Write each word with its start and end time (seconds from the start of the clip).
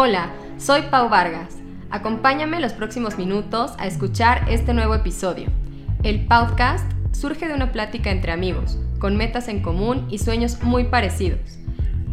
Hola, 0.00 0.30
soy 0.58 0.82
Pau 0.82 1.08
Vargas. 1.08 1.56
Acompáñame 1.90 2.60
los 2.60 2.72
próximos 2.72 3.18
minutos 3.18 3.72
a 3.78 3.88
escuchar 3.88 4.44
este 4.48 4.72
nuevo 4.72 4.94
episodio. 4.94 5.50
El 6.04 6.24
podcast 6.24 6.88
surge 7.10 7.48
de 7.48 7.54
una 7.54 7.72
plática 7.72 8.10
entre 8.10 8.30
amigos, 8.30 8.78
con 9.00 9.16
metas 9.16 9.48
en 9.48 9.60
común 9.60 10.06
y 10.08 10.18
sueños 10.18 10.62
muy 10.62 10.84
parecidos. 10.84 11.40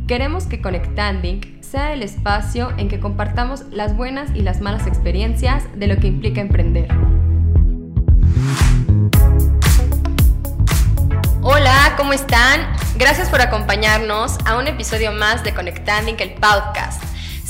Queremos 0.07 0.47
que 0.47 0.63
Conectanding 0.63 1.59
sea 1.61 1.93
el 1.93 2.01
espacio 2.01 2.73
en 2.77 2.87
que 2.87 2.99
compartamos 2.99 3.65
las 3.69 3.96
buenas 3.96 4.31
y 4.33 4.42
las 4.42 4.62
malas 4.62 4.88
experiencias 4.88 5.65
de 5.76 5.86
lo 5.86 5.97
que 5.97 6.08
implica 6.08 6.42
emprender. 6.42 6.88
Hola, 11.44 11.94
¿cómo 11.97 12.13
están? 12.13 12.62
Gracias 12.97 13.29
por 13.29 13.42
acompañarnos 13.42 14.40
a 14.47 14.58
un 14.58 14.65
episodio 14.65 15.12
más 15.12 15.44
de 15.44 15.54
Conectanding 15.54 16.16
el 16.20 16.34
podcast. 16.34 17.05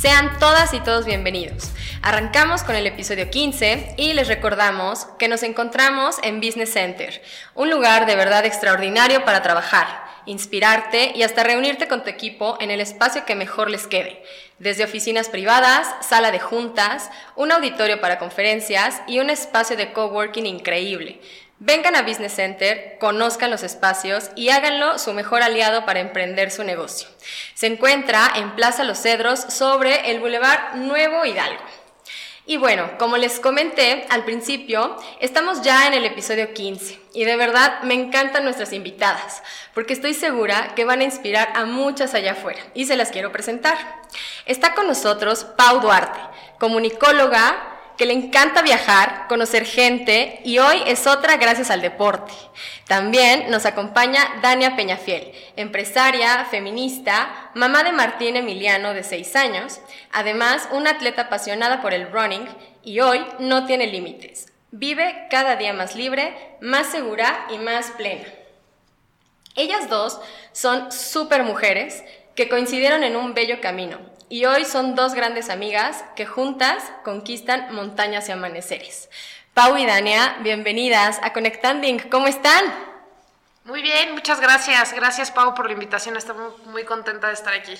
Sean 0.06 0.38
todas 0.38 0.72
y 0.76 0.80
todos 0.82 1.08
bienvenidos. 1.08 1.72
Arrancamos 2.04 2.62
con 2.62 2.76
el 2.76 2.86
episodio 2.86 3.32
15 3.32 3.96
y 3.98 4.14
les 4.14 4.28
recordamos 4.28 5.08
que 5.18 5.28
nos 5.28 5.42
encontramos 5.42 6.18
en 6.22 6.42
Business 6.42 6.74
Center, 6.74 7.24
un 7.56 7.72
lugar 7.72 8.06
de 8.06 8.16
verdad 8.16 8.46
extraordinario 8.46 9.26
para 9.26 9.42
trabajar, 9.42 9.88
inspirarte 10.28 11.14
y 11.16 11.24
hasta 11.24 11.44
reunirte 11.44 11.88
con 11.88 12.04
tu 12.04 12.12
equipo 12.12 12.56
en 12.62 12.70
el 12.70 12.82
espacio 12.82 13.26
que 13.26 13.34
mejor 13.34 13.72
les 13.72 13.88
quede, 13.88 14.22
desde 14.60 14.84
oficinas 14.84 15.28
privadas, 15.28 15.88
sala 16.08 16.30
de 16.30 16.40
juntas, 16.40 17.10
un 17.36 17.52
auditorio 17.52 18.00
para 18.00 18.20
conferencias 18.20 19.02
y 19.08 19.18
un 19.18 19.32
espacio 19.32 19.76
de 19.76 19.92
coworking 19.92 20.46
increíble 20.46 21.20
Vengan 21.60 21.96
a 21.96 22.02
Business 22.02 22.34
Center, 22.34 22.98
conozcan 23.00 23.50
los 23.50 23.64
espacios 23.64 24.30
y 24.36 24.50
háganlo 24.50 25.00
su 25.00 25.14
mejor 25.14 25.42
aliado 25.42 25.86
para 25.86 26.02
emprender 26.02 26.52
su 26.52 26.66
negocio. 26.66 27.08
Se 27.54 27.68
encuentra 27.68 28.30
en 28.36 28.56
Plaza 28.56 28.84
Los 28.84 29.02
Cedros 29.02 29.40
sobre 29.40 30.12
el 30.12 30.20
Boulevard 30.20 30.76
Nuevo 30.76 31.24
Hidalgo. 31.24 31.64
Y 32.46 32.58
bueno, 32.58 32.92
como 33.00 33.16
les 33.16 33.40
comenté 33.40 34.06
al 34.10 34.26
principio, 34.26 34.98
estamos 35.22 35.62
ya 35.62 35.88
en 35.88 35.94
el 35.94 36.06
episodio 36.06 36.54
15 36.54 37.00
y 37.14 37.24
de 37.24 37.38
verdad 37.38 37.82
me 37.84 37.96
encantan 37.96 38.44
nuestras 38.44 38.72
invitadas 38.72 39.42
porque 39.74 39.94
estoy 39.94 40.14
segura 40.14 40.76
que 40.76 40.86
van 40.86 41.00
a 41.00 41.06
inspirar 41.06 41.54
a 41.56 41.66
muchas 41.66 42.14
allá 42.14 42.34
afuera 42.34 42.62
y 42.76 42.86
se 42.86 42.98
las 42.98 43.10
quiero 43.10 43.32
presentar. 43.32 43.78
Está 44.46 44.76
con 44.76 44.88
nosotros 44.88 45.46
Pau 45.58 45.80
Duarte, 45.80 46.20
comunicóloga, 46.60 47.75
que 47.98 48.06
le 48.06 48.14
encanta 48.14 48.62
viajar, 48.62 49.28
conocer 49.28 49.66
gente 49.66 50.42
y 50.44 50.60
hoy 50.60 50.82
es 50.86 51.08
otra 51.08 51.38
gracias 51.38 51.72
al 51.72 51.82
deporte. 51.82 52.34
También 52.88 53.50
nos 53.50 53.66
acompaña 53.66 54.40
Dania 54.42 54.76
Peñafiel, 54.76 55.32
empresaria, 55.56 56.46
feminista, 56.46 57.52
mamá 57.54 57.84
de 57.84 57.92
Martín 57.92 58.36
Emiliano 58.36 58.94
de 58.94 59.04
6 59.04 59.36
años, 59.36 59.80
además 60.12 60.68
una 60.72 60.92
atleta 60.92 61.24
apasionada 61.24 61.82
por 61.82 61.94
el 61.94 62.12
running 62.12 62.48
y 62.84 63.00
hoy 63.00 63.26
no 63.40 63.66
tiene 63.66 63.88
límites. 63.88 64.52
Vive 64.72 65.28
cada 65.30 65.56
día 65.56 65.74
más 65.74 65.96
libre, 65.96 66.58
más 66.62 66.88
segura 66.88 67.48
y 67.50 67.58
más 67.58 67.92
plena. 67.92 68.26
Ellas 69.56 69.90
dos 69.90 70.20
son 70.52 70.92
súper 70.92 71.44
mujeres 71.44 72.04
que 72.36 72.50
coincidieron 72.50 73.04
en 73.04 73.16
un 73.16 73.34
bello 73.34 73.62
camino 73.62 74.15
y 74.30 74.46
hoy 74.46 74.66
son 74.66 74.96
dos 74.96 75.14
grandes 75.14 75.50
amigas 75.50 76.04
que 76.16 76.26
juntas 76.26 76.84
conquistan 77.04 77.74
montañas 77.74 78.28
y 78.30 78.32
amaneceres. 78.32 79.10
Pau 79.54 79.78
y 79.78 79.86
Dania, 79.86 80.38
bienvenidas 80.42 81.20
a 81.24 81.32
Conectanding. 81.32 82.10
¿Cómo 82.10 82.28
están? 82.28 82.66
Muy 83.64 83.82
bien, 83.82 84.14
muchas 84.14 84.42
gracias. 84.42 84.94
Gracias 84.94 85.32
Pau 85.32 85.54
por 85.54 85.68
la 85.68 85.74
invitación. 85.74 86.18
Estamos 86.18 86.58
muy 86.66 86.84
contenta 86.84 87.28
de 87.28 87.34
estar 87.34 87.54
aquí. 87.54 87.78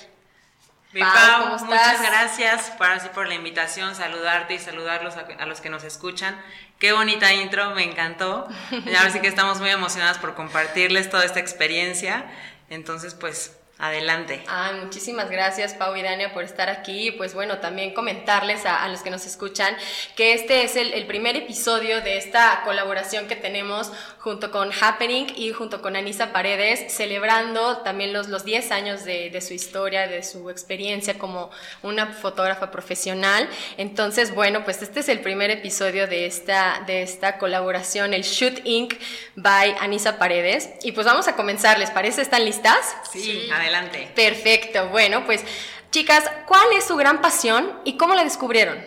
Mi 0.92 1.00
Pau, 1.00 1.58
muchas 1.64 2.00
gracias 2.00 2.70
por, 2.70 2.86
así, 2.86 3.08
por 3.10 3.28
la 3.28 3.34
invitación, 3.34 3.94
saludarte 3.94 4.54
y 4.54 4.58
saludarlos 4.58 5.16
a, 5.16 5.26
a, 5.38 5.46
los 5.46 5.60
que 5.60 5.68
nos 5.68 5.84
escuchan. 5.84 6.40
Qué 6.78 6.92
bonita 6.92 7.32
intro, 7.34 7.70
me 7.74 7.82
encantó. 7.82 8.48
Ahora 8.70 9.10
sí 9.10 9.20
que 9.20 9.28
estamos 9.28 9.60
muy 9.60 9.70
emocionadas 9.70 10.18
por 10.18 10.34
compartirles 10.34 11.10
toda 11.10 11.24
esta 11.24 11.40
experiencia. 11.40 12.24
Entonces, 12.70 13.14
pues 13.14 13.58
Adelante. 13.78 14.42
Ah, 14.48 14.72
muchísimas 14.82 15.28
gracias, 15.30 15.74
Pau 15.74 15.94
y 15.96 16.02
Dania, 16.02 16.32
por 16.32 16.44
estar 16.44 16.70
aquí. 16.70 17.10
Pues 17.10 17.34
bueno, 17.34 17.58
también 17.58 17.92
comentarles 17.92 18.64
a, 18.64 18.88
los 18.88 19.02
que 19.02 19.10
nos 19.10 19.26
escuchan 19.26 19.76
que 20.16 20.32
este 20.32 20.62
es 20.62 20.76
el, 20.76 21.06
primer 21.06 21.36
episodio 21.36 22.00
de 22.00 22.16
esta 22.16 22.62
colaboración 22.64 23.28
que 23.28 23.36
tenemos 23.36 23.92
junto 24.18 24.50
con 24.50 24.70
Happening 24.72 25.26
y 25.36 25.52
junto 25.52 25.82
con 25.82 25.94
Anisa 25.94 26.32
Paredes, 26.32 26.90
celebrando 26.90 27.78
también 27.78 28.14
los, 28.14 28.28
los 28.28 28.46
10 28.46 28.70
años 28.72 29.04
de, 29.04 29.28
de 29.28 29.40
su 29.42 29.52
historia, 29.52 30.08
de 30.08 30.22
su 30.22 30.48
experiencia 30.48 31.18
como 31.18 31.50
una 31.82 32.06
fotógrafa 32.06 32.70
profesional. 32.70 33.46
Entonces, 33.76 34.34
bueno, 34.34 34.64
pues 34.64 34.80
este 34.80 35.00
es 35.00 35.10
el 35.10 35.20
primer 35.20 35.50
episodio 35.50 36.06
de 36.06 36.24
esta, 36.24 36.82
de 36.86 37.02
esta 37.02 37.36
colaboración, 37.36 38.14
el 38.14 38.22
Shoot 38.22 38.58
Inc. 38.64 38.94
by 39.34 39.76
Anisa 39.80 40.18
Paredes. 40.18 40.70
Y 40.82 40.92
pues 40.92 41.06
vamos 41.06 41.28
a 41.28 41.36
comenzar, 41.36 41.78
¿les 41.78 41.90
parece? 41.90 42.22
¿Están 42.22 42.46
listas? 42.46 42.96
Sí, 43.12 43.20
sí. 43.20 43.48
Adelante. 43.66 44.12
Perfecto. 44.14 44.88
Bueno, 44.88 45.24
pues 45.26 45.44
chicas, 45.90 46.30
¿cuál 46.46 46.72
es 46.74 46.84
su 46.84 46.96
gran 46.96 47.20
pasión 47.20 47.80
y 47.84 47.96
cómo 47.96 48.14
la 48.14 48.22
descubrieron? 48.22 48.78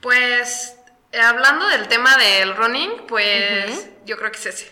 Pues 0.00 0.76
eh, 1.12 1.20
hablando 1.20 1.66
del 1.68 1.88
tema 1.88 2.16
del 2.16 2.56
running, 2.56 3.06
pues 3.06 3.88
yo 4.04 4.16
creo 4.16 4.32
que 4.32 4.38
es 4.38 4.46
ese. 4.46 4.70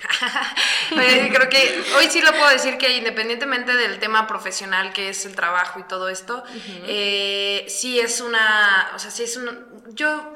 pues, 0.91 1.31
creo 1.35 1.49
que 1.49 1.85
hoy 1.97 2.11
sí 2.11 2.21
lo 2.21 2.33
puedo 2.33 2.49
decir 2.49 2.77
que 2.77 2.97
independientemente 2.97 3.75
del 3.75 3.99
tema 3.99 4.27
profesional 4.27 4.93
que 4.93 5.11
es 5.11 5.25
el 5.27 5.37
trabajo 5.37 5.79
y 5.79 5.85
todo 5.85 6.09
esto, 6.09 6.43
eh, 6.87 7.67
sí 7.69 8.01
es 8.01 8.21
una, 8.21 8.91
o 8.95 8.99
sea, 8.99 9.11
sí 9.11 9.23
es 9.23 9.37
un, 9.37 9.95
yo 9.95 10.35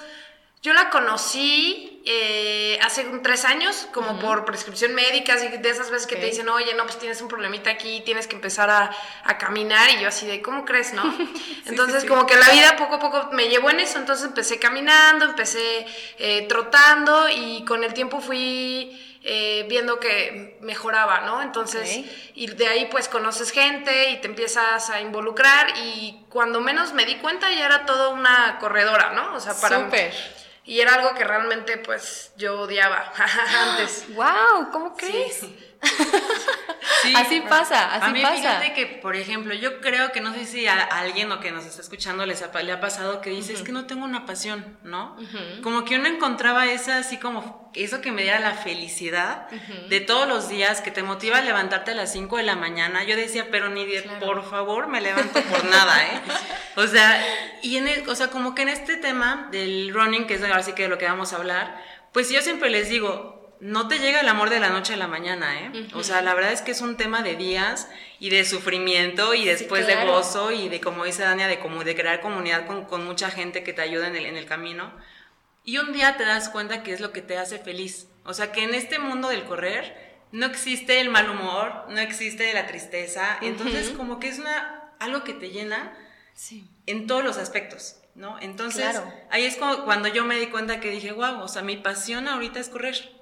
yo 0.62 0.74
la 0.74 0.90
conocí 0.90 1.89
eh, 2.06 2.78
hace 2.82 3.04
tres 3.22 3.44
años, 3.44 3.86
como 3.92 4.18
por 4.18 4.46
prescripción 4.46 4.94
médica, 4.94 5.36
y 5.44 5.58
de 5.58 5.68
esas 5.68 5.90
veces 5.90 6.06
que 6.06 6.16
te 6.16 6.26
dicen, 6.26 6.48
oye, 6.48 6.72
no, 6.74 6.84
pues 6.84 6.98
tienes 6.98 7.20
un 7.20 7.28
problemita 7.28 7.70
aquí, 7.70 8.02
tienes 8.06 8.26
que 8.26 8.36
empezar 8.36 8.70
a, 8.70 8.90
caminar, 9.38 9.90
y 9.90 10.00
yo 10.00 10.08
así 10.08 10.26
de, 10.26 10.40
¿cómo 10.40 10.64
crees, 10.64 10.94
no? 10.94 11.02
entonces, 11.66 12.04
como 12.04 12.26
que 12.26 12.36
la 12.36 12.48
vida 12.50 12.76
poco 12.76 12.94
a 12.94 12.98
poco 12.98 13.28
me 13.32 13.48
llevó 13.48 13.70
en 13.70 13.80
eso, 13.80 13.98
entonces 13.98 14.26
empecé 14.26 14.58
caminando, 14.58 15.26
empecé 15.26 15.86
eh, 16.18 16.46
trotando, 16.48 17.28
y 17.28 17.64
con 17.64 17.84
el 17.84 17.92
tiempo 17.94 18.20
fui... 18.20 19.06
Eh, 19.22 19.66
viendo 19.68 20.00
que 20.00 20.56
mejoraba, 20.62 21.20
¿no? 21.20 21.42
Entonces, 21.42 22.06
y 22.34 22.46
de 22.46 22.66
ahí 22.68 22.88
pues 22.90 23.06
conoces 23.06 23.50
gente 23.50 24.12
y 24.12 24.16
te 24.22 24.28
empiezas 24.28 24.88
a 24.88 25.02
involucrar 25.02 25.74
y 25.84 26.24
cuando 26.30 26.62
menos 26.62 26.94
me 26.94 27.04
di 27.04 27.16
cuenta 27.16 27.50
ya 27.50 27.66
era 27.66 27.84
todo 27.84 28.14
una 28.14 28.56
corredora, 28.58 29.10
¿no? 29.10 29.34
O 29.34 29.40
sea, 29.40 29.52
para... 29.60 29.78
Súper 29.78 30.39
y 30.64 30.80
era 30.80 30.94
algo 30.94 31.14
que 31.14 31.24
realmente 31.24 31.78
pues 31.78 32.32
yo 32.36 32.60
odiaba 32.60 33.12
antes. 33.70 34.06
¡Wow! 34.14 34.70
¿Cómo 34.72 34.96
crees? 34.96 35.36
Sí. 35.40 35.69
así 37.16 37.40
pasa, 37.42 37.94
así 37.94 38.06
a 38.06 38.10
mí, 38.10 38.22
pasa. 38.22 38.36
Fíjate 38.36 38.74
que, 38.74 38.86
por 38.86 39.16
ejemplo, 39.16 39.54
yo 39.54 39.80
creo 39.80 40.12
que 40.12 40.20
no 40.20 40.32
sé 40.34 40.44
si 40.44 40.66
a 40.66 40.80
alguien 40.82 41.30
o 41.32 41.40
que 41.40 41.50
nos 41.50 41.64
está 41.64 41.80
escuchando 41.80 42.26
les 42.26 42.42
ha, 42.42 42.62
le 42.62 42.72
ha 42.72 42.80
pasado 42.80 43.20
que 43.20 43.30
dice, 43.30 43.52
es 43.52 43.62
que 43.62 43.72
no 43.72 43.86
tengo 43.86 44.04
una 44.04 44.26
pasión, 44.26 44.78
¿no? 44.82 45.16
Como 45.62 45.84
que 45.84 45.96
uno 45.96 46.08
encontraba 46.08 46.66
esa 46.66 46.98
así 46.98 47.16
como, 47.18 47.70
eso 47.74 48.00
que 48.00 48.12
me 48.12 48.22
diera 48.22 48.40
la 48.40 48.54
felicidad 48.54 49.48
de 49.88 50.00
todos 50.00 50.28
los 50.28 50.48
días, 50.48 50.80
que 50.80 50.90
te 50.90 51.02
motiva 51.02 51.38
a 51.38 51.42
levantarte 51.42 51.92
a 51.92 51.94
las 51.94 52.12
5 52.12 52.36
de 52.36 52.42
la 52.42 52.56
mañana. 52.56 53.04
Yo 53.04 53.16
decía, 53.16 53.48
pero 53.50 53.68
ni 53.68 53.84
de, 53.86 54.02
por 54.20 54.48
favor, 54.48 54.88
me 54.88 55.00
levanto 55.00 55.40
por 55.50 55.64
nada, 55.64 56.04
¿eh? 56.04 56.20
O 56.76 56.86
sea, 56.86 57.22
y 57.62 57.76
en 57.76 58.08
o 58.08 58.14
sea, 58.14 58.28
como 58.28 58.54
que 58.54 58.62
en 58.62 58.68
este 58.68 58.96
tema 58.96 59.48
del 59.50 59.92
running, 59.92 60.26
que 60.26 60.34
es 60.34 60.42
ahora 60.42 60.62
sí 60.62 60.72
que 60.72 60.84
de 60.84 60.88
lo 60.88 60.98
que 60.98 61.06
vamos 61.06 61.32
a 61.32 61.36
hablar, 61.36 61.82
pues 62.12 62.30
yo 62.30 62.40
siempre 62.42 62.70
les 62.70 62.88
digo, 62.88 63.39
no 63.60 63.88
te 63.88 63.98
llega 63.98 64.20
el 64.20 64.28
amor 64.28 64.50
de 64.50 64.58
la 64.58 64.70
noche 64.70 64.94
a 64.94 64.96
la 64.96 65.06
mañana, 65.06 65.60
¿eh? 65.60 65.88
O 65.94 66.02
sea, 66.02 66.22
la 66.22 66.34
verdad 66.34 66.52
es 66.52 66.62
que 66.62 66.70
es 66.70 66.80
un 66.80 66.96
tema 66.96 67.22
de 67.22 67.36
días 67.36 67.88
y 68.18 68.30
de 68.30 68.44
sufrimiento 68.44 69.34
y 69.34 69.44
después 69.44 69.86
de 69.86 70.06
gozo 70.06 70.50
y 70.50 70.68
de, 70.68 70.80
como 70.80 71.04
dice 71.04 71.22
Dania, 71.22 71.46
de, 71.46 71.58
como 71.58 71.84
de 71.84 71.94
crear 71.94 72.20
comunidad 72.20 72.66
con, 72.66 73.04
mucha 73.04 73.30
gente 73.30 73.62
que 73.62 73.72
te 73.72 73.82
ayuda 73.82 74.08
en 74.08 74.16
el, 74.16 74.26
en 74.26 74.36
el 74.36 74.46
camino. 74.46 74.92
Y 75.64 75.78
un 75.78 75.92
día 75.92 76.16
te 76.16 76.24
das 76.24 76.48
cuenta 76.48 76.82
que 76.82 76.92
es 76.92 77.00
lo 77.00 77.12
que 77.12 77.20
te 77.20 77.36
hace 77.36 77.58
feliz. 77.58 78.08
O 78.24 78.32
sea, 78.32 78.50
que 78.50 78.64
en 78.64 78.74
este 78.74 78.98
mundo 78.98 79.28
del 79.28 79.44
correr 79.44 80.10
no 80.32 80.46
existe 80.46 81.00
el 81.00 81.10
mal 81.10 81.28
humor, 81.28 81.84
no 81.88 81.98
existe 81.98 82.52
la 82.54 82.66
tristeza. 82.66 83.38
Entonces, 83.42 83.90
como 83.90 84.20
que 84.20 84.28
es 84.28 84.38
una, 84.38 84.92
algo 84.98 85.22
que 85.22 85.34
te 85.34 85.50
llena 85.50 85.94
en 86.86 87.06
todos 87.06 87.22
los 87.22 87.36
aspectos. 87.36 87.96
¿no? 88.14 88.38
Entonces, 88.40 89.00
ahí 89.30 89.44
es 89.44 89.56
cuando 89.56 90.08
yo 90.08 90.24
me 90.24 90.38
di 90.38 90.46
cuenta 90.46 90.80
que 90.80 90.90
dije, 90.90 91.12
wow, 91.12 91.40
o 91.40 91.48
sea, 91.48 91.62
mi 91.62 91.76
pasión 91.76 92.28
ahorita 92.28 92.60
es 92.60 92.68
correr. 92.68 93.19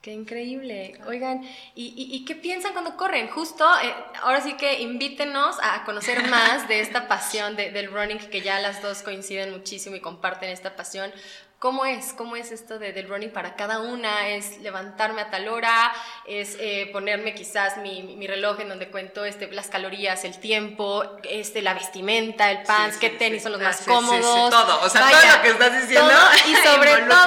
Qué 0.00 0.12
increíble. 0.12 0.96
Oigan, 1.08 1.42
¿y, 1.74 2.24
qué 2.24 2.36
piensan 2.36 2.72
cuando 2.72 2.96
corren? 2.96 3.28
Justo, 3.28 3.64
eh, 3.82 3.92
ahora 4.22 4.40
sí 4.40 4.56
que 4.56 4.80
invítenos 4.80 5.56
a 5.60 5.84
conocer 5.84 6.22
más 6.30 6.68
de 6.68 6.80
esta 6.80 7.08
pasión 7.08 7.56
del 7.56 7.90
running, 7.90 8.18
que 8.30 8.40
ya 8.40 8.60
las 8.60 8.80
dos 8.80 9.02
coinciden 9.02 9.50
muchísimo 9.50 9.96
y 9.96 10.00
comparten 10.00 10.50
esta 10.50 10.76
pasión. 10.76 11.12
¿Cómo 11.58 11.84
es? 11.84 12.12
¿Cómo 12.12 12.36
es 12.36 12.52
esto 12.52 12.78
de, 12.78 12.92
del 12.92 13.08
running 13.08 13.32
para 13.32 13.56
cada 13.56 13.80
una? 13.80 14.28
¿Es 14.28 14.58
levantarme 14.58 15.22
a 15.22 15.30
tal 15.30 15.48
hora? 15.48 15.92
¿Es 16.24 16.56
eh, 16.60 16.88
ponerme 16.92 17.34
quizás 17.34 17.78
mi, 17.78 18.04
mi, 18.04 18.28
reloj 18.28 18.60
en 18.60 18.68
donde 18.68 18.88
cuento 18.90 19.24
este, 19.24 19.50
las 19.50 19.66
calorías, 19.66 20.22
el 20.22 20.38
tiempo, 20.38 21.02
este, 21.24 21.60
la 21.60 21.74
vestimenta, 21.74 22.52
el 22.52 22.62
pants, 22.62 22.98
qué 22.98 23.10
tenis 23.10 23.42
son 23.42 23.50
los 23.50 23.60
más 23.60 23.80
ah, 23.80 23.84
cómodos? 23.88 24.50
todo, 24.50 24.82
o 24.82 24.88
sea, 24.88 25.10
todo 25.10 25.36
lo 25.36 25.42
que 25.42 25.48
estás 25.48 25.80
diciendo. 25.80 26.14
y 26.48 26.54
sobre 26.64 26.96
todo, 27.08 27.17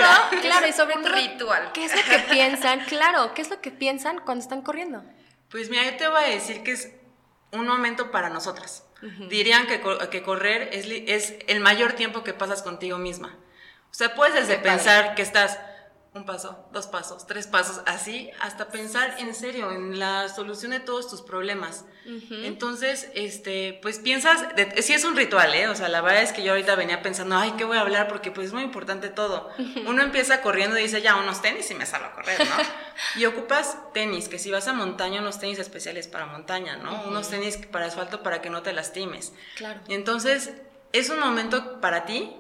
y 0.72 0.74
sobre 0.74 0.96
Un 0.96 1.04
todo, 1.04 1.14
ritual. 1.14 1.72
¿qué 1.74 1.86
es 1.86 1.96
lo 1.96 2.02
que 2.04 2.20
piensan? 2.32 2.80
Claro, 2.88 3.34
¿qué 3.34 3.42
es 3.42 3.50
lo 3.50 3.62
que 3.62 3.72
piensan 3.72 4.20
cuando 4.26 4.42
están 4.44 4.62
corriendo? 4.62 5.04
Pues 5.50 5.70
mira, 5.70 5.84
yo 5.84 5.96
te 5.98 6.08
voy 6.08 6.24
a 6.24 6.28
decir 6.28 6.64
que 6.64 6.72
es 6.72 6.92
un 7.52 7.68
momento 7.68 8.10
para 8.12 8.30
nosotras. 8.30 8.84
Dirían 9.30 9.66
que, 9.68 9.82
que 10.12 10.22
correr 10.22 10.70
es, 10.74 10.86
es 10.88 11.36
el 11.48 11.60
mayor 11.60 11.94
tiempo 11.94 12.24
que 12.24 12.34
pasas 12.34 12.62
contigo 12.62 12.98
misma. 13.00 13.36
O 13.90 13.94
sea, 13.94 14.14
puedes 14.16 14.36
desde 14.36 14.58
pensar 14.60 15.16
que 15.16 15.24
estás 15.24 15.60
un 16.14 16.26
paso, 16.26 16.68
dos 16.74 16.88
pasos, 16.88 17.26
tres 17.26 17.48
pasos, 17.48 17.82
así, 17.86 18.30
hasta 18.42 18.68
pensar 18.68 19.16
en 19.20 19.34
serio 19.34 19.72
en 19.72 19.98
la 19.98 20.28
solución 20.28 20.72
de 20.72 20.82
todos 20.82 21.10
tus 21.10 21.22
problemas. 21.22 21.86
Entonces, 22.30 23.10
este, 23.16 23.80
pues 23.82 24.00
piensas, 24.00 24.46
sí 24.82 24.92
es 24.92 25.06
un 25.06 25.16
ritual, 25.16 25.54
¿eh? 25.54 25.70
O 25.70 25.76
sea, 25.76 25.88
la 25.88 26.02
verdad 26.02 26.24
es 26.24 26.34
que 26.34 26.44
yo 26.44 26.52
ahorita 26.52 26.76
venía 26.76 27.02
pensando, 27.02 27.38
ay, 27.38 27.54
¿qué 27.58 27.64
voy 27.64 27.78
a 27.78 27.82
hablar? 27.82 28.10
Porque 28.10 28.30
pues 28.30 28.48
es 28.48 28.54
muy 28.54 28.64
importante 28.64 29.08
todo. 29.08 29.50
Uno 29.88 30.02
empieza 30.04 30.42
corriendo 30.42 30.78
y 30.78 30.82
dice, 30.82 31.02
ya, 31.02 31.16
unos 31.16 31.42
tenis 31.42 31.72
y 31.72 31.76
me 31.76 31.86
salgo 31.86 32.08
a 32.08 32.14
correr, 32.14 32.40
¿no? 32.40 32.56
y 33.22 33.26
ocupas 33.26 33.78
tenis, 33.94 34.28
que 34.28 34.38
si 34.38 34.52
vas 34.52 34.68
a 34.68 34.74
montaña, 34.74 35.22
unos 35.22 35.40
tenis 35.40 35.60
especiales 35.60 36.10
para 36.10 36.26
montaña, 36.26 36.76
¿no? 36.76 37.04
Unos 37.04 37.30
tenis 37.30 37.56
para 37.56 37.86
asfalto 37.86 38.22
para 38.22 38.42
que 38.42 38.50
no 38.50 38.64
te 38.64 38.74
lastimes. 38.74 39.32
Claro. 39.56 39.80
Entonces, 39.88 40.52
es 40.92 41.10
un 41.10 41.20
momento 41.20 41.80
para 41.80 42.06
ti 42.06 42.36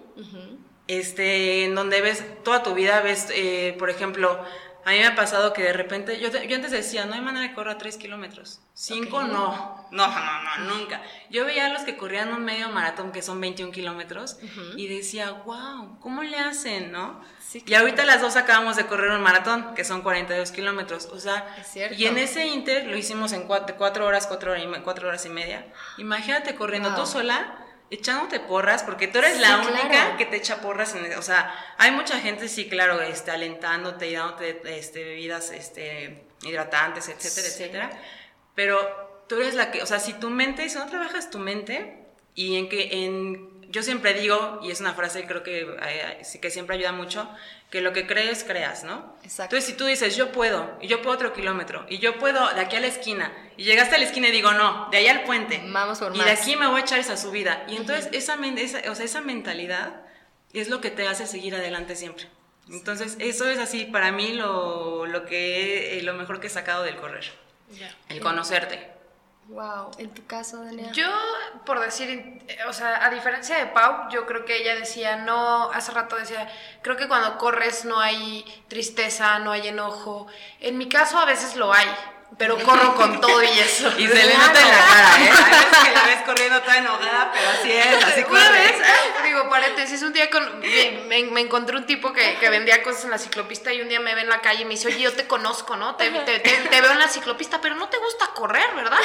este, 0.88 1.66
en 1.66 1.76
donde 1.76 2.02
ves 2.02 2.24
toda 2.44 2.64
tu 2.64 2.74
vida, 2.74 3.02
ves, 3.02 3.28
eh, 3.34 3.76
por 3.78 3.90
ejemplo, 3.90 4.44
a 4.84 4.90
mí 4.90 4.98
me 4.98 5.06
ha 5.06 5.16
pasado 5.16 5.54
que 5.54 5.62
de 5.62 5.74
repente, 5.74 6.20
yo, 6.20 6.30
yo 6.30 6.56
antes 6.56 6.72
decía, 6.72 7.06
no 7.06 7.14
hay 7.14 7.22
manera 7.22 7.48
de 7.48 7.54
correr 7.54 7.76
a 7.76 7.78
3 7.78 7.98
kilómetros. 7.98 8.62
5 8.74 9.24
no. 9.26 9.88
no, 9.92 10.08
no, 10.08 10.08
no, 10.08 10.76
nunca. 10.76 11.04
Yo 11.30 11.46
veía 11.46 11.68
a 11.68 11.70
los 11.70 11.84
que 11.84 11.98
corrían 11.98 12.34
un 12.34 12.44
medio 12.44 12.70
maratón 12.70 13.12
que 13.12 13.22
son 13.22 13.40
21 13.40 13.72
kilómetros 13.72 14.40
y 14.76 14.88
decía, 14.88 15.32
wow, 15.46 16.00
¿cómo 16.00 16.24
le 16.24 16.40
hacen, 16.40 16.92
no? 16.92 17.22
Y 17.54 17.74
ahorita 17.76 18.06
las 18.06 18.22
dos 18.22 18.38
acabamos 18.38 18.76
de 18.76 18.88
correr 18.88 19.12
un 19.12 19.22
maratón 19.22 19.76
que 19.76 19.84
son 19.84 20.02
42 20.02 20.52
kilómetros. 20.52 21.06
O 21.08 21.20
sea, 21.20 21.46
y 21.96 22.06
en 22.06 22.18
ese 22.18 22.48
inter 22.48 22.88
lo 22.88 22.98
hicimos 22.98 23.34
en 23.34 23.44
4 23.44 23.76
horas, 24.04 24.26
4 24.26 24.52
horas, 24.52 24.64
y, 24.64 25.06
horas 25.06 25.26
y 25.26 25.30
media. 25.30 25.68
Imagínate 26.00 26.56
corriendo 26.56 26.96
tú 26.96 27.06
sola 27.06 27.61
echándote 27.92 28.40
porras, 28.40 28.84
porque 28.84 29.08
tú 29.08 29.20
eres 29.20 29.40
la 29.40 29.60
única 29.60 30.16
que 30.18 30.26
te 30.26 30.38
echa 30.38 30.62
porras, 30.62 30.96
en, 30.96 31.14
o 31.18 31.22
sea, 31.22 31.54
hay 31.78 31.92
mucha 31.92 32.20
gente, 32.20 32.48
sí, 32.48 32.68
claro, 32.70 33.02
este, 33.02 33.32
alentándote 33.32 34.10
y 34.10 34.14
dándote 34.14 34.62
este, 34.66 35.04
bebidas 35.04 35.52
este, 35.52 36.24
hidratantes, 36.42 37.10
etcétera, 37.10 37.48
etcétera, 37.48 38.02
pero 38.56 39.24
tú 39.28 39.36
eres 39.36 39.56
la 39.56 39.72
que, 39.72 39.84
o 39.84 39.86
sea, 39.86 40.00
si 40.00 40.14
tu 40.14 40.30
mente, 40.30 40.68
si 40.70 40.78
no 40.78 40.88
trabajas 40.88 41.30
tu 41.30 41.38
mente, 41.38 41.98
y 42.34 42.56
en 42.56 42.70
que, 42.70 43.06
en, 43.06 43.61
yo 43.72 43.84
siempre 43.84 44.14
digo, 44.14 44.60
y 44.62 44.70
es 44.70 44.82
una 44.82 44.94
frase 44.94 45.22
que 45.22 45.28
creo 45.28 45.44
que, 45.44 45.62
eh, 45.62 46.22
que 46.42 46.52
siempre 46.52 46.76
ayuda 46.76 46.92
mucho, 46.92 47.30
que 47.70 47.80
lo 47.80 47.94
que 47.94 48.06
crees, 48.06 48.44
creas, 48.44 48.84
¿no? 48.84 49.16
Exacto. 49.24 49.56
Entonces, 49.56 49.66
si 49.66 49.74
tú 49.74 49.86
dices, 49.86 50.16
yo 50.18 50.32
puedo, 50.32 50.78
y 50.82 50.88
yo 50.88 51.02
puedo 51.02 51.16
otro 51.16 51.32
kilómetro, 51.32 51.86
y 51.88 52.00
yo 52.00 52.20
puedo 52.20 52.54
de 52.54 52.60
aquí 52.60 52.76
a 52.76 52.82
la 52.82 52.88
esquina, 52.88 53.32
y 53.56 53.64
llegaste 53.64 53.96
a 53.96 53.98
la 53.98 54.06
esquina 54.06 54.28
y 54.28 54.32
digo, 54.32 54.52
no, 54.52 54.90
de 54.92 54.98
ahí 54.98 55.08
al 55.08 55.24
puente. 55.24 55.62
Vamos 55.68 56.00
por 56.00 56.16
Y 56.16 56.20
de 56.20 56.32
aquí 56.32 56.56
me 56.58 56.68
voy 56.68 56.82
a 56.82 56.84
echar 56.84 57.00
esa 57.00 57.16
subida. 57.16 57.64
Y 57.70 57.78
entonces, 57.78 58.10
esa, 58.12 58.36
esa, 58.36 58.92
o 58.92 58.96
sea, 58.96 59.06
esa 59.06 59.22
mentalidad 59.22 60.02
es 60.54 60.68
lo 60.68 60.82
que 60.82 60.92
te 60.92 61.08
hace 61.08 61.26
seguir 61.26 61.56
adelante 61.56 61.96
siempre. 61.96 62.28
Entonces, 62.70 63.16
eso 63.20 63.50
es 63.50 63.58
así, 63.58 63.86
para 63.86 64.12
mí, 64.12 64.34
lo, 64.34 65.06
lo, 65.06 65.26
que, 65.26 66.00
lo 66.04 66.14
mejor 66.14 66.42
que 66.42 66.48
he 66.48 66.50
sacado 66.50 66.84
del 66.84 66.98
correr. 66.98 67.26
El 68.10 68.20
conocerte. 68.20 69.01
Wow, 69.48 69.92
en 69.98 70.10
tu 70.14 70.26
caso, 70.26 70.64
Daniela. 70.64 70.94
Yo, 70.94 71.10
por 71.66 71.80
decir, 71.80 72.42
o 72.70 72.74
sea, 72.74 73.06
a 73.06 73.10
diferencia 73.10 73.58
de 73.58 73.66
Pau, 73.68 74.10
yo 74.10 74.26
creo 74.26 74.46
que 74.46 74.56
ella 74.58 74.76
decía, 74.76 75.18
no, 75.18 75.70
hace 75.72 75.92
rato 75.92 76.16
decía, 76.16 76.48
creo 76.82 76.96
que 76.96 77.08
cuando 77.08 77.38
corres 77.38 77.84
no 77.84 78.00
hay 78.00 78.46
tristeza, 78.70 79.40
no 79.40 79.52
hay 79.52 79.68
enojo. 79.68 80.28
En 80.62 80.78
mi 80.78 80.88
caso 80.88 81.18
a 81.18 81.26
veces 81.26 81.58
lo 81.58 81.74
hay, 81.74 81.88
pero 82.38 82.58
corro 82.60 82.96
con 82.96 83.20
todo 83.20 83.44
y 83.44 83.60
eso. 83.60 83.92
Y 83.98 84.08
se 84.08 84.26
le 84.26 84.38
nota 84.38 84.62
en 84.62 84.68
la 84.68 84.86
cara, 84.86 85.24
¿eh? 85.24 85.30
A 85.30 85.50
veces 85.50 85.78
que 85.84 85.92
la 85.92 86.04
ves 86.04 86.22
corriendo 86.26 86.62
toda 86.62 86.78
enojada, 86.78 87.32
pero 87.34 87.50
así 87.50 87.72
es, 87.72 88.04
así 88.04 88.26
Una 88.30 88.52
vez, 88.52 88.74
digo, 89.24 89.50
paréntesis, 89.50 90.02
un 90.02 90.14
día 90.14 90.30
con, 90.30 90.60
me, 90.60 91.24
me, 91.24 91.42
encontré 91.42 91.78
un 91.78 91.86
tipo 91.86 92.14
que, 92.14 92.38
que, 92.40 92.50
vendía 92.50 92.82
cosas 92.84 93.06
en 93.06 93.12
la 93.12 93.18
ciclopista 93.18 93.74
y 93.74 93.82
un 93.82 93.90
día 93.90 94.00
me 94.00 94.16
ve 94.16 94.22
en 94.22 94.30
la 94.30 94.42
calle 94.42 94.62
y 94.62 94.66
me 94.66 94.72
dice, 94.72 94.88
oye, 94.88 95.02
yo 95.02 95.14
te 95.14 95.28
conozco, 95.28 95.76
¿no? 95.76 95.96
Te, 95.96 96.10
te, 96.10 96.40
te 96.40 96.82
veo 96.82 96.92
en 96.92 97.00
la 97.00 97.10
ciclopista, 97.10 97.62
pero 97.62 97.76
no 97.76 97.90
te 97.90 97.98
gusta 97.98 98.28
correr, 98.34 98.74
¿verdad? 98.76 99.00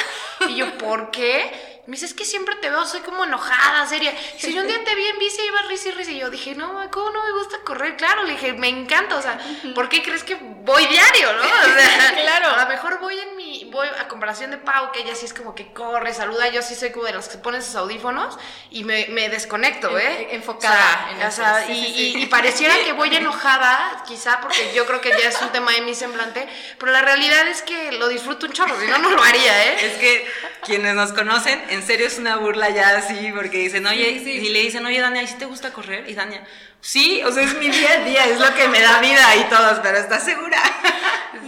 Y 0.47 0.55
yo, 0.55 0.77
¿por 0.77 1.11
qué? 1.11 1.76
Me 1.87 1.93
dice, 1.93 2.05
es 2.05 2.13
que 2.13 2.25
siempre 2.25 2.53
te 2.55 2.69
veo, 2.69 2.85
soy 2.85 2.99
como 2.99 3.23
enojada, 3.23 3.87
seria. 3.87 4.13
Si 4.37 4.53
yo 4.53 4.61
un 4.61 4.67
día 4.67 4.83
te 4.83 4.93
vi 4.93 5.07
en 5.07 5.19
bici, 5.19 5.41
iba 5.41 5.61
risa 5.69 5.87
y 5.87 5.91
risa. 5.93 6.11
Y 6.11 6.19
yo 6.19 6.29
dije, 6.29 6.53
no, 6.53 6.85
¿cómo 6.91 7.11
no 7.11 7.23
me 7.23 7.31
gusta 7.31 7.59
correr? 7.63 7.95
Claro, 7.95 8.25
le 8.25 8.33
dije, 8.33 8.51
me 8.51 8.67
encanta, 8.67 9.15
o 9.15 9.21
sea, 9.21 9.39
¿por 9.73 9.87
qué 9.87 10.03
crees 10.03 10.25
que 10.25 10.35
voy 10.35 10.85
diario, 10.87 11.31
no? 11.31 11.43
O 11.43 11.79
sea, 11.79 12.13
claro. 12.21 12.49
A 12.49 12.63
lo 12.63 12.67
mejor 12.67 12.99
voy 12.99 13.17
en 13.17 13.37
mi, 13.37 13.69
voy 13.71 13.87
a 13.87 14.09
comparación 14.09 14.51
de 14.51 14.57
Pau, 14.57 14.91
que 14.91 14.99
ella 14.99 15.15
sí 15.15 15.27
es 15.27 15.33
como 15.33 15.55
que 15.55 15.71
corre, 15.71 16.13
saluda. 16.13 16.49
Yo 16.49 16.61
sí 16.61 16.75
soy 16.75 16.91
como 16.91 17.05
de 17.05 17.13
las 17.13 17.29
que 17.29 17.37
ponen 17.37 17.63
sus 17.63 17.75
audífonos 17.75 18.37
y 18.69 18.83
me, 18.83 19.05
me 19.07 19.29
desconecto, 19.29 19.97
¿eh? 19.97 20.27
Enfocada. 20.31 21.09
O 21.25 21.31
sea, 21.31 21.65
en 21.67 21.73
y, 21.73 22.17
y, 22.17 22.25
pareciera 22.25 22.75
que 22.83 22.91
voy 22.91 23.07
enojada, 23.15 24.03
quizá 24.05 24.41
porque 24.41 24.73
yo 24.75 24.85
creo 24.85 24.99
que 24.99 25.11
ya 25.11 25.29
es 25.29 25.41
un 25.41 25.53
tema 25.53 25.71
de 25.71 25.79
mi 25.79 25.95
semblante, 25.95 26.49
pero 26.77 26.91
la 26.91 27.01
realidad 27.01 27.47
es 27.47 27.61
que 27.61 27.93
lo 27.93 28.09
disfruto 28.09 28.45
un 28.45 28.51
chorro, 28.51 28.77
si 28.77 28.87
no, 28.87 28.97
no 28.97 29.11
lo 29.11 29.23
haría, 29.23 29.67
¿eh? 29.67 29.85
Es 29.85 29.97
que 29.99 30.27
quienes 30.63 30.95
nos 30.95 31.13
conocen, 31.13 31.59
en 31.69 31.83
serio 31.83 32.07
es 32.07 32.17
una 32.17 32.37
burla 32.37 32.69
ya 32.69 32.97
así, 32.97 33.31
porque 33.33 33.59
dicen, 33.59 33.85
oye, 33.85 34.11
y 34.11 34.49
le 34.49 34.61
dicen, 34.61 34.85
oye, 34.85 34.99
Dania, 34.99 35.25
¿sí 35.27 35.35
te 35.37 35.45
gusta 35.45 35.71
correr? 35.71 36.09
Y 36.09 36.13
Dania, 36.13 36.43
sí, 36.81 37.21
o 37.23 37.31
sea, 37.31 37.43
es 37.43 37.57
mi 37.57 37.69
día 37.69 37.93
a 37.93 38.03
día, 38.03 38.25
es 38.25 38.39
lo 38.39 38.53
que 38.55 38.67
me 38.67 38.81
da 38.81 38.99
vida 38.99 39.35
y 39.35 39.43
todos, 39.45 39.79
pero 39.79 39.97
¿estás 39.97 40.23
segura? 40.23 40.61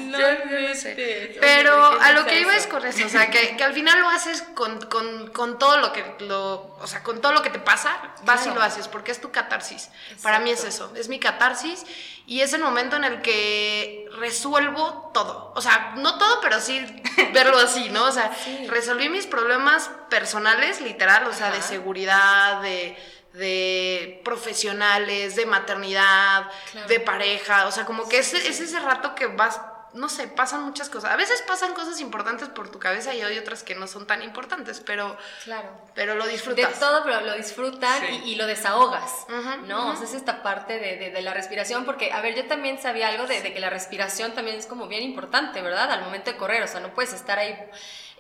No, 0.09 0.17
no 0.17 0.75
sé. 0.75 1.37
Pero 1.39 2.01
a 2.01 2.11
lo 2.11 2.25
que 2.25 2.41
iba 2.41 2.55
es 2.55 2.67
con 2.67 2.85
eso, 2.85 3.05
o 3.05 3.09
sea, 3.09 3.29
que, 3.29 3.55
que 3.55 3.63
al 3.63 3.73
final 3.73 3.99
lo 4.01 4.09
haces 4.09 4.41
con, 4.55 4.81
con, 4.87 5.27
con, 5.29 5.59
todo 5.59 5.77
lo 5.77 5.93
que, 5.93 6.15
lo, 6.19 6.77
o 6.79 6.87
sea, 6.87 7.03
con 7.03 7.21
todo 7.21 7.33
lo 7.33 7.41
que 7.41 7.49
te 7.49 7.59
pasa, 7.59 7.95
vas 8.23 8.45
y 8.47 8.49
lo 8.49 8.61
haces, 8.61 8.87
porque 8.87 9.11
es 9.11 9.21
tu 9.21 9.31
catarsis. 9.31 9.89
Para 10.21 10.39
mí 10.39 10.51
es 10.51 10.63
eso, 10.63 10.91
es 10.95 11.09
mi 11.09 11.19
catarsis 11.19 11.85
y 12.25 12.41
es 12.41 12.53
el 12.53 12.61
momento 12.61 12.95
en 12.95 13.03
el 13.03 13.21
que 13.21 14.07
resuelvo 14.17 15.11
todo. 15.13 15.53
O 15.55 15.61
sea, 15.61 15.93
no 15.97 16.17
todo, 16.17 16.41
pero 16.41 16.59
sí 16.59 16.85
verlo 17.33 17.57
así, 17.57 17.89
¿no? 17.89 18.05
O 18.05 18.11
sea, 18.11 18.31
resolví 18.67 19.09
mis 19.09 19.25
problemas 19.25 19.89
personales, 20.09 20.81
literal, 20.81 21.27
o 21.27 21.33
sea, 21.33 21.51
de 21.51 21.61
seguridad, 21.61 22.61
de, 22.61 22.97
de 23.33 24.21
profesionales, 24.23 25.35
de 25.35 25.45
maternidad, 25.45 26.49
de 26.87 26.99
pareja. 26.99 27.67
O 27.67 27.71
sea, 27.71 27.85
como 27.85 28.07
que 28.07 28.19
es, 28.19 28.33
es 28.33 28.59
ese 28.59 28.79
rato 28.79 29.15
que 29.15 29.27
vas 29.27 29.59
no 29.93 30.09
sé, 30.09 30.27
pasan 30.27 30.63
muchas 30.63 30.89
cosas. 30.89 31.11
A 31.11 31.15
veces 31.15 31.43
pasan 31.47 31.73
cosas 31.73 31.99
importantes 31.99 32.49
por 32.49 32.69
tu 32.69 32.79
cabeza 32.79 33.13
y 33.13 33.21
hay 33.21 33.37
otras 33.37 33.63
que 33.63 33.75
no 33.75 33.87
son 33.87 34.05
tan 34.05 34.21
importantes, 34.21 34.81
pero, 34.85 35.17
claro. 35.43 35.69
pero 35.95 36.15
lo 36.15 36.27
disfrutas. 36.27 36.73
De 36.73 36.79
todo, 36.79 37.03
pero 37.03 37.21
lo 37.21 37.33
disfrutas 37.33 38.01
y, 38.25 38.35
lo 38.35 38.45
desahogas, 38.45 39.25
¿no? 39.67 39.91
O 39.91 39.95
sea, 39.95 40.05
es 40.05 40.13
esta 40.13 40.43
parte 40.43 40.79
de, 40.79 41.09
de, 41.09 41.21
la 41.21 41.33
respiración, 41.33 41.85
porque, 41.85 42.11
a 42.11 42.21
ver, 42.21 42.35
yo 42.35 42.45
también 42.47 42.79
sabía 42.79 43.09
algo 43.09 43.25
de, 43.25 43.41
de, 43.41 43.53
que 43.53 43.59
la 43.59 43.69
respiración 43.69 44.33
también 44.33 44.57
es 44.57 44.67
como 44.67 44.87
bien 44.87 45.03
importante, 45.03 45.61
¿verdad? 45.61 45.91
Al 45.91 46.01
momento 46.01 46.31
de 46.31 46.37
correr, 46.37 46.63
o 46.63 46.67
sea, 46.67 46.79
no 46.79 46.93
puedes 46.93 47.13
estar 47.13 47.39
ahí 47.39 47.57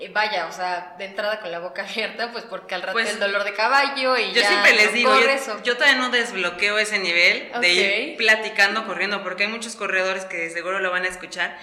eh, 0.01 0.09
vaya, 0.13 0.47
o 0.47 0.51
sea, 0.53 0.95
de 0.97 1.03
entrada 1.03 1.41
con 1.41 1.51
la 1.51 1.59
boca 1.59 1.83
abierta, 1.89 2.31
pues 2.31 2.45
porque 2.45 2.73
al 2.73 2.83
rato 2.83 2.93
pues, 2.93 3.09
el 3.09 3.19
dolor 3.19 3.43
de 3.43 3.53
caballo 3.53 4.17
y 4.17 4.29
yo 4.31 4.41
ya 4.41 4.47
siempre 4.47 4.73
les 4.75 4.93
digo, 4.93 5.13
yo, 5.63 5.75
todavía 5.75 5.97
no 5.97 6.09
desbloqueo 6.09 6.79
ese 6.79 6.99
nivel 6.99 7.51
de 7.59 7.73
ir 7.73 8.17
platicando, 8.17 8.85
corriendo, 8.85 9.21
porque 9.23 9.43
hay 9.43 9.49
muchos 9.49 9.75
corredores 9.75 10.23
que 10.23 10.49
seguro 10.51 10.79
lo 10.79 10.89
van 10.89 11.03
a 11.03 11.09
escuchar 11.09 11.59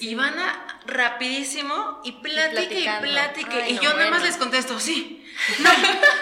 y 0.00 0.16
van 0.16 0.36
a 0.36 0.80
rapidísimo 0.86 2.00
y 2.02 2.12
platique 2.12 2.80
y, 2.80 3.02
platique 3.02 3.70
y 3.70 3.78
yo 3.78 3.94
nada 3.94 4.10
más 4.10 4.22
les 4.24 4.36
contesto, 4.36 4.80
sí, 4.80 5.24
no, 5.60 5.70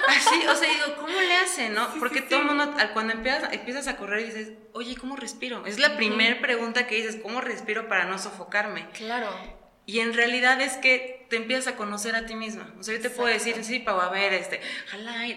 así, 0.09 0.47
o 0.47 0.55
sea, 0.57 0.69
digo, 0.69 0.97
¿cómo 0.97 1.19
le 1.19 1.37
hacen, 1.37 1.73
no? 1.73 1.89
porque 1.99 2.21
todo 2.21 2.41
el 2.41 2.47
mundo, 2.47 2.75
cuando 2.93 3.15
empiezas, 3.15 3.51
empiezas 3.55 3.89
a 3.89 3.97
correr 3.97 4.27
dices, 4.27 4.53
oye, 4.73 4.97
¿cómo 4.97 5.17
respiro? 5.17 5.65
Es 5.65 5.79
la 5.79 5.97
primera 5.97 6.41
pregunta 6.41 6.87
que 6.87 6.97
dices, 6.97 7.17
¿cómo 7.23 7.41
respiro 7.41 7.89
para 7.89 8.05
no 8.05 8.19
sofocarme? 8.19 8.87
Claro. 8.91 9.64
Y 9.87 10.01
en 10.01 10.15
realidad 10.15 10.61
es 10.61 10.75
que 10.75 11.27
te 11.29 11.37
empiezas 11.37 11.75
a 11.75 11.77
conocer 11.77 12.17
a 12.17 12.25
ti 12.25 12.35
misma. 12.35 12.73
O 12.79 12.83
sea, 12.83 12.95
yo 12.95 13.03
te 13.03 13.11
puedo 13.11 13.29
decir, 13.29 13.63
sí, 13.65 13.81
Pau, 13.81 14.01
a 14.01 14.09
ver, 14.09 14.33
este, 14.33 14.61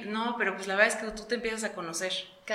no, 0.05 0.35
pero 0.37 0.55
pues 0.55 0.67
la 0.67 0.75
verdad 0.75 0.95
es 0.95 1.03
que 1.03 1.11
tú 1.11 1.27
te 1.27 1.35
empiezas 1.35 1.65
a 1.65 1.73
conocer. 1.73 2.13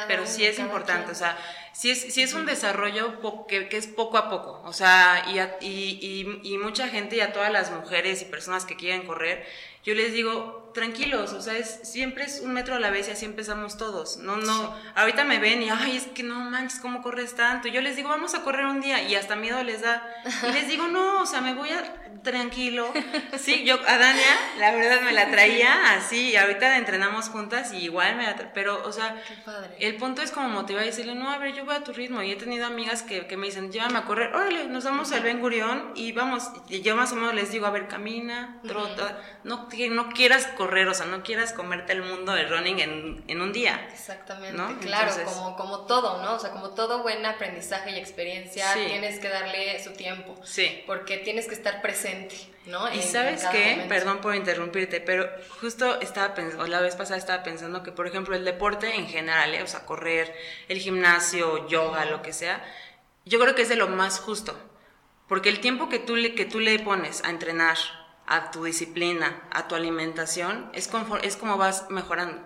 pero 0.09 0.27
sí 0.27 0.45
es 0.47 0.59
importante, 0.59 1.13
o 1.13 1.15
sea, 1.15 1.37
sí 1.75 1.91
es, 1.91 2.15
sí 2.15 2.23
es 2.23 2.33
un 2.33 2.47
desarrollo 2.47 3.47
que, 3.47 3.69
que, 3.69 3.77
es 3.77 3.87
poco 3.87 4.17
a 4.17 4.31
poco. 4.31 4.63
O 4.65 4.73
sea, 4.73 5.27
y, 5.29 5.39
y, 5.67 5.99
y, 6.01 6.55
y, 6.55 6.59
mucha 6.59 6.89
gente 6.89 7.17
y 7.17 7.21
a 7.21 7.33
todas 7.35 7.53
las 7.53 7.71
mujeres 7.71 8.23
y 8.23 8.25
personas 8.25 8.65
que 8.65 8.77
quieren 8.77 9.07
correr, 9.07 9.47
yo 9.85 9.95
les 9.95 10.13
digo, 10.13 10.62
tranquilos, 10.73 11.33
o 11.33 11.41
sea, 11.41 11.57
es, 11.57 11.81
siempre 11.83 12.25
es 12.25 12.41
un 12.41 12.53
metro 12.53 12.75
a 12.75 12.81
la 12.81 12.91
vez 12.91 13.09
y 13.09 13.13
así 13.13 13.25
empezamos 13.25 13.77
todos. 13.77 14.17
No, 14.19 14.37
no, 14.37 14.75
ahorita 14.95 15.25
me 15.25 15.39
ven 15.39 15.63
y, 15.63 15.71
ay, 15.71 15.97
es 15.97 16.07
que 16.07 16.23
no 16.23 16.37
manches, 16.37 16.81
¿cómo 16.81 17.03
corres 17.03 17.35
tanto? 17.35 17.69
Yo 17.69 17.81
les 17.81 17.97
digo, 17.97 18.09
vamos 18.09 18.35
a 18.35 18.43
correr 18.43 18.67
un 18.67 18.81
día 18.81 19.03
y 19.03 19.15
hasta 19.15 19.37
miedo 19.37 19.63
les 19.63 19.83
da. 19.83 20.03
Y 20.49 20.53
les 20.53 20.69
digo, 20.69 20.87
no, 20.89 21.23
o 21.23 21.27
sea, 21.27 21.41
me 21.41 21.55
voy 21.55 21.71
a 21.71 21.83
tranquilo. 22.23 22.93
Sí, 23.37 23.65
yo 23.65 23.75
a 23.87 23.99
Dania, 23.99 24.25
la 24.59 24.71
verdad, 24.73 25.01
me 25.03 25.13
la 25.13 25.31
traía 25.31 25.95
así 25.95 26.31
y 26.31 26.37
ahorita 26.37 26.77
entrenamos 26.79 27.29
juntas 27.29 27.73
y 27.73 27.79
igual 27.79 28.15
me 28.17 28.23
la 28.25 28.37
tra- 28.37 28.51
Pero, 28.55 28.81
o 28.87 28.93
sea, 28.93 29.21
el 29.81 29.97
punto 29.97 30.23
es 30.23 30.31
como 30.31 30.49
motivar 30.49 30.85
y 30.85 30.87
decirle, 30.87 31.17
no, 31.17 31.31
a 31.31 31.39
ver, 31.39 31.53
yo 31.55 31.65
voy 31.65 31.75
a 31.75 31.83
tu 31.83 31.93
ritmo. 31.93 32.23
Y 32.23 32.31
he 32.31 32.37
tenido 32.37 32.67
amigas 32.67 33.03
que, 33.03 33.27
que 33.27 33.37
me 33.37 33.47
dicen, 33.47 33.73
llévame 33.73 33.99
a 33.99 34.05
correr, 34.05 34.33
órale, 34.35 34.67
nos 34.69 34.85
vamos 34.85 35.11
al 35.11 35.23
Ben 35.23 35.41
Gurión 35.41 35.93
y 35.97 36.13
vamos. 36.13 36.49
Y 36.69 36.83
yo 36.83 36.95
más 36.95 37.11
o 37.13 37.17
menos 37.17 37.35
les 37.35 37.51
digo, 37.51 37.67
a 37.67 37.71
ver, 37.71 37.89
camina, 37.89 38.61
trota, 38.69 39.19
no, 39.43 39.69
que 39.69 39.89
no 39.91 40.11
quieras 40.11 40.47
correr, 40.47 40.62
o 40.67 40.95
sea, 40.95 41.07
no 41.07 41.23
quieras 41.23 41.53
comerte 41.53 41.93
el 41.93 42.03
mundo 42.03 42.33
del 42.33 42.49
running 42.49 42.79
en, 42.81 43.25
en 43.29 43.41
un 43.41 43.53
día. 43.53 43.89
Exactamente, 43.93 44.57
¿no? 44.57 44.79
claro, 44.81 45.11
Entonces- 45.11 45.25
como, 45.37 45.57
como 45.57 45.81
todo, 45.87 46.23
¿no? 46.23 46.35
O 46.35 46.39
sea, 46.39 46.51
como 46.51 46.71
todo 46.71 47.03
buen 47.03 47.25
aprendizaje 47.27 47.91
y 47.93 47.97
experiencia, 47.99 48.73
Sí. 48.75 48.85
tienes 48.87 49.19
que 49.19 49.29
darle 49.29 49.83
su 49.83 49.93
tiempo. 49.93 50.35
Sí. 50.45 50.83
Porque 50.87 51.19
tienes 51.19 51.47
que 51.47 51.55
estar 51.55 51.81
presente, 51.83 52.37
¿no? 52.67 52.93
Y 52.93 52.99
En- 52.99 53.03
sabes 53.03 53.45
en 53.45 53.51
qué, 53.51 53.71
momento. 53.73 53.89
perdón 53.89 54.19
por 54.21 54.35
interrumpirte, 54.35 55.01
pero 55.01 55.29
justo 55.61 56.01
estaba 56.01 56.35
pensando, 56.35 56.67
la 56.67 56.81
vez 56.81 56.97
pasada 56.97 57.19
estaba 57.19 57.43
pensando 57.43 57.83
que, 57.83 57.93
por 57.93 58.07
ejemplo, 58.07 58.35
el 58.37 58.45
deporte 58.45 58.95
en 58.95 59.07
general, 59.09 59.55
¿eh? 59.55 59.63
o 59.63 59.67
sea, 59.67 59.85
correr, 59.87 60.35
el 60.69 60.79
gimnasio, 60.79 61.67
yoga, 61.69 62.05
lo 62.07 62.23
que 62.23 62.33
sea, 62.33 62.65
yo 63.25 63.39
creo 63.39 63.55
que 63.55 63.63
es 63.63 63.69
de 63.69 63.77
lo 63.77 63.89
más 63.89 64.19
justo, 64.21 64.57
porque 65.29 65.49
el 65.49 65.61
tiempo 65.61 65.89
que 65.89 65.99
tú 65.99 66.17
le, 66.17 66.35
que 66.35 66.45
tú 66.45 66.59
le 66.61 66.79
pones 66.81 67.23
a 67.25 67.31
entrenar, 67.31 67.77
a 68.33 68.51
tu 68.51 68.65
disciplina, 68.65 69.43
a 69.51 69.69
tu 69.69 69.75
alimentación, 69.75 70.71
es, 70.73 70.89
como 70.89 71.59
vas 71.59 71.91
mejorando, 71.91 72.43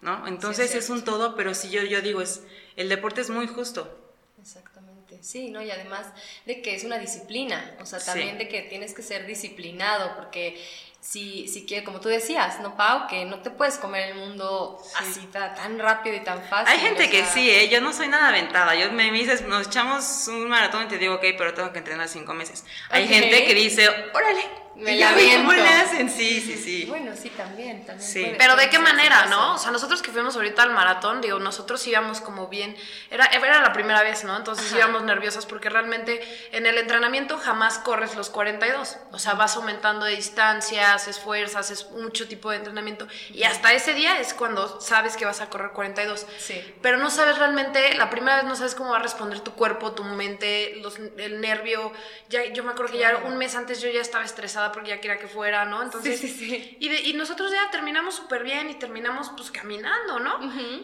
¿no? 0.00 0.26
Entonces 0.26 0.74
es, 0.74 0.88
un 0.88 1.04
todo, 1.04 1.36
pero 1.36 1.52
si 1.52 1.68
yo, 1.68 1.82
yo 1.82 2.00
digo, 2.00 2.22
es, 2.22 2.42
el 2.76 2.88
deporte 2.88 3.20
es 3.20 3.28
muy 3.28 3.46
justo. 3.46 4.14
Exactamente, 4.40 5.22
sí, 5.22 5.50
¿no? 5.50 5.60
Y 5.60 5.70
además 5.70 6.06
de 6.46 6.62
que 6.62 6.74
es 6.74 6.84
una 6.84 6.98
disciplina, 6.98 7.76
o 7.82 7.84
sea, 7.84 8.00
Sí. 8.00 8.06
también 8.06 8.38
de 8.38 8.48
que 8.48 8.62
tienes 8.62 8.94
que 8.94 9.02
ser 9.02 9.26
disciplinado, 9.26 10.16
porque 10.16 10.58
si, 11.02 11.48
si 11.48 11.66
quieres, 11.66 11.84
como 11.84 12.00
tú 12.00 12.08
decías, 12.08 12.58
¿no, 12.60 12.74
Pau? 12.74 13.06
Que 13.06 13.26
no 13.26 13.40
te 13.40 13.50
puedes 13.50 13.76
comer 13.76 14.08
el 14.12 14.14
mundo 14.14 14.82
así 14.96 15.20
ta- 15.26 15.52
tan 15.54 15.78
rápido 15.78 16.16
y 16.16 16.20
tan 16.20 16.42
fácil. 16.44 16.68
Hay 16.72 16.78
gente 16.80 17.08
o 17.08 17.10
que 17.10 17.26
sí, 17.26 17.50
¿eh? 17.50 17.68
Yo 17.68 17.82
no 17.82 17.92
soy 17.92 18.08
nada 18.08 18.28
aventada. 18.28 18.74
Yo 18.74 18.90
me 18.90 19.12
dices, 19.12 19.42
nos 19.42 19.66
echamos 19.66 20.28
un 20.28 20.48
maratón 20.48 20.84
y 20.86 20.88
te 20.88 20.96
digo, 20.96 21.16
ok, 21.16 21.24
pero 21.36 21.52
tengo 21.52 21.72
que 21.72 21.78
entrenar 21.80 22.08
cinco 22.08 22.32
meses. 22.32 22.64
Hay 22.88 23.06
gente 23.06 23.44
que 23.44 23.54
dice, 23.54 23.86
órale, 24.14 24.64
Me 24.76 24.92
y 24.94 24.98
la 25.00 25.12
¿Cómo 25.38 25.52
le 25.54 25.66
hacen? 25.68 26.10
Sí, 26.10 26.40
sí, 26.40 26.56
sí. 26.56 26.84
Bueno, 26.86 27.12
sí, 27.20 27.30
también, 27.30 27.86
también. 27.86 28.06
Sí. 28.06 28.22
puede- 28.22 28.36
Pero 28.36 28.56
de 28.56 28.68
qué 28.68 28.78
manera, 28.78 29.24
¿no? 29.26 29.54
O 29.54 29.58
sea, 29.58 29.70
nosotros 29.70 30.02
que 30.02 30.10
fuimos 30.12 30.36
ahorita 30.36 30.62
al 30.62 30.70
maratón, 30.72 31.22
digo, 31.22 31.38
nosotros 31.38 31.86
íbamos 31.86 32.20
como 32.20 32.48
bien, 32.48 32.76
era, 33.10 33.24
era 33.26 33.62
la 33.62 33.72
primera 33.72 34.02
vez, 34.02 34.24
¿no? 34.24 34.36
Entonces 34.36 34.66
Ajá. 34.68 34.78
íbamos 34.80 35.02
nerviosas 35.04 35.46
porque 35.46 35.70
realmente 35.70 36.20
en 36.52 36.66
el 36.66 36.76
entrenamiento 36.76 37.38
jamás 37.38 37.78
corres 37.78 38.16
los 38.16 38.28
42. 38.28 38.98
O 39.12 39.18
sea, 39.18 39.32
vas 39.34 39.56
aumentando 39.56 40.04
de 40.04 40.14
distancia, 40.14 40.92
haces 40.94 41.18
fuerzas, 41.18 41.56
haces 41.70 41.90
mucho 41.92 42.28
tipo 42.28 42.50
de 42.50 42.58
entrenamiento. 42.58 43.08
Y 43.30 43.44
hasta 43.44 43.72
ese 43.72 43.94
día 43.94 44.20
es 44.20 44.34
cuando 44.34 44.80
sabes 44.82 45.16
que 45.16 45.24
vas 45.24 45.40
a 45.40 45.48
correr 45.48 45.70
42. 45.72 46.26
Sí. 46.38 46.62
Pero 46.82 46.98
no 46.98 47.08
sabes 47.10 47.38
realmente, 47.38 47.94
la 47.94 48.10
primera 48.10 48.36
vez 48.36 48.44
no 48.44 48.56
sabes 48.56 48.74
cómo 48.74 48.90
va 48.90 48.98
a 48.98 49.02
responder 49.02 49.40
tu 49.40 49.52
cuerpo, 49.54 49.92
tu 49.92 50.04
mente, 50.04 50.74
los- 50.82 50.98
el 50.98 51.40
nervio. 51.40 51.92
Ya, 52.28 52.44
yo 52.52 52.62
me 52.62 52.72
acuerdo 52.72 52.92
que 52.92 52.98
ya 52.98 53.16
un 53.24 53.38
mes 53.38 53.54
antes 53.56 53.80
yo 53.80 53.88
ya 53.88 54.00
estaba 54.02 54.24
estresada 54.24 54.65
porque 54.72 54.90
ya 54.90 55.00
quería 55.00 55.18
que 55.18 55.26
fuera, 55.28 55.64
¿no? 55.64 55.82
Entonces, 55.82 56.20
Sí, 56.20 56.28
sí, 56.28 56.48
sí. 56.48 56.76
Y, 56.80 56.88
de- 56.88 57.00
y 57.02 57.12
nosotros 57.14 57.50
ya 57.52 57.70
terminamos 57.70 58.14
súper 58.14 58.42
bien 58.44 58.70
y 58.70 58.74
terminamos 58.74 59.30
pues 59.36 59.50
caminando, 59.50 60.18
¿no? 60.18 60.38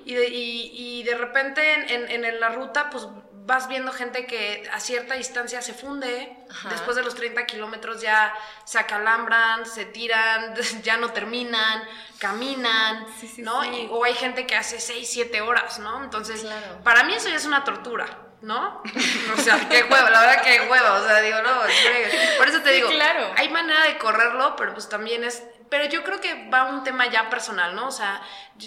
y, 0.05 0.15
de, 0.15 0.29
y, 0.29 0.71
y 0.75 1.03
de 1.05 1.15
repente 1.17 1.75
en, 1.75 2.11
en- 2.11 2.25
en 2.25 2.41
la 2.41 2.49
ruta 2.51 2.91
pues 2.91 3.07
vas 3.45 3.67
viendo 3.67 3.91
gente 3.93 4.25
que 4.25 4.69
a 4.73 4.79
cierta 4.79 5.15
distancia 5.15 5.61
se 5.63 5.75
funde, 5.75 6.37
Ajá. 6.49 6.69
después 6.71 6.95
de 6.97 7.03
los 7.03 7.15
30 7.17 7.45
kilómetros 7.45 8.01
ya 8.01 8.33
se 8.65 8.79
acalambran, 8.79 9.67
se 9.67 9.85
tiran, 9.85 10.55
ya 10.85 10.97
no 10.97 11.11
terminan, 11.13 11.83
caminan, 12.19 13.05
Sí, 13.21 13.27
sí, 13.29 13.43
¿no? 13.43 13.63
sí. 13.63 13.69
Y- 13.69 13.89
o 13.91 14.05
hay 14.05 14.15
gente 14.15 14.47
que 14.47 14.55
hace 14.55 14.79
6, 14.81 15.09
7 15.11 15.41
horas, 15.41 15.79
¿no? 15.81 16.03
Entonces, 16.05 16.43
Claro. 16.43 16.81
para 16.85 17.03
mí 17.05 17.15
eso 17.15 17.29
ya 17.29 17.37
es 17.37 17.45
una 17.45 17.65
tortura. 17.65 18.07
¿No? 18.43 18.83
O 19.37 19.41
sea, 19.41 19.69
qué 19.69 19.85
huevo, 19.85 20.11
la 20.11 20.21
verdad 20.21 20.43
que 20.43 20.61
huevo, 20.69 20.95
o 20.95 21.07
sea, 21.07 21.21
digo, 21.21 21.41
no, 21.43 21.51
por 22.39 22.49
eso 22.49 22.61
te 22.61 22.71
Sí, 22.71 22.75
digo, 22.77 22.91
claro. 22.91 23.31
hay 23.37 23.49
manera 23.51 23.85
de 23.85 23.99
correrlo, 23.99 24.57
pero 24.57 24.73
pues 24.75 24.89
también 24.89 25.23
es, 25.23 25.45
pero 25.71 25.85
yo 25.87 26.03
creo 26.03 26.21
que 26.21 26.49
va 26.51 26.65
un 26.65 26.83
tema 26.83 27.07
ya 27.09 27.31
personal, 27.31 27.75
¿no? 27.77 27.87
O 27.87 27.93
sea, 27.93 28.21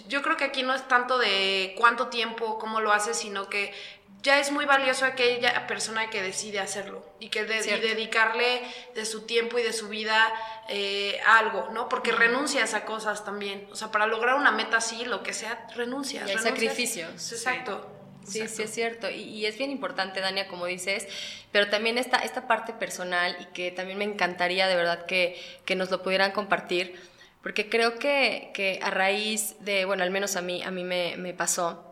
yo, 0.08 0.22
creo 0.22 0.38
que 0.38 0.46
aquí 0.46 0.63
no 0.63 0.74
es 0.74 0.88
tanto 0.88 1.17
de 1.17 1.75
cuánto 1.77 2.08
tiempo, 2.08 2.58
cómo 2.58 2.79
lo 2.79 2.94
haces, 2.94 3.17
sino 3.17 3.50
que 3.50 3.74
ya 4.22 4.39
es 4.39 4.50
muy 4.51 4.65
valioso 4.65 5.05
aquella 5.05 5.67
persona 5.67 6.10
que 6.10 6.24
decide 6.24 6.60
hacerlo 6.60 7.05
y 7.20 7.29
que 7.29 7.44
de- 7.44 7.58
y 7.60 7.79
dedicarle 7.79 8.63
de 8.96 9.05
su 9.05 9.25
tiempo 9.27 9.60
y 9.60 9.63
de 9.63 9.72
su 9.74 9.88
vida 9.89 10.34
eh, 10.67 11.20
a 11.27 11.38
algo, 11.38 11.70
¿no? 11.74 11.89
Porque 11.89 12.12
renuncias 12.12 12.74
a 12.74 12.86
cosas 12.86 13.24
también, 13.24 13.67
o 13.72 13.75
sea, 13.75 13.91
para 13.91 14.08
lograr 14.08 14.34
una 14.36 14.50
meta 14.51 14.77
así, 14.77 15.05
lo 15.05 15.22
que 15.22 15.34
sea, 15.34 15.67
renuncias. 15.75 16.27
Y 16.27 16.32
hay 16.32 16.38
renuncias. 16.38 16.53
sacrificios. 16.55 17.32
Exacto. 17.34 17.88
Sí, 17.88 17.95
exacto. 18.27 18.55
sí 18.55 18.63
es 18.63 18.72
cierto. 18.74 19.10
Y, 19.10 19.22
y 19.24 19.46
es 19.46 19.58
bien 19.58 19.72
importante, 19.72 20.20
Dania, 20.22 20.48
como 20.48 20.65
dices, 20.65 21.08
pero 21.51 21.70
también 21.70 21.98
esta, 21.98 22.17
esta 22.20 22.48
parte 22.48 22.74
personal 22.74 23.36
y 23.39 23.46
que 23.53 23.72
también 23.72 23.98
me 23.98 24.05
encantaría 24.05 24.67
de 24.67 24.75
verdad 24.75 25.05
que, 25.05 25.39
que 25.65 25.75
nos 25.75 25.91
lo 25.91 26.01
pudieran 26.03 26.32
compartir, 26.32 26.96
porque 27.44 27.70
creo 27.70 28.00
que, 28.00 28.51
que 28.53 28.79
a 28.82 28.91
raíz 28.91 29.55
de, 29.60 29.86
bueno, 29.86 30.03
al 30.03 30.12
menos 30.12 30.36
a 30.36 30.41
mí, 30.41 30.63
a 30.63 30.72
mí 30.72 30.84
me, 30.84 31.15
me 31.17 31.34
pasó, 31.34 31.84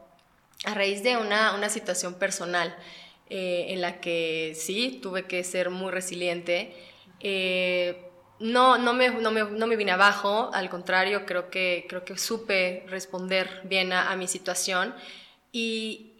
a 0.65 0.73
raíz 0.73 1.03
de 1.03 1.17
una, 1.17 1.53
una 1.55 1.69
situación 1.69 2.15
personal 2.15 2.75
eh, 3.29 3.67
en 3.69 3.81
la 3.81 3.99
que 3.99 4.53
sí, 4.55 4.99
tuve 5.01 5.25
que 5.25 5.43
ser 5.43 5.69
muy 5.69 5.91
resiliente. 5.91 6.73
eh, 7.19 8.09
no, 8.39 8.77
no, 8.77 8.93
me, 8.93 9.09
no, 9.09 9.31
me, 9.31 9.43
no 9.43 9.67
me 9.67 9.75
vine 9.77 9.91
abajo, 9.91 10.49
al 10.53 10.69
contrario, 10.69 11.25
creo 11.25 11.49
que, 11.49 11.85
creo 11.87 12.03
que 12.03 12.17
supe 12.17 12.83
responder 12.87 13.61
bien 13.63 13.93
a, 13.93 14.11
a 14.11 14.15
mi 14.17 14.27
situación. 14.27 14.93
Y- 15.51 16.12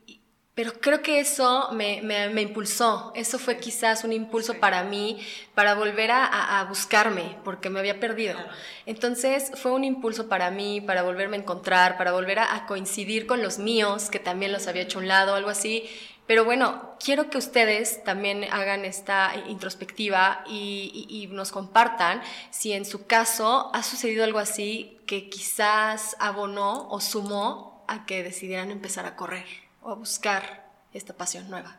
pero 0.55 0.74
creo 0.79 1.01
que 1.01 1.19
eso 1.19 1.69
me, 1.74 2.01
me- 2.03 2.29
me 2.29 2.41
impulsó, 2.43 3.12
eso 3.15 3.39
fue 3.39 3.57
quizás 3.57 4.03
un 4.03 4.13
impulso 4.13 4.55
para 4.60 4.83
mí, 4.83 5.19
para 5.55 5.74
volver 5.74 6.12
a, 6.12 6.60
a- 6.60 6.63
buscarme, 6.65 7.38
porque 7.43 7.69
me 7.72 7.79
había 7.79 8.00
perdido. 8.00 8.38
Entonces 8.86 9.51
fue 9.55 9.72
un 9.72 9.83
impulso 9.83 10.29
para 10.29 10.51
mí, 10.51 10.79
para 10.81 11.01
volverme 11.03 11.38
a 11.38 11.39
encontrar, 11.39 11.98
para 11.98 12.12
volver 12.12 12.39
a, 12.39 12.55
a 12.55 12.65
coincidir 12.67 13.25
con 13.25 13.41
los 13.41 13.57
míos, 13.57 14.10
que 14.10 14.19
también 14.19 14.51
los 14.51 14.67
había 14.67 14.83
hecho 14.83 15.00
a 15.00 15.01
un 15.01 15.07
lado, 15.07 15.36
algo 15.36 15.50
así. 15.50 15.89
Pero 16.27 16.45
bueno, 16.45 16.95
quiero 17.03 17.29
que 17.29 17.38
ustedes 17.38 18.03
también 18.03 18.45
hagan 18.51 18.86
esta 18.86 19.33
introspectiva 19.48 20.43
y, 20.48 21.07
y- 21.10 21.24
y 21.24 21.27
nos 21.27 21.51
compartan 21.51 22.22
si 22.51 22.74
en 22.74 22.86
su 22.86 23.05
caso 23.07 23.72
ha 23.74 23.83
sucedido 23.83 24.24
algo 24.24 24.39
así 24.39 25.00
que 25.05 25.29
quizás 25.29 26.15
abonó 26.19 26.88
o 26.89 27.01
sumó 27.01 27.83
a 27.88 28.05
que 28.05 28.24
decidieran 28.24 28.72
empezar 28.72 29.05
a 29.05 29.15
correr 29.17 29.62
o 29.84 29.92
a 29.92 29.96
buscar 29.96 30.72
esta 30.94 31.13
pasión 31.13 31.50
nueva. 31.50 31.78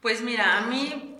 Pues 0.00 0.20
mira, 0.20 0.58
a 0.58 0.62
mí, 0.62 1.16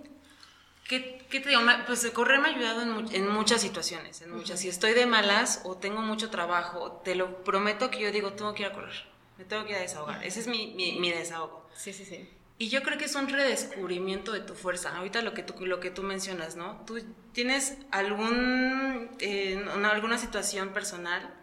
¿qué, 0.87 1.25
qué 1.29 1.39
te 1.39 1.49
digo? 1.49 1.61
Pues 1.87 2.05
correr 2.11 2.39
me 2.39 2.49
ha 2.49 2.51
ayudado 2.51 2.81
en, 2.81 2.91
mu- 2.91 3.09
en 3.11 3.29
muchas 3.29 3.61
situaciones, 3.61 4.21
en 4.21 4.31
muchas. 4.31 4.59
Si 4.59 4.67
estoy 4.67 4.93
de 4.93 5.05
malas 5.05 5.61
o 5.63 5.77
tengo 5.77 6.01
mucho 6.01 6.29
trabajo, 6.29 7.01
te 7.05 7.15
lo 7.15 7.43
prometo 7.43 7.89
que 7.89 7.99
yo 8.01 8.11
digo, 8.11 8.33
tengo 8.33 8.53
que 8.53 8.63
ir 8.63 8.67
a 8.69 8.73
correr, 8.73 9.05
me 9.37 9.45
tengo 9.45 9.63
que 9.63 9.71
ir 9.71 9.77
a 9.77 9.81
desahogar. 9.81 10.23
Ese 10.23 10.41
es 10.41 10.47
mi, 10.47 10.73
mi, 10.75 10.99
mi 10.99 11.11
desahogo. 11.11 11.65
Sí, 11.75 11.93
sí, 11.93 12.03
sí. 12.05 12.29
Y 12.59 12.69
yo 12.69 12.83
creo 12.83 12.97
que 12.97 13.05
es 13.05 13.15
un 13.15 13.27
redescubrimiento 13.29 14.31
de 14.31 14.41
tu 14.41 14.53
fuerza. 14.53 14.95
Ahorita 14.95 15.21
lo 15.21 15.33
que 15.33 15.43
tú, 15.43 15.65
lo 15.65 15.79
que 15.79 15.89
tú 15.89 16.03
mencionas, 16.03 16.55
¿no? 16.55 16.81
Tú 16.85 16.99
tienes 17.31 17.77
algún, 17.91 19.09
eh, 19.19 19.65
una- 19.75 19.89
alguna 19.91 20.17
situación 20.17 20.69
personal 20.69 21.33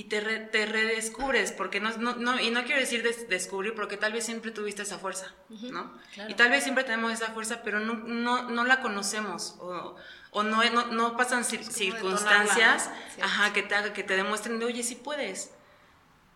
y 0.00 0.04
te, 0.04 0.20
re- 0.20 0.40
te 0.40 0.64
redescubres, 0.66 1.52
porque 1.52 1.78
no, 1.80 1.90
no, 1.98 2.14
no- 2.16 2.40
y 2.40 2.50
no 2.50 2.64
quiero 2.64 2.80
decir 2.80 3.02
des- 3.02 3.28
descubrir, 3.28 3.74
porque 3.74 3.96
tal 3.98 4.12
vez 4.12 4.24
siempre 4.24 4.50
tuviste 4.50 4.82
esa 4.82 4.98
fuerza, 4.98 5.34
¿no? 5.50 5.92
claro. 6.14 6.30
Y 6.30 6.34
tal 6.34 6.48
vez 6.50 6.62
siempre 6.62 6.84
tenemos 6.84 7.12
esa 7.12 7.32
fuerza, 7.32 7.62
pero 7.62 7.80
no, 7.80 7.94
no, 7.94 8.48
no 8.48 8.64
la 8.64 8.80
conocemos 8.80 9.56
o, 9.58 9.96
o 10.30 10.42
no, 10.42 10.62
no, 10.70 10.86
no 10.86 11.16
pasan 11.18 11.42
cir- 11.44 11.62
circunstancias 11.62 12.90
ajá, 13.20 13.52
que, 13.52 13.62
te 13.62 13.92
que 13.92 14.02
te 14.02 14.16
demuestren 14.16 14.58
de, 14.58 14.64
oye, 14.66 14.82
sí 14.82 14.94
puedes. 14.94 15.50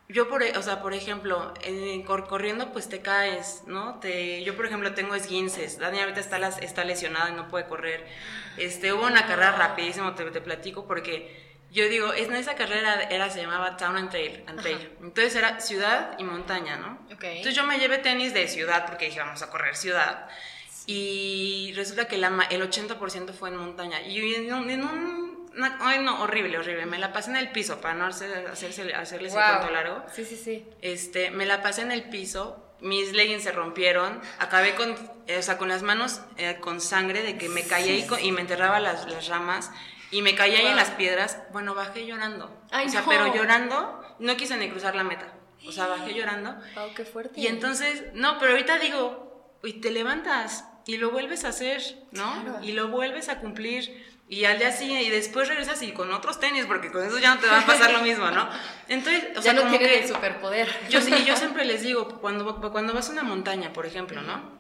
Yo, 0.09 0.28
por, 0.28 0.42
e- 0.42 0.59
o 0.59 0.62
sea, 0.62 0.83
por 0.83 0.92
ejemplo, 0.92 1.54
en- 1.62 2.02
cor- 2.02 2.26
corriendo, 2.28 2.71
pues 2.73 2.88
te 2.90 3.00
caes, 3.00 3.62
¿no? 3.66 3.99
Te, 4.00 4.44
yo, 4.44 4.54
por 4.56 4.66
ejemplo, 4.66 4.92
tengo 4.94 5.14
esguinces. 5.14 5.78
Dani 5.78 6.00
ahorita 6.00 6.21
está, 6.21 6.38
las- 6.38 6.59
está 6.59 6.85
lesionada 6.85 7.30
y 7.30 7.33
no 7.33 7.49
puede 7.49 7.64
correr. 7.66 8.06
Este, 8.59 8.92
hubo 8.92 9.06
una 9.06 9.26
carrera 9.26 9.52
rapidísimo, 9.52 10.14
te, 10.14 10.30
te 10.30 10.42
platico, 10.42 10.87
porque 10.87 11.54
yo 11.75 11.88
digo, 11.88 12.12
es, 12.12 12.28
en 12.28 12.37
esa 12.37 12.54
carrera 12.54 13.02
era, 13.11 13.28
se 13.31 13.43
llamaba 13.43 13.76
Town 13.76 13.97
and 13.97 14.09
Trail. 14.09 14.45
and 14.47 14.61
Trail. 14.61 14.93
Entonces 15.02 15.35
era 15.35 15.59
ciudad 15.61 16.16
y 16.19 16.23
montaña, 16.23 16.76
¿no? 16.76 17.00
Ok. 17.12 17.25
Entonces 17.25 17.57
yo 17.57 17.64
me 17.64 17.78
llevé 17.78 17.99
tenis 17.99 18.33
de 18.33 18.47
ciudad 18.47 18.87
porque 18.87 19.07
dije, 19.07 19.19
vamos 19.19 19.43
a 19.43 19.50
correr 19.50 19.75
ciudad. 19.75 20.28
Y 20.87 21.73
resulta 21.75 22.07
que 22.07 22.16
la, 22.16 22.28
el 22.50 22.62
80% 22.62 23.33
fue 23.33 23.49
en 23.49 23.57
montaña. 23.57 24.00
Y 24.02 24.35
en 24.37 24.54
un, 24.54 24.71
en 24.71 24.85
un 24.85 25.35
ay 25.81 25.99
no, 25.99 26.23
horrible, 26.23 26.59
horrible. 26.59 26.87
Me 26.87 26.99
la 26.99 27.12
pasé 27.12 27.31
en 27.31 27.37
el 27.38 27.50
piso, 27.50 27.81
para 27.81 27.95
no 27.95 28.07
hacer, 28.07 28.47
hacerse, 28.47 28.95
hacerles 28.95 29.35
el 29.35 29.40
cuento 29.40 29.71
largo. 29.71 30.04
Sí, 30.14 30.25
sí, 30.25 30.37
sí. 30.37 30.64
Este, 30.81 31.33
me 31.33 31.45
la 31.45 31.61
pasé 31.61 31.83
en 31.83 31.90
el 31.90 32.04
piso, 32.04 32.64
mis 32.81 33.12
leggings 33.12 33.43
se 33.43 33.50
rompieron, 33.50 34.21
acabé 34.38 34.76
con, 34.76 34.93
o 34.93 35.43
sea, 35.43 35.59
con 35.59 35.69
las 35.69 35.83
manos 35.83 36.21
eh, 36.37 36.59
con 36.61 36.81
sangre 36.81 37.23
de 37.23 37.37
que 37.37 37.49
me 37.49 37.64
caí 37.64 38.07
y, 38.21 38.31
me 38.31 38.43
enterraba 38.43 38.78
las, 38.78 39.11
las 39.11 39.26
ramas 39.26 39.73
y 40.11 40.23
me 40.23 40.35
caí 40.35 40.55
ahí 40.55 40.67
en 40.67 40.77
las 40.77 40.91
piedras. 40.91 41.39
Bueno, 41.53 41.75
bajé 41.75 42.07
llorando. 42.07 42.51
o 42.73 42.89
sea, 42.89 43.05
pero 43.07 43.35
llorando, 43.35 44.03
no 44.19 44.37
quise 44.37 44.57
ni 44.57 44.71
cruzar 44.71 44.95
la 44.95 45.05
meta. 45.05 45.33
O 45.67 45.73
sea, 45.73 45.87
bajé 45.87 46.15
llorando. 46.15 46.55
Wow, 46.75 46.95
qué 46.95 47.05
fuerte. 47.05 47.41
Y 47.41 47.47
entonces, 47.47 48.05
no, 48.13 48.39
pero 48.39 48.53
ahorita 48.53 48.79
digo, 48.79 49.59
y 49.63 49.75
te 49.75 49.91
levantas 49.91 50.65
y 50.87 50.99
lo 50.99 51.11
vuelves 51.11 51.45
a 51.45 51.49
hacer, 51.49 51.83
¿no? 52.13 52.61
Y 52.63 52.73
lo 52.73 52.89
vuelves 52.89 53.29
a 53.29 53.41
cumplir. 53.41 54.15
Y 54.29 54.45
al 54.45 54.59
día 54.59 54.73
siguiente, 54.73 55.05
y 55.05 55.11
después 55.11 55.49
regresas 55.49 55.83
y 55.83 55.93
con 55.93 56.13
otros 56.13 56.41
tenis, 56.41 56.65
porque 56.67 56.91
con 56.91 57.05
eso 57.05 57.19
ya 57.19 57.35
no 57.35 57.41
te 57.41 57.47
va 57.47 57.61
a 57.61 57.67
pasar 57.67 57.93
lo 57.93 58.01
mismo, 58.01 58.31
¿no? 58.31 58.49
Entonces, 58.89 59.37
o 59.37 59.43
sea, 59.43 59.53
ya 59.53 59.61
no 59.61 59.67
como 59.67 59.79
que, 59.79 59.99
el 59.99 60.09
superpoder. 60.09 60.69
Yo, 60.89 61.01
sí, 61.01 61.13
yo 61.27 61.37
siempre 61.37 61.65
les 61.65 61.83
digo, 61.83 62.21
cuando, 62.21 62.61
cuando 62.73 62.95
vas 62.95 63.09
a 63.09 63.13
una 63.13 63.23
montaña, 63.23 63.73
por 63.73 63.87
ejemplo, 63.87 64.23
¿no? 64.23 64.59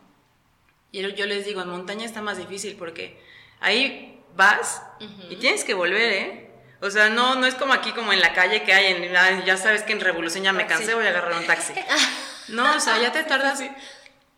Y 0.92 1.00
yo 1.14 1.26
les 1.26 1.44
digo, 1.44 1.60
en 1.60 1.68
montaña 1.68 2.04
está 2.04 2.22
más 2.22 2.38
difícil 2.38 2.76
porque 2.76 3.20
ahí 3.60 4.13
vas 4.34 4.82
y 5.28 5.36
tienes 5.36 5.64
que 5.64 5.74
volver, 5.74 6.12
¿eh? 6.12 6.50
O 6.80 6.90
sea, 6.90 7.08
no, 7.08 7.34
no 7.36 7.46
es 7.46 7.54
como 7.54 7.72
aquí, 7.72 7.92
como 7.92 8.12
en 8.12 8.20
la 8.20 8.34
calle 8.34 8.62
que 8.62 8.74
hay, 8.74 8.92
en, 8.92 9.44
ya 9.44 9.56
sabes 9.56 9.82
que 9.82 9.92
en 9.92 10.00
Revolución 10.00 10.44
ya 10.44 10.52
me 10.52 10.66
cansé, 10.66 10.94
voy 10.94 11.06
a 11.06 11.10
agarrar 11.10 11.38
un 11.38 11.46
taxi. 11.46 11.72
No, 12.48 12.76
o 12.76 12.80
sea, 12.80 12.98
ya 12.98 13.10
te 13.10 13.24
tardas. 13.24 13.62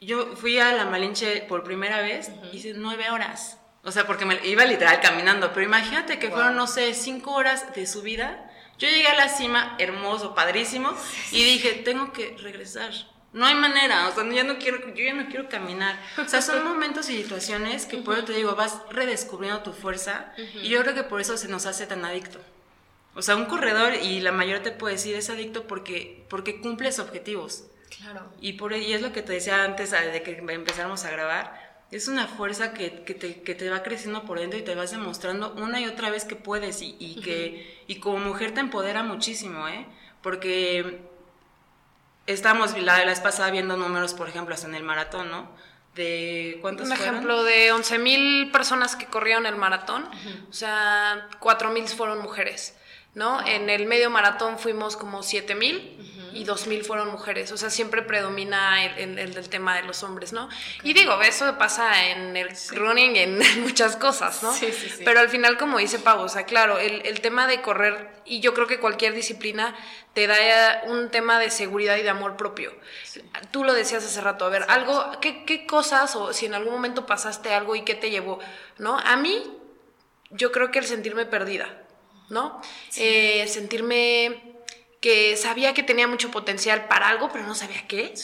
Yo 0.01 0.37
fui 0.37 0.61
a 0.61 0.73
la 0.73 0.85
Malinche 0.85 1.41
por 1.49 1.65
primera 1.65 2.01
vez, 2.01 2.31
hice 2.53 2.73
nueve 2.77 3.11
horas. 3.11 3.59
O 3.83 3.91
sea, 3.91 4.07
porque 4.07 4.25
me 4.25 4.39
iba 4.47 4.65
literal 4.65 5.01
caminando, 5.01 5.53
pero 5.53 5.67
imagínate 5.67 6.21
que 6.21 6.31
fueron, 6.31 6.55
no 6.55 6.69
sé, 6.69 6.95
cinco 6.95 7.33
horas 7.33 7.75
de 7.75 7.85
subida. 7.85 8.49
Yo 8.79 8.89
llegué 8.89 9.09
a 9.09 9.17
la 9.17 9.29
cima, 9.29 9.75
hermoso, 9.79 10.37
padrísimo, 10.37 10.95
y 11.33 11.43
dije, 11.43 11.73
tengo 11.85 12.13
que 12.13 12.37
regresar. 12.41 12.93
No 13.37 13.45
hay 13.45 13.55
manera, 13.55 14.09
o 14.09 14.15
sea, 14.15 14.25
ya 14.33 14.45
no 14.45 14.57
quiero, 14.57 14.79
yo 14.95 15.05
ya 15.05 15.13
no 15.13 15.27
quiero 15.27 15.47
caminar. 15.47 16.01
O 16.17 16.27
sea, 16.27 16.41
son 16.41 16.65
momentos 16.69 17.11
y 17.11 17.19
situaciones 17.19 17.85
que 17.85 17.99
por 17.99 18.17
eso 18.17 18.25
te 18.25 18.33
digo, 18.33 18.55
vas 18.55 18.81
redescubriendo 18.89 19.63
tu 19.63 19.75
fuerza, 19.75 20.33
y 20.39 20.71
yo 20.71 20.81
creo 20.81 20.95
que 20.95 21.03
por 21.03 21.21
eso 21.21 21.37
se 21.37 21.47
nos 21.47 21.67
hace 21.67 21.87
tan 21.87 22.03
adicto. 22.07 22.41
O 23.15 23.21
sea, 23.21 23.37
un 23.37 23.45
corredor, 23.45 23.93
y 23.93 24.21
la 24.21 24.33
mayoría 24.33 24.63
te 24.63 24.71
puede 24.71 24.95
decir, 24.95 25.15
es 25.17 25.29
adicto 25.29 25.67
porque, 25.67 26.25
porque 26.31 26.63
cumples 26.63 26.99
objetivos. 26.99 27.65
Claro. 27.99 28.23
Y, 28.41 28.55
por, 28.55 28.73
y 28.73 28.95
es 28.95 29.03
lo 29.03 29.13
que 29.13 29.21
te 29.21 29.35
decía 29.35 29.65
antes 29.65 29.91
de 29.91 30.23
que 30.23 30.39
empezáramos 30.39 31.05
a 31.05 31.11
grabar, 31.11 31.85
es 31.91 32.09
una 32.09 32.29
fuerza 32.29 32.73
que, 32.73 33.03
que, 33.03 33.13
te, 33.13 33.43
que, 33.43 33.55
te, 33.55 33.69
va 33.69 33.83
creciendo 33.83 34.25
por 34.25 34.41
dentro 34.41 34.59
y 34.59 34.63
te 34.63 34.75
vas 34.75 34.93
demostrando 34.93 35.53
una 35.59 35.79
y 35.79 35.85
otra 35.85 36.09
vez 36.09 36.25
que 36.25 36.37
puedes 36.37 36.81
y, 36.81 36.97
y 36.99 37.21
que 37.21 37.85
y 37.87 38.01
como 38.01 38.17
mujer 38.19 38.55
te 38.55 38.61
empodera 38.61 39.03
muchísimo, 39.03 39.69
¿eh? 39.69 39.87
Porque 40.23 41.16
estamos 42.27 42.77
la, 42.79 43.05
vez 43.05 43.21
pasada 43.21 43.51
viendo 43.51 43.77
números, 43.77 44.15
por 44.15 44.29
ejemplo, 44.29 44.55
hasta 44.55 44.67
en 44.67 44.75
el 44.75 44.83
maratón, 44.83 45.31
¿no? 45.31 45.49
De 45.95 46.59
¿cuántos 46.61 46.87
Un 46.87 46.93
ejemplo 46.93 47.43
de 47.43 47.73
11.000 47.73 48.53
personas 48.53 48.97
que 48.97 49.07
corrieron 49.07 49.47
el 49.47 49.57
maratón, 49.57 50.09
o 50.51 50.53
sea, 50.53 51.29
4.000 51.41 51.87
fueron 51.89 52.21
mujeres. 52.21 52.77
¿no? 53.17 53.45
En 53.47 53.71
el 53.71 53.87
medio 53.87 54.11
maratón 54.11 54.59
fuimos 54.59 54.97
como 54.97 55.23
7000 55.23 56.16
y 56.37 56.45
2000 56.45 56.85
fueron 56.85 57.11
mujeres, 57.11 57.51
o 57.53 57.57
sea, 57.57 57.71
siempre 57.71 58.03
predomina 58.03 58.85
el, 58.85 59.19
el, 59.19 59.49
tema 59.49 59.77
de 59.77 59.83
los 59.83 60.03
hombres, 60.03 60.33
¿no? 60.33 60.49
Y 60.83 60.93
digo, 60.93 61.21
eso 61.23 61.57
pasa 61.57 62.11
en 62.11 62.37
el 62.37 62.49
running, 62.73 63.17
en 63.17 63.39
muchas 63.63 63.97
cosas, 63.97 64.43
¿no? 64.43 64.53
Sí, 64.53 64.71
sí, 64.73 65.03
Pero 65.05 65.21
al 65.21 65.29
final, 65.29 65.57
como 65.57 65.79
dice 65.79 65.99
Pavo, 65.99 66.25
o 66.25 66.29
sea, 66.29 66.45
claro, 66.45 66.79
el, 66.79 67.21
tema 67.21 67.47
de 67.47 67.63
correr, 67.63 68.11
y 68.25 68.41
yo 68.41 68.53
creo 68.53 68.67
que 68.67 68.79
cualquier 68.79 69.15
disciplina 69.15 69.75
te 70.13 70.27
da 70.27 70.83
un 70.87 71.11
tema 71.11 71.39
de 71.39 71.51
seguridad 71.51 71.97
y 71.97 72.03
de 72.03 72.11
amor 72.11 72.37
propio. 72.37 72.73
Tú 73.51 73.65
lo 73.65 73.73
decías 73.73 74.05
hace 74.05 74.21
rato, 74.21 74.45
a 74.45 74.51
ver, 74.51 74.65
algo, 74.69 75.13
¿qué, 75.21 75.45
¿qué 75.45 75.67
cosas 75.67 76.15
o 76.17 76.33
si 76.33 76.47
en 76.47 76.55
algún 76.55 76.73
momento 76.73 77.07
pasaste 77.07 77.55
algo 77.55 77.77
y 77.77 77.83
qué 77.83 77.95
te 77.95 78.11
llevó, 78.11 78.39
¿no? 78.79 78.99
A 78.99 79.17
mí, 79.17 79.43
yo 80.31 80.53
creo 80.53 80.71
que 80.71 80.81
el 80.81 80.85
sentirme 80.85 81.25
perdida 81.25 81.83
¿no? 82.29 82.61
Eh, 82.97 83.47
sentirme 83.49 84.46
que 85.01 85.37
sabía 85.37 85.75
que 85.75 85.83
tenía 85.83 86.09
mucho 86.09 86.31
potencial 86.31 86.87
para 86.89 87.09
algo, 87.09 87.31
pero 87.33 87.47
no 87.47 87.55
sabía 87.55 87.87
qué. 87.87 88.15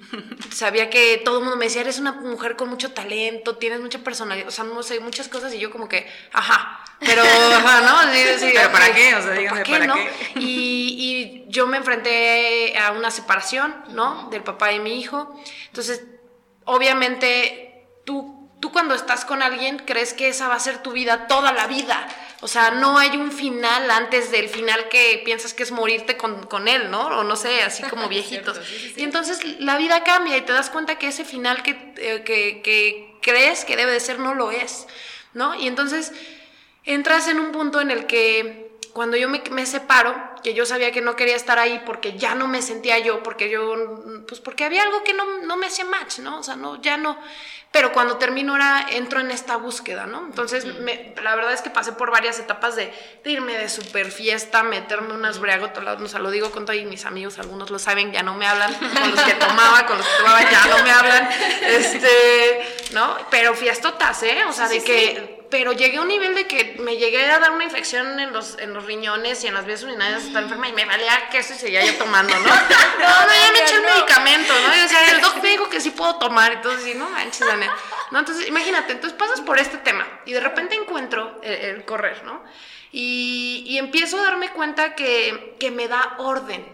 sabía 0.52 0.90
que 0.90 1.20
todo 1.24 1.38
el 1.38 1.44
mundo 1.44 1.56
me 1.56 1.66
decía, 1.66 1.82
eres 1.82 1.98
una 1.98 2.12
mujer 2.12 2.56
con 2.56 2.68
mucho 2.68 2.92
talento, 2.92 3.56
tienes 3.56 3.80
mucha 3.80 3.98
personalidad, 3.98 4.48
o 4.48 4.50
sea, 4.50 4.64
no 4.64 4.82
sé, 4.82 5.00
muchas 5.00 5.28
cosas, 5.28 5.52
y 5.54 5.58
yo 5.58 5.70
como 5.70 5.88
que, 5.88 6.08
ajá, 6.32 6.84
pero, 7.00 7.22
ajá, 7.52 7.80
¿no? 7.80 8.10
pero 8.40 8.72
¿para 8.72 8.92
qué? 8.94 9.14
O 9.14 9.22
sea, 9.22 9.32
dígame, 9.32 9.64
¿para 9.64 9.94
qué? 9.94 10.10
Y, 10.36 11.44
y 11.46 11.50
yo 11.50 11.66
me 11.66 11.78
enfrenté 11.78 12.76
a 12.78 12.92
una 12.92 13.10
separación, 13.10 13.74
¿no? 13.90 14.28
Del 14.30 14.42
papá 14.42 14.72
y 14.72 14.80
mi 14.80 15.00
hijo. 15.00 15.34
Entonces, 15.66 16.04
obviamente, 16.64 17.88
tú, 18.04 18.50
tú 18.60 18.70
cuando 18.70 18.94
estás 18.94 19.24
con 19.24 19.42
alguien 19.42 19.78
crees 19.78 20.12
que 20.12 20.28
esa 20.28 20.48
va 20.48 20.56
a 20.56 20.60
ser 20.60 20.82
tu 20.82 20.92
vida 20.92 21.26
toda 21.26 21.52
la 21.52 21.66
vida. 21.66 22.06
O 22.42 22.48
sea, 22.48 22.70
no 22.70 22.98
hay 22.98 23.16
un 23.18 23.32
final 23.32 23.90
antes 23.90 24.30
del 24.30 24.48
final 24.48 24.88
que 24.88 25.20
piensas 25.24 25.52
que 25.52 25.62
es 25.62 25.72
morirte 25.72 26.16
con, 26.16 26.68
él, 26.68 26.90
¿no? 26.90 27.06
O 27.08 27.24
no 27.24 27.36
sé, 27.36 27.62
así 27.62 27.82
como 27.82 28.08
viejitos. 28.08 28.58
Y 28.96 29.02
entonces 29.02 29.60
la 29.60 29.76
vida 29.76 30.02
cambia 30.04 30.36
y 30.38 30.42
te 30.42 30.52
das 30.52 30.70
cuenta 30.70 30.98
que 30.98 31.08
ese 31.08 31.24
final 31.24 31.62
eh, 31.66 32.22
que, 32.24 32.62
que, 32.62 33.18
crees 33.20 33.66
que 33.66 33.76
debe 33.76 33.92
de 33.92 34.00
ser 34.00 34.18
no 34.18 34.34
lo 34.34 34.50
es, 34.50 34.86
¿no? 35.34 35.54
Y 35.54 35.66
entonces 35.66 36.12
entras 36.84 37.28
en 37.28 37.38
un 37.38 37.52
punto 37.52 37.80
en 37.82 37.90
el 37.90 38.06
que 38.06 38.70
cuando 38.94 39.18
yo 39.18 39.28
me, 39.28 39.42
me, 39.50 39.66
separo, 39.66 40.14
que 40.42 40.54
yo 40.54 40.66
sabía 40.66 40.92
que 40.92 41.00
no 41.00 41.16
quería 41.16 41.36
estar 41.36 41.58
ahí 41.58 41.82
porque 41.84 42.16
ya 42.16 42.34
no 42.34 42.48
me 42.48 42.62
sentía 42.62 42.98
yo, 42.98 43.22
porque 43.22 43.50
yo, 43.50 43.74
pues 44.26 44.40
porque 44.40 44.64
había 44.64 44.82
algo 44.82 45.02
que 45.04 45.14
no, 45.14 45.24
no 45.42 45.56
me 45.56 45.66
hacía 45.66 45.84
match, 45.84 46.18
¿no? 46.18 46.40
O 46.40 46.42
sea, 46.42 46.56
no, 46.56 46.80
ya 46.80 46.96
no. 46.96 47.18
Pero 47.72 47.92
cuando 47.92 48.16
termino 48.16 48.52
ahora 48.52 48.86
entro 48.90 49.20
en 49.20 49.30
esta 49.30 49.56
búsqueda, 49.56 50.04
¿no? 50.06 50.26
Entonces, 50.26 50.66
la 51.22 51.36
verdad 51.36 51.52
es 51.52 51.62
que 51.62 51.70
pasé 51.70 51.92
por 51.92 52.10
varias 52.10 52.40
etapas 52.40 52.74
de, 52.74 52.92
irme 53.24 53.56
de 53.56 53.68
super 53.68 54.10
fiesta, 54.10 54.64
meterme 54.64 55.14
unas 55.14 55.38
briagotas, 55.38 56.00
o 56.00 56.08
sea, 56.08 56.18
lo 56.18 56.32
digo 56.32 56.50
con 56.50 56.66
todos 56.66 56.82
mis 56.82 57.04
amigos, 57.04 57.38
algunos 57.38 57.70
lo 57.70 57.78
saben, 57.78 58.10
ya 58.10 58.24
no 58.24 58.34
me 58.34 58.46
hablan, 58.46 58.74
con 58.74 59.10
los 59.12 59.20
que 59.20 59.34
tomaba, 59.34 59.86
con 59.86 59.98
los 59.98 60.06
que 60.06 60.16
tomaba 60.16 60.50
ya 60.50 60.66
no 60.66 60.82
me 60.82 60.90
hablan, 60.90 61.28
este, 61.62 62.88
¿no? 62.92 63.16
Pero 63.30 63.54
fiestotas, 63.54 64.20
¿eh? 64.24 64.44
O 64.48 64.52
sea, 64.52 64.68
de 64.68 64.82
que 64.82 65.39
pero 65.50 65.72
llegué 65.72 65.98
a 65.98 66.02
un 66.02 66.08
nivel 66.08 66.34
de 66.34 66.46
que 66.46 66.76
me 66.78 66.96
llegué 66.96 67.28
a 67.30 67.40
dar 67.40 67.50
una 67.50 67.64
infección 67.64 68.20
en 68.20 68.32
los, 68.32 68.56
en 68.58 68.72
los 68.72 68.84
riñones 68.86 69.42
y 69.42 69.48
en 69.48 69.54
las 69.54 69.66
vías 69.66 69.82
urinarias 69.82 70.24
estaba 70.24 70.44
enferma 70.44 70.68
y 70.68 70.72
me 70.72 70.84
valía 70.84 71.28
que 71.28 71.38
eso 71.38 71.52
y 71.54 71.56
seguía 71.56 71.84
yo 71.84 71.94
tomando, 71.96 72.32
¿no? 72.38 72.46
No, 73.00 73.26
no, 73.26 73.32
ya 73.32 73.52
me 73.52 73.58
eché 73.60 73.76
el 73.76 73.82
medicamento, 73.82 74.52
¿no? 74.52 74.76
Y, 74.76 74.80
o 74.80 74.88
sea, 74.88 75.10
el 75.10 75.20
doc 75.20 75.42
me 75.42 75.48
dijo 75.50 75.68
que 75.68 75.80
sí 75.80 75.90
puedo 75.90 76.16
tomar, 76.16 76.52
entonces, 76.52 76.84
sí, 76.84 76.94
no 76.94 77.08
manches, 77.10 77.46
¿no? 78.10 78.18
Entonces, 78.18 78.46
imagínate, 78.46 78.92
entonces 78.92 79.18
pasas 79.18 79.40
por 79.40 79.58
este 79.58 79.78
tema 79.78 80.06
y 80.24 80.32
de 80.32 80.40
repente 80.40 80.76
encuentro 80.76 81.40
el, 81.42 81.84
correr, 81.84 82.22
¿no? 82.24 82.42
Y, 82.92 83.64
y, 83.66 83.78
empiezo 83.78 84.18
a 84.18 84.24
darme 84.24 84.50
cuenta 84.50 84.94
que, 84.94 85.56
que 85.58 85.70
me 85.70 85.88
da 85.88 86.16
orden, 86.18 86.66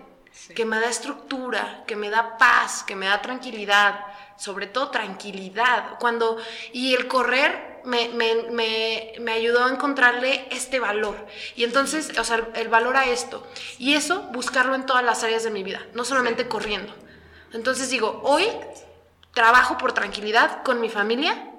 que 0.54 0.64
me 0.64 0.78
da 0.78 0.88
estructura, 0.88 1.84
que 1.86 1.96
me 1.96 2.10
da 2.10 2.38
paz, 2.38 2.82
que 2.84 2.96
me 2.96 3.06
da 3.06 3.20
tranquilidad, 3.20 4.00
sobre 4.36 4.66
todo 4.66 4.90
tranquilidad. 4.90 5.98
Cuando, 5.98 6.38
y 6.72 6.94
el 6.94 7.06
correr 7.06 7.75
me, 7.86 8.08
me, 8.08 9.12
me, 9.20 9.32
ayudó 9.32 9.64
a 9.64 9.70
encontrarle 9.70 10.46
este 10.50 10.80
valor. 10.80 11.16
Y 11.54 11.64
entonces, 11.64 12.18
o 12.18 12.24
sea, 12.24 12.48
el 12.54 12.68
valor 12.68 12.96
a 12.96 13.06
esto. 13.06 13.46
Y 13.78 13.94
eso, 13.94 14.22
buscarlo 14.32 14.74
en 14.74 14.86
todas 14.86 15.04
las 15.04 15.22
áreas 15.22 15.44
de 15.44 15.50
mi 15.50 15.62
vida, 15.62 15.86
no 15.94 16.04
solamente 16.04 16.48
corriendo. 16.48 16.92
Entonces 17.52 17.88
digo, 17.88 18.20
hoy 18.24 18.46
trabajo 19.32 19.78
por 19.78 19.92
tranquilidad 19.92 20.62
con 20.64 20.80
mi 20.80 20.88
familia, 20.88 21.52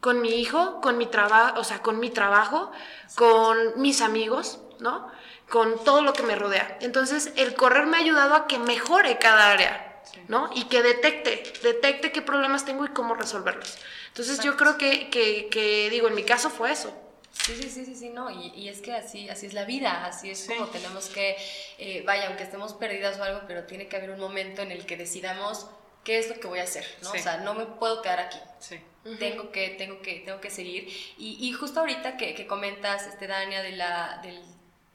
con 0.00 0.20
mi 0.20 0.40
hijo, 0.40 0.80
con 0.80 0.96
mi 0.96 1.06
trabajo, 1.06 1.58
o 1.60 1.64
sea, 1.64 1.82
con 1.82 1.98
mi 1.98 2.10
trabajo, 2.10 2.70
con 3.16 3.80
mis 3.80 4.00
amigos, 4.00 4.60
¿no? 4.78 5.10
Con 5.50 5.82
todo 5.82 6.02
lo 6.02 6.12
que 6.12 6.22
me 6.22 6.36
rodea. 6.36 6.78
Entonces, 6.80 7.32
el 7.36 7.54
correr 7.54 7.86
me 7.86 7.96
ha 7.96 8.00
ayudado 8.00 8.34
a 8.34 8.46
que 8.46 8.58
mejore 8.58 9.18
cada 9.18 9.50
área 9.50 9.87
¿no? 10.28 10.50
Y 10.54 10.64
que 10.64 10.82
detecte, 10.82 11.42
detecte 11.62 12.12
qué 12.12 12.22
problemas 12.22 12.64
tengo 12.64 12.84
y 12.84 12.88
cómo 12.88 13.14
resolverlos. 13.14 13.78
Entonces 14.08 14.40
yo 14.40 14.56
creo 14.56 14.78
que, 14.78 15.10
que, 15.10 15.88
digo, 15.90 16.08
en 16.08 16.14
mi 16.14 16.24
caso 16.24 16.50
fue 16.50 16.72
eso. 16.72 16.94
Sí, 17.32 17.54
sí, 17.54 17.70
sí, 17.70 17.84
sí, 17.84 17.94
sí, 17.94 18.10
no, 18.10 18.30
y, 18.30 18.48
y, 18.48 18.68
es 18.68 18.80
que 18.80 18.92
así, 18.92 19.28
así 19.28 19.46
es 19.46 19.54
la 19.54 19.64
vida, 19.64 20.04
así 20.06 20.30
es 20.30 20.46
como 20.48 20.66
tenemos 20.66 21.08
que, 21.08 21.36
eh, 21.78 22.02
vaya, 22.04 22.26
aunque 22.26 22.42
estemos 22.42 22.72
perdidas 22.74 23.18
o 23.20 23.22
algo, 23.22 23.42
pero 23.46 23.64
tiene 23.64 23.86
que 23.86 23.96
haber 23.96 24.10
un 24.10 24.18
momento 24.18 24.62
en 24.62 24.72
el 24.72 24.86
que 24.86 24.96
decidamos 24.96 25.66
qué 26.02 26.18
es 26.18 26.28
lo 26.28 26.40
que 26.40 26.48
voy 26.48 26.58
a 26.58 26.64
hacer, 26.64 26.84
¿no? 27.02 27.10
O 27.10 27.18
sea, 27.18 27.38
no 27.38 27.54
me 27.54 27.66
puedo 27.66 28.02
quedar 28.02 28.20
aquí. 28.20 28.38
Sí. 28.58 28.80
Tengo 29.18 29.52
que, 29.52 29.70
tengo 29.70 30.02
que, 30.02 30.20
tengo 30.20 30.40
que 30.40 30.50
seguir. 30.50 30.88
Y, 31.16 31.38
y 31.40 31.52
justo 31.52 31.80
ahorita 31.80 32.16
que, 32.16 32.34
que, 32.34 32.46
comentas, 32.46 33.06
este, 33.06 33.26
Dania, 33.26 33.62
de 33.62 33.72
la, 33.72 34.20
del 34.22 34.42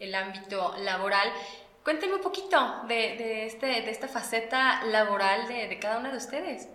el 0.03 0.15
ámbito 0.15 0.75
laboral, 0.79 1.31
Cuéntenme 1.83 2.15
un 2.15 2.21
poquito 2.21 2.83
de, 2.87 2.95
de, 2.95 3.45
este, 3.45 3.65
de 3.65 3.91
esta 3.91 4.07
faceta 4.07 4.83
laboral 4.85 5.47
de, 5.47 5.67
de, 5.67 5.79
cada 5.79 5.97
una 5.97 6.11
de 6.11 6.17
ustedes. 6.17 6.69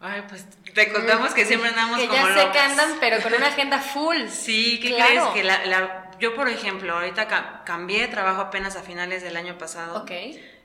Ay, 0.00 0.24
pues 0.28 0.44
te 0.74 0.92
contamos 0.92 1.32
que 1.32 1.46
siempre 1.46 1.70
andamos 1.70 1.98
que 1.98 2.08
como 2.08 2.28
ya 2.28 2.34
sé 2.34 2.50
que 2.50 2.58
andan, 2.58 2.96
pero 3.00 3.22
con 3.22 3.32
una 3.32 3.46
agenda 3.46 3.78
full. 3.78 4.16
Sí, 4.28 4.80
¿qué 4.80 4.94
crees? 4.94 5.22
Que 5.28 5.44
la, 5.44 5.64
la, 5.66 6.10
yo 6.18 6.34
por 6.34 6.48
ejemplo, 6.48 6.94
ahorita 6.94 7.62
cambié 7.64 8.02
de 8.02 8.08
trabajo 8.08 8.40
apenas 8.40 8.76
a 8.76 8.82
finales 8.82 9.22
del 9.22 9.36
año 9.36 9.56
pasado. 9.56 10.02
Ok. 10.02 10.10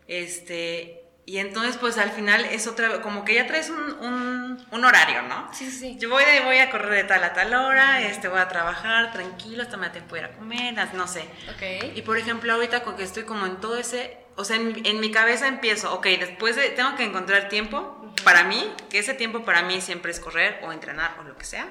Este, 0.08 0.99
y 1.30 1.38
entonces, 1.38 1.78
pues 1.78 2.00
al 2.00 2.10
final 2.10 2.44
es 2.44 2.66
otra, 2.66 3.04
como 3.04 3.24
que 3.24 3.36
ya 3.36 3.46
traes 3.46 3.70
un, 3.70 4.66
un, 4.72 4.84
horario, 4.84 5.22
¿no? 5.22 5.48
Sí, 5.54 5.70
sí, 5.70 5.78
sí. 5.78 5.98
Yo 6.00 6.10
voy, 6.10 6.26
de, 6.26 6.40
voy 6.40 6.58
a 6.58 6.72
correr 6.72 6.90
de 6.92 7.04
tal 7.04 7.24
a 7.24 7.34
tal 7.34 7.54
hora, 7.54 8.02
este, 8.02 8.28
voy 8.30 8.40
a 8.40 8.48
trabajar 8.48 9.14
tranquilo, 9.14 9.62
hasta 9.62 9.78
me 9.78 9.92
tiempo 9.92 10.18
ir 10.18 10.24
a 10.24 10.32
comer, 10.32 10.74
no 10.96 11.08
sé. 11.08 11.22
Ok. 11.54 11.94
Y 11.96 12.02
por 12.02 12.18
ejemplo, 12.18 12.52
ahorita 12.52 12.82
con 12.82 12.96
que 12.96 13.04
estoy 13.04 13.26
como 13.26 13.46
en 13.46 13.58
todo 13.58 13.78
ese, 13.78 14.18
o 14.38 14.44
sea, 14.44 14.56
en, 14.56 14.84
en 14.84 15.00
mi 15.00 15.12
cabeza 15.12 15.48
empiezo, 15.48 15.94
ok, 15.94 16.08
después 16.20 16.56
de, 16.56 16.70
tengo 16.70 16.96
que 16.96 17.04
encontrar 17.04 17.48
tiempo 17.48 18.12
para 18.24 18.44
mí, 18.46 18.74
que 18.90 18.98
ese 18.98 19.14
tiempo 19.14 19.46
para 19.46 19.62
mí 19.62 19.82
siempre 19.82 20.12
es 20.12 20.20
correr 20.20 20.60
o 20.64 20.72
entrenar 20.72 21.16
o 21.20 21.24
lo 21.26 21.38
que 21.38 21.46
sea. 21.46 21.68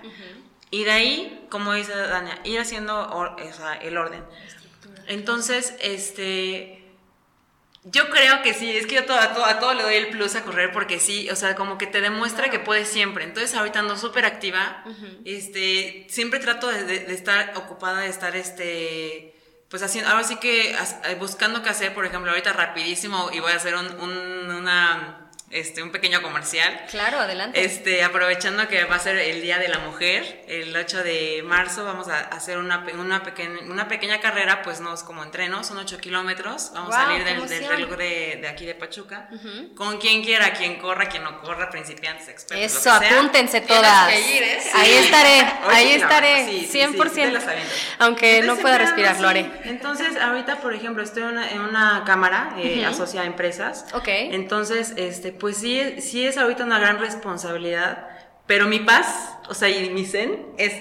Y 0.71 0.85
de 0.85 0.93
ahí, 0.93 1.49
como 1.51 1.73
dice 1.73 1.97
Dania, 1.97 2.39
ir 2.45 2.61
haciendo 2.61 3.37
el 3.83 3.99
orden. 3.99 4.23
Entonces, 5.09 5.75
este 5.81 6.88
yo 7.85 8.11
creo 8.11 8.43
que 8.43 8.55
sí, 8.55 8.77
es 8.77 8.87
que 8.87 8.97
yo 8.97 9.05
todo, 9.05 9.19
a, 9.19 9.59
todo, 9.59 9.75
le 9.75 9.83
doy 9.83 9.95
el 9.95 10.09
plus 10.09 10.35
a 10.35 10.43
correr 10.43 10.73
porque 10.73 10.99
sí, 10.99 11.31
o 11.31 11.37
sea, 11.37 11.55
como 11.55 11.79
que 11.79 11.87
te 11.87 12.01
demuestra 12.01 12.51
que 12.51 12.59
puedes 12.59 12.89
siempre. 12.89 13.25
Entonces 13.25 13.55
ahorita 13.57 13.81
ando 13.81 13.97
súper 13.97 14.25
activa, 14.25 14.85
este, 15.25 16.07
siempre 16.09 16.41
trato 16.41 16.69
de, 16.69 17.13
estar 17.13 17.53
ocupada, 17.57 18.01
de 18.01 18.09
estar, 18.09 18.37
este, 18.37 19.35
pues 19.69 19.83
haciendo, 19.83 20.11
ahora 20.11 20.25
sí 20.25 20.37
que 20.37 20.77
buscando 21.19 21.63
qué 21.63 21.71
hacer, 21.71 21.95
por 21.95 22.05
ejemplo, 22.05 22.31
ahorita 22.31 22.53
rapidísimo 22.53 23.31
y 23.33 23.41
voy 23.41 23.53
a 23.53 23.57
hacer 23.57 23.75
un, 23.75 24.51
una 24.51 25.28
este, 25.51 25.83
un 25.83 25.91
pequeño 25.91 26.21
comercial. 26.23 26.85
Claro, 26.91 27.19
adelante. 27.19 27.65
Este, 27.65 28.05
aprovechando 28.05 28.69
que 28.69 28.85
va 28.85 28.97
a 28.97 28.99
ser 28.99 29.17
el 29.17 29.41
Día 29.41 29.59
de 29.59 29.69
la 29.69 29.79
Mujer, 29.79 30.45
el 30.47 30.77
8 30.77 31.03
de 31.03 31.43
marzo 31.45 31.85
vamos 31.85 32.09
a 32.09 32.21
hacer 32.21 32.59
una, 32.59 32.87
una, 32.99 33.23
pequeña, 33.23 33.61
una 33.63 33.89
pequeña 33.89 34.21
carrera, 34.21 34.63
pues 34.63 34.81
no 34.81 34.93
es 34.93 35.03
como 35.03 35.23
entreno, 35.23 35.65
son 35.65 35.79
8 35.79 35.99
kilómetros, 35.99 36.73
vamos 36.75 36.95
a 36.95 37.07
salir 37.07 37.25
del, 37.25 37.49
del, 37.49 37.69
reloj 37.69 37.91
de, 37.97 38.39
de, 38.43 38.49
aquí 38.49 38.67
de 38.67 38.75
Pachuca, 38.75 39.29
con 39.75 39.99
quien 39.99 40.23
quiera, 40.23 40.53
quien 40.53 40.77
corra, 40.77 41.09
quien 41.09 41.23
no 41.23 41.41
corra, 41.41 41.71
principiantes, 41.71 42.29
expertos. 42.29 42.77
Eso, 42.77 42.93
apúntense 42.93 43.63
todas. 43.63 44.11
¿eh? 44.13 44.61
Ahí 44.75 44.93
estaré, 44.93 45.47
ahí 45.69 45.93
estaré, 45.93 46.69
100%. 46.69 47.41
aunque 48.01 48.43
no 48.43 48.57
pueda 48.57 48.79
respirar, 48.79 49.19
lo 49.21 49.29
haré. 49.29 49.51
Entonces, 49.65 50.17
ahorita, 50.21 50.57
por 50.57 50.75
ejemplo, 50.75 51.03
estoy 51.03 51.23
en 51.23 51.29
una, 51.29 51.51
en 51.51 51.61
una 51.61 52.03
cámara 52.05 52.55
eh, 52.59 52.85
asociada 52.85 53.25
a 53.25 53.31
empresas. 53.31 53.87
Ok. 53.95 54.09
Entonces, 54.09 54.93
este, 54.97 55.38
pues 55.39 55.59
sí, 55.59 56.01
sí 56.01 56.27
es 56.27 56.37
ahorita 56.37 56.65
una 56.65 56.79
gran 56.79 56.99
responsabilidad, 56.99 58.09
pero 58.47 58.67
mi 58.67 58.81
paz, 58.81 59.37
o 59.49 59.55
sea, 59.55 59.69
y 59.69 59.91
mi 59.91 60.05
zen 60.05 60.47
es 60.59 60.75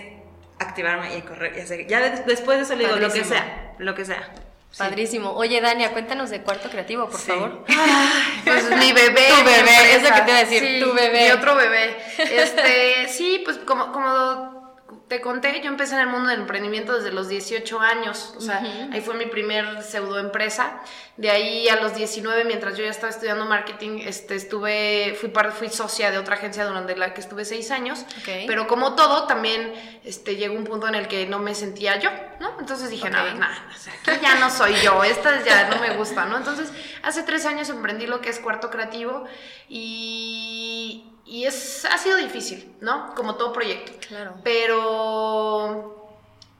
activarme 0.60 1.17
y 1.17 1.22
correr 1.22 1.58
y 1.58 1.62
hacer. 1.62 1.88
Ya 1.88 2.00
después 2.26 2.58
de 2.58 2.63
eso 2.63 2.76
le 2.76 2.86
digo 2.86 2.98
lo 2.98 3.12
que 3.12 3.24
sea, 3.24 3.74
lo 3.78 3.96
que 3.96 4.06
sea. 4.06 4.30
Padrísimo. 4.78 5.32
Oye, 5.32 5.60
Dania, 5.60 5.91
cuéntanos 5.91 6.30
de 6.30 6.41
Cuarto 6.41 6.70
Creativo, 6.70 7.10
por 7.10 7.20
favor. 7.20 7.65
pues 8.46 8.70
mi 8.78 8.93
bebé. 8.93 9.28
Tu 9.30 9.43
bebé, 9.43 9.96
es 9.96 10.04
lo 10.04 10.13
que 10.13 10.22
te 10.22 10.30
iba 10.30 10.38
a 10.38 10.43
decir, 10.43 10.84
tu 10.84 10.93
bebé. 10.93 11.26
Mi 11.26 11.32
otro 11.32 11.56
bebé. 11.56 11.98
Este, 12.17 13.08
sí, 13.08 13.41
pues 13.43 13.58
como, 13.60 13.91
como 13.91 14.57
te 15.08 15.22
conté, 15.22 15.62
yo 15.62 15.70
empecé 15.70 15.96
en 15.96 16.02
el 16.02 16.08
mundo 16.08 16.30
del 16.30 16.41
emprendimiento 16.41 16.93
desde 16.93 17.12
los 17.12 17.30
18 17.30 17.80
años, 17.80 18.34
o 18.38 18.41
sea, 18.41 18.62
ahí 18.91 19.00
fue 19.00 19.15
mi 19.15 19.26
primer 19.26 19.82
pseudoempresa. 19.82 20.82
De 21.15 21.32
ahí 21.32 21.67
a 21.70 21.78
los 21.78 21.96
19, 21.96 22.43
mientras 22.43 22.78
yo 22.78 22.84
ya 22.84 22.91
estaba 22.91 23.10
estudiando 23.10 23.46
marketing, 23.46 24.02
este, 24.04 24.36
estuve, 24.36 25.17
fui, 25.20 25.32
fui 25.52 25.70
socia 25.70 26.12
de 26.12 26.17
otra 26.17 26.36
agencia 26.36 26.65
durante 26.65 26.96
la 26.96 27.13
que 27.13 27.22
estuve 27.22 27.46
seis 27.46 27.72
años. 27.72 28.06
Pero 28.26 28.67
como 28.67 28.96
todo, 28.96 29.28
también 29.28 29.74
este, 30.04 30.36
llegó 30.36 30.56
un 30.56 30.65
punto 30.65 30.88
en 30.88 30.96
el 30.96 31.08
que 31.08 31.26
no 31.26 31.39
me 31.39 31.56
sentía 31.56 31.98
yo, 32.00 32.10
¿no? 32.39 32.60
Entonces 32.60 32.89
dije, 32.89 33.10
nada, 33.10 33.34
nada, 33.34 33.58
aquí 34.06 34.19
ya 34.21 34.36
no 34.36 34.50
soy 34.50 34.76
yo, 34.84 35.04
esta 35.04 35.43
ya 35.43 35.69
no 35.69 35.80
me 35.80 35.95
gusta, 35.95 36.26
¿no? 36.26 36.38
Entonces, 36.38 36.71
hace 37.04 37.23
tres 37.23 37.45
años 37.45 37.69
emprendí 37.69 38.08
lo 38.08 38.21
que 38.21 38.30
es 38.30 38.39
Cuarto 38.39 38.69
Creativo 38.69 39.26
y 39.67 41.13
y 41.28 41.43
es, 41.43 41.86
ha 41.86 41.97
sido 41.97 42.15
difícil, 42.17 42.73
¿no? 42.80 43.13
Como 43.13 43.36
todo 43.36 43.52
proyecto. 43.52 43.91
Claro. 44.08 44.36
Pero, 44.43 46.08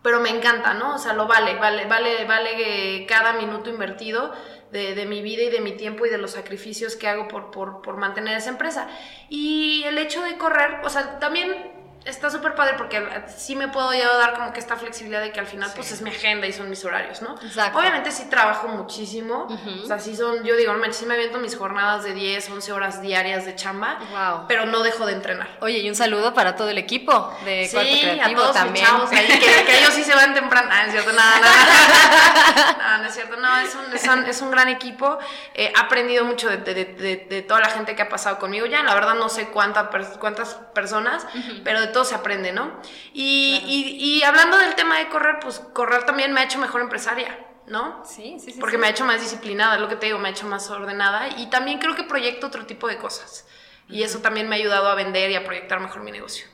pero 0.02 0.20
me 0.20 0.30
encanta, 0.30 0.74
¿no? 0.74 0.96
O 0.96 0.98
sea, 0.98 1.14
lo 1.14 1.26
vale, 1.26 1.56
vale, 1.56 1.86
vale, 1.86 2.26
vale 2.26 3.06
cada 3.08 3.34
minuto 3.34 3.70
invertido 3.70 4.34
de, 4.72 4.94
de 4.94 5.06
mi 5.06 5.22
vida 5.22 5.44
y 5.44 5.50
de 5.50 5.62
mi 5.62 5.78
tiempo 5.78 6.06
y 6.06 6.10
de 6.10 6.18
los 6.18 6.32
sacrificios 6.32 6.98
que 6.98 7.08
hago 7.08 7.30
por, 7.30 7.50
por, 7.50 7.82
por 7.82 7.96
mantener 7.96 8.36
esa 8.36 8.50
empresa. 8.50 8.90
Y 9.30 9.84
el 9.86 9.98
hecho 9.98 10.22
de 10.22 10.38
correr, 10.38 10.82
o 10.84 10.90
sea, 10.90 11.18
también 11.20 11.77
está 12.08 12.30
súper 12.30 12.56
padre 12.56 12.76
porque 12.78 13.02
sí 13.36 13.56
me 13.56 13.68
puedo 13.68 13.94
ya 13.94 14.12
dar 14.18 14.34
como 14.34 14.54
que 14.54 14.60
esta 14.60 14.76
flexibilidad 14.78 15.22
de 15.22 15.32
que 15.32 15.40
al 15.40 15.48
final 15.48 15.72
pues 15.76 15.92
es 15.92 16.02
mi 16.02 16.10
agenda 16.10 16.48
y 16.48 16.54
son 16.54 16.70
mis 16.70 16.84
horarios, 16.86 17.22
¿no? 17.22 17.36
Exacto. 17.42 17.78
Obviamente 17.78 18.12
sí 18.12 18.26
trabajo 18.30 18.68
muchísimo, 18.68 19.48
o 19.84 19.86
sea, 19.86 20.00
sí 20.00 20.16
son, 20.16 20.44
yo 20.44 20.56
digo, 20.56 20.74
sí 20.92 21.06
me 21.06 21.16
aviento 21.16 21.40
mis 21.40 21.56
jornadas 21.56 22.04
de 22.04 22.14
10, 22.14 22.50
11 22.50 22.72
horas 22.72 23.02
diarias 23.02 23.46
de 23.46 23.56
chamba, 23.56 24.00
wow. 24.12 24.46
pero 24.48 24.66
no 24.66 24.84
dejo 24.84 25.06
de 25.06 25.14
entrenar. 25.14 25.48
Oye, 25.60 25.80
y 25.80 25.90
un 25.90 25.96
saludo 25.96 26.34
para 26.34 26.56
todo 26.56 26.70
el 26.70 26.78
equipo 26.78 27.34
de 27.46 27.68
Cuarto 27.72 27.90
Creativo 27.90 28.40
a 28.40 28.44
todos 28.44 28.56
también. 28.56 28.86
Chavos 28.86 29.12
ahí, 29.12 29.28
que, 29.28 29.80
ellos 29.80 29.94
sí 29.94 30.04
se 30.04 30.16
van 30.16 30.34
temprano. 30.34 30.70
Ah, 30.72 30.86
es 30.86 30.92
cierto, 30.92 31.12
nada, 31.12 31.40
nada. 31.40 32.78
no, 32.98 33.04
no 33.04 33.08
es 33.08 33.14
cierto, 33.14 33.38
no, 33.38 33.58
es 33.58 33.76
un, 33.76 34.26
es 34.28 34.42
un, 34.42 34.52
gran 34.52 34.70
equipo. 34.70 35.18
he 35.54 35.74
aprendido 35.78 36.26
mucho 36.26 36.50
de, 36.50 36.58
de, 36.58 37.26
de, 37.30 37.42
toda 37.42 37.60
la 37.60 37.70
gente 37.70 37.96
que 37.96 38.02
ha 38.02 38.10
pasado 38.10 38.40
conmigo 38.40 38.66
ya, 38.66 38.84
la 38.84 38.94
verdad 38.94 39.16
no 39.16 39.30
sé 39.30 39.48
cuánta, 39.48 39.90
cuántas 40.20 40.56
personas, 40.74 41.26
pero 41.64 41.82
de 41.82 41.88
se 42.06 42.16
aprende, 42.16 42.52
¿no? 42.52 42.80
Y, 43.14 44.00
y, 44.00 44.24
hablando 44.24 44.58
del 44.58 44.76
tema 44.76 44.98
de 45.00 45.10
correr, 45.10 45.38
pues 45.42 45.60
correr 45.74 46.06
también 46.06 46.34
me 46.34 46.42
ha 46.42 46.44
hecho 46.44 46.60
mejor 46.60 46.82
empresaria. 46.82 47.44
¿no? 47.68 48.02
Sí, 48.06 48.38
sí, 48.40 48.54
sí. 48.54 48.60
Porque 48.62 48.78
me 48.78 48.88
ha 48.88 48.92
hecho 48.92 49.04
más 49.04 49.20
disciplinada, 49.20 49.76
es 49.76 49.82
lo 49.82 49.90
que 49.90 49.98
te 49.98 50.06
digo, 50.06 50.18
me 50.20 50.30
ha 50.30 50.32
hecho 50.32 50.48
más 50.48 50.70
ordenada 50.70 51.28
y 51.38 51.48
también 51.48 51.80
creo 51.80 51.96
que 51.96 52.04
proyecto 52.04 52.48
otro 52.48 52.66
tipo 52.66 52.88
de 52.88 52.98
cosas. 52.98 53.46
Y 53.90 54.04
eso 54.04 54.20
también 54.20 54.48
me 54.48 54.56
ha 54.56 54.60
ayudado 54.60 54.88
a 54.88 54.96
vender 54.96 55.32
y 55.32 55.36
a 55.36 55.44
proyectar 55.44 55.82
mejor 55.82 56.02
mi 56.02 56.12
negocio. 56.12 56.48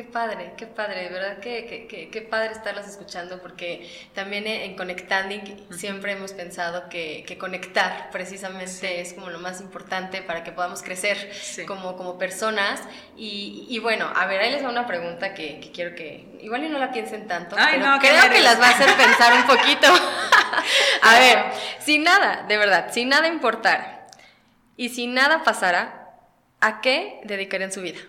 Qué 0.00 0.04
padre, 0.04 0.54
qué 0.56 0.66
padre, 0.66 1.02
de 1.02 1.08
verdad 1.10 1.40
que, 1.40 2.08
qué 2.10 2.22
padre 2.22 2.52
estarlas 2.52 2.88
escuchando 2.88 3.42
porque 3.42 3.86
también 4.14 4.46
en 4.46 4.74
Conectanding 4.74 5.66
siempre 5.76 6.12
hemos 6.12 6.32
pensado 6.32 6.88
que, 6.88 7.36
conectar 7.38 8.08
precisamente 8.10 9.02
es 9.02 9.12
como 9.12 9.28
lo 9.28 9.38
más 9.40 9.60
importante 9.60 10.22
para 10.22 10.42
que 10.42 10.52
podamos 10.52 10.80
crecer 10.80 11.30
como, 11.66 11.98
como 11.98 12.16
personas. 12.16 12.80
Y, 13.14 13.78
bueno, 13.80 14.10
a 14.16 14.24
ver, 14.24 14.40
ahí 14.40 14.50
les 14.50 14.64
va 14.64 14.70
una 14.70 14.86
pregunta 14.86 15.34
que, 15.34 15.70
quiero 15.74 15.94
que, 15.94 16.38
igual 16.40 16.64
y 16.64 16.70
no 16.70 16.78
la 16.78 16.92
piensen 16.92 17.26
tanto, 17.26 17.56
pero 17.56 17.98
creo 18.00 18.30
que 18.30 18.40
las 18.40 18.58
va 18.58 18.68
a 18.68 18.70
hacer 18.70 18.88
pensar 18.96 19.34
un 19.34 19.46
poquito. 19.46 19.86
a 21.02 21.18
ver, 21.18 21.44
si 21.78 21.98
nada, 21.98 22.46
de 22.48 22.56
verdad, 22.56 22.90
si 22.90 23.04
nada 23.04 23.28
importara 23.28 24.06
y 24.78 24.88
si 24.88 25.06
nada 25.08 25.42
pasara, 25.44 26.08
¿a 26.62 26.80
qué 26.80 27.20
dedicarían 27.24 27.70
su 27.70 27.82
vida? 27.82 28.00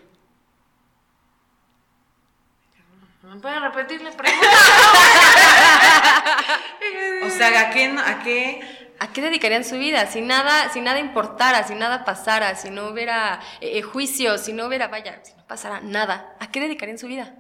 ¿Me 3.24 3.40
pueden 3.40 3.62
repetir 3.62 4.02
la 4.02 4.12
pregunta? 4.12 4.48
o 7.24 7.30
sea, 7.30 7.70
¿a 7.70 7.70
qué, 7.70 7.86
¿a 7.86 8.24
qué? 8.24 8.62
¿A 9.00 9.14
qué 9.14 9.22
dedicarían 9.22 9.64
su 9.64 9.78
vida? 9.78 10.08
Si 10.08 10.22
nada, 10.22 10.70
si 10.70 10.82
nada 10.82 11.00
importara, 11.00 11.64
si 11.64 11.76
nada 11.76 12.04
pasara, 12.04 12.56
si 12.56 12.72
no 12.72 12.88
hubiera 12.88 13.40
eh, 13.60 13.78
eh, 13.78 13.82
juicio, 13.84 14.40
si 14.40 14.54
no 14.54 14.66
hubiera, 14.66 14.88
vaya, 14.88 15.20
si 15.24 15.34
no 15.34 15.46
pasara 15.46 15.82
nada, 15.82 16.36
¿a 16.40 16.52
qué 16.52 16.60
dedicarían 16.60 16.98
su 16.98 17.08
vida? 17.08 17.36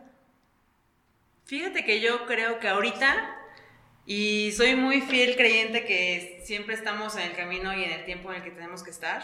Fíjate 1.45 1.83
que 1.83 1.99
yo 1.99 2.27
creo 2.27 2.59
que 2.59 2.67
ahorita, 2.67 3.35
y 4.05 4.51
soy 4.51 4.75
muy 4.75 5.01
fiel 5.01 5.35
creyente 5.35 5.85
que 5.85 6.43
siempre 6.45 6.75
estamos 6.75 7.15
en 7.15 7.23
el 7.23 7.33
camino 7.33 7.73
y 7.73 7.83
en 7.83 7.91
el 7.91 8.05
tiempo 8.05 8.31
en 8.31 8.37
el 8.37 8.43
que 8.43 8.51
tenemos 8.51 8.83
que 8.83 8.91
estar. 8.91 9.23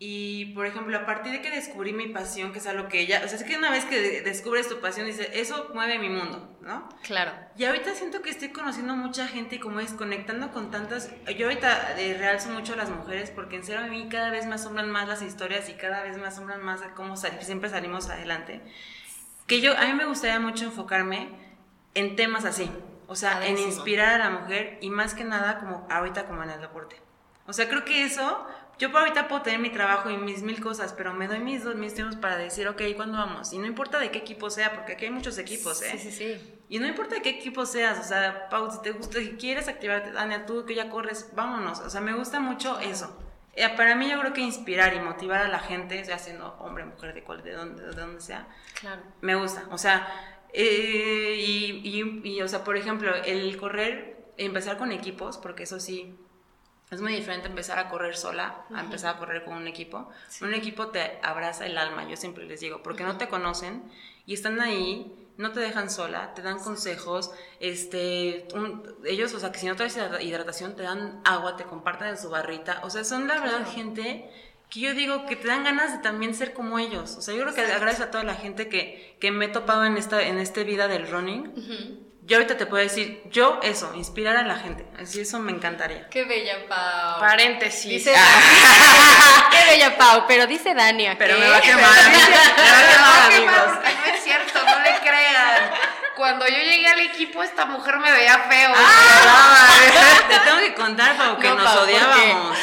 Y, 0.00 0.54
por 0.54 0.64
ejemplo, 0.64 0.96
a 0.96 1.04
partir 1.04 1.32
de 1.32 1.42
que 1.42 1.50
descubrí 1.50 1.92
mi 1.92 2.06
pasión, 2.06 2.52
que 2.52 2.60
es 2.60 2.66
algo 2.68 2.86
que 2.86 3.08
ya, 3.08 3.20
o 3.24 3.28
sea, 3.28 3.36
es 3.36 3.42
que 3.42 3.58
una 3.58 3.72
vez 3.72 3.84
que 3.84 4.22
descubres 4.22 4.68
tu 4.68 4.80
pasión, 4.80 5.06
dices, 5.06 5.28
eso 5.32 5.70
mueve 5.74 5.98
mi 5.98 6.08
mundo, 6.08 6.56
¿no? 6.60 6.88
Claro. 7.02 7.32
Y 7.56 7.64
ahorita 7.64 7.92
siento 7.94 8.22
que 8.22 8.30
estoy 8.30 8.50
conociendo 8.50 8.94
mucha 8.94 9.26
gente 9.26 9.56
y 9.56 9.58
como 9.58 9.80
es 9.80 9.92
conectando 9.94 10.52
con 10.52 10.70
tantas, 10.70 11.10
yo 11.36 11.46
ahorita 11.48 11.98
eh, 11.98 12.16
realzo 12.16 12.50
mucho 12.50 12.74
a 12.74 12.76
las 12.76 12.90
mujeres 12.90 13.32
porque 13.32 13.56
en 13.56 13.64
serio 13.64 13.80
a 13.80 13.88
mí 13.88 14.08
cada 14.08 14.30
vez 14.30 14.46
me 14.46 14.54
asombran 14.54 14.88
más 14.88 15.08
las 15.08 15.20
historias 15.20 15.68
y 15.68 15.72
cada 15.72 16.04
vez 16.04 16.16
me 16.16 16.28
asombran 16.28 16.62
más 16.62 16.80
cómo 16.94 17.16
siempre 17.16 17.68
salimos 17.68 18.08
adelante. 18.08 18.62
Que 19.48 19.60
yo, 19.60 19.76
a 19.76 19.84
mí 19.84 19.94
me 19.94 20.04
gustaría 20.04 20.38
mucho 20.38 20.66
enfocarme 20.66 21.30
en 21.94 22.14
temas 22.14 22.44
así, 22.44 22.70
o 23.08 23.16
sea, 23.16 23.44
en 23.44 23.58
inspirar 23.58 24.20
a 24.20 24.30
la 24.30 24.30
mujer 24.30 24.78
y 24.80 24.90
más 24.90 25.14
que 25.14 25.24
nada 25.24 25.58
como 25.58 25.88
ahorita 25.90 26.26
como 26.28 26.44
en 26.44 26.50
el 26.50 26.60
deporte. 26.60 27.02
O 27.46 27.52
sea, 27.52 27.68
creo 27.68 27.84
que 27.84 28.04
eso 28.04 28.46
yo 28.78 28.90
por 28.92 29.00
ahorita 29.00 29.28
puedo 29.28 29.42
tener 29.42 29.58
mi 29.60 29.70
trabajo 29.70 30.10
y 30.10 30.16
mis 30.16 30.42
mil 30.42 30.60
cosas, 30.60 30.92
pero 30.92 31.12
me 31.12 31.26
doy 31.26 31.40
mis, 31.40 31.64
mis 31.64 31.94
tiempos 31.94 32.16
para 32.16 32.36
decir, 32.36 32.68
ok, 32.68 32.80
¿cuándo 32.96 33.18
vamos? 33.18 33.52
Y 33.52 33.58
no 33.58 33.66
importa 33.66 33.98
de 33.98 34.10
qué 34.10 34.18
equipo 34.18 34.50
sea, 34.50 34.74
porque 34.74 34.92
aquí 34.92 35.06
hay 35.06 35.10
muchos 35.10 35.36
equipos, 35.38 35.82
¿eh? 35.82 35.90
Sí, 35.92 35.98
sí, 35.98 36.12
sí. 36.12 36.54
Y 36.68 36.78
no 36.78 36.86
importa 36.86 37.16
de 37.16 37.22
qué 37.22 37.30
equipo 37.30 37.66
seas, 37.66 37.98
o 37.98 38.02
sea, 38.04 38.48
Pau, 38.50 38.70
si 38.70 38.80
te 38.82 38.92
gusta, 38.92 39.18
si 39.18 39.30
quieres 39.32 39.68
activarte, 39.68 40.12
Dania, 40.12 40.46
tú 40.46 40.64
que 40.64 40.74
ya 40.74 40.88
corres, 40.90 41.30
vámonos. 41.34 41.80
O 41.80 41.90
sea, 41.90 42.00
me 42.00 42.12
gusta 42.12 42.40
mucho 42.40 42.78
eso. 42.80 43.18
Eh, 43.54 43.68
para 43.76 43.96
mí 43.96 44.08
yo 44.08 44.20
creo 44.20 44.32
que 44.32 44.40
inspirar 44.42 44.94
y 44.94 45.00
motivar 45.00 45.42
a 45.42 45.48
la 45.48 45.58
gente, 45.58 46.04
sea 46.04 46.18
siendo 46.18 46.54
hombre, 46.60 46.84
mujer, 46.84 47.12
de, 47.14 47.24
cual, 47.24 47.42
de, 47.42 47.52
donde, 47.52 47.82
de 47.82 47.92
donde 47.92 48.20
sea, 48.20 48.46
claro. 48.80 49.02
me 49.20 49.34
gusta. 49.34 49.64
O 49.70 49.78
sea, 49.78 50.06
Eh, 50.52 51.36
y, 51.38 51.82
y, 51.84 52.20
y, 52.24 52.42
o 52.42 52.48
sea, 52.48 52.64
por 52.64 52.76
ejemplo, 52.78 53.14
el 53.26 53.56
correr, 53.58 54.16
empezar 54.38 54.78
con 54.78 54.92
equipos, 54.92 55.36
porque 55.36 55.64
eso 55.64 55.78
sí, 55.78 56.14
es 56.90 57.00
muy 57.00 57.12
diferente 57.12 57.48
empezar 57.48 57.78
a 57.78 57.88
correr 57.88 58.16
sola 58.16 58.64
a 58.74 58.80
empezar 58.80 59.14
a 59.14 59.18
correr 59.18 59.44
con 59.44 59.54
un 59.54 59.66
equipo. 59.66 60.10
Un 60.40 60.54
equipo 60.54 60.88
te 60.88 61.18
abraza 61.22 61.66
el 61.66 61.76
alma, 61.76 62.08
yo 62.08 62.16
siempre 62.16 62.44
les 62.44 62.60
digo, 62.60 62.82
porque 62.82 63.04
no 63.04 63.18
te 63.18 63.28
conocen 63.28 63.82
y 64.26 64.34
están 64.34 64.60
ahí, 64.60 65.12
no 65.36 65.52
te 65.52 65.60
dejan 65.60 65.90
sola, 65.90 66.34
te 66.34 66.42
dan 66.42 66.58
consejos, 66.58 67.30
este, 67.60 68.48
ellos, 69.04 69.34
o 69.34 69.40
sea, 69.40 69.52
que 69.52 69.58
si 69.58 69.66
no 69.66 69.76
traes 69.76 69.98
hidratación, 70.20 70.76
te 70.76 70.82
dan 70.82 71.20
agua, 71.24 71.56
te 71.56 71.64
comparten 71.64 72.16
su 72.16 72.30
barrita, 72.30 72.80
o 72.84 72.90
sea, 72.90 73.04
son 73.04 73.28
la 73.28 73.38
verdad 73.38 73.66
gente 73.66 74.30
que 74.70 74.80
yo 74.80 74.94
digo 74.94 75.26
que 75.26 75.36
te 75.36 75.48
dan 75.48 75.64
ganas 75.64 75.92
de 75.92 76.02
también 76.02 76.34
ser 76.34 76.52
como 76.52 76.78
ellos. 76.78 77.16
O 77.16 77.22
sea, 77.22 77.34
yo 77.34 77.42
creo 77.42 77.54
que 77.54 77.62
agradezco 77.62 78.04
a 78.04 78.10
toda 78.10 78.24
la 78.24 78.34
gente 78.34 78.68
que, 78.68 79.16
que 79.18 79.30
me 79.30 79.46
he 79.46 79.48
topado 79.48 79.86
en 79.86 79.96
esta, 79.96 80.22
en 80.22 80.38
este 80.38 80.64
vida 80.64 80.88
del 80.88 81.10
running 81.10 82.07
yo 82.28 82.36
ahorita 82.36 82.58
te 82.58 82.66
puedo 82.66 82.82
decir, 82.82 83.22
yo 83.30 83.58
eso, 83.62 83.94
inspirar 83.94 84.36
a 84.36 84.42
la 84.42 84.56
gente. 84.56 84.84
Así 85.00 85.22
eso 85.22 85.38
me 85.38 85.50
encantaría. 85.50 86.10
Qué 86.10 86.24
bella 86.24 86.58
Pau. 86.68 87.20
Paréntesis. 87.20 87.90
Dice 87.90 88.14
ah. 88.16 89.48
Qué 89.50 89.64
bella 89.70 89.96
Pau, 89.96 90.26
pero 90.28 90.46
dice 90.46 90.74
Dania. 90.74 91.16
Pero 91.16 91.38
me 91.38 91.48
va 91.48 91.56
a 91.56 91.60
quemar. 91.62 91.80
me 91.80 91.88
va 91.88 93.24
a 93.24 93.30
quemar, 93.30 93.64
porque 93.76 93.94
no 93.94 94.04
es 94.14 94.22
cierto, 94.22 94.62
no 94.62 94.78
le 94.80 94.98
crean. 94.98 95.70
Cuando 96.16 96.46
yo 96.46 96.58
llegué 96.58 96.86
al 96.86 97.00
equipo, 97.00 97.42
esta 97.42 97.64
mujer 97.64 97.96
me 97.96 98.12
veía 98.12 98.40
feo. 98.40 98.74
Ah, 98.76 99.68
te 100.28 100.38
tengo 100.40 100.58
que 100.58 100.74
contar, 100.74 101.16
Pau, 101.16 101.38
que 101.38 101.48
nos 101.48 101.76
odiábamos. 101.76 102.58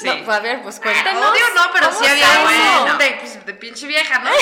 Sí. 0.00 0.08
No, 0.08 0.24
pues 0.24 0.36
a 0.36 0.40
ver, 0.40 0.62
pues 0.62 0.80
cuéntanos. 0.80 1.30
Odio 1.30 1.44
no, 1.54 1.70
pero 1.72 1.92
sí 1.92 2.04
había 2.04 2.40
bueno. 2.40 2.98
de, 2.98 3.10
pues, 3.20 3.46
de, 3.46 3.54
pinche 3.54 3.86
vieja, 3.86 4.18
¿no? 4.18 4.30
no, 4.30 4.34
no 4.34 4.40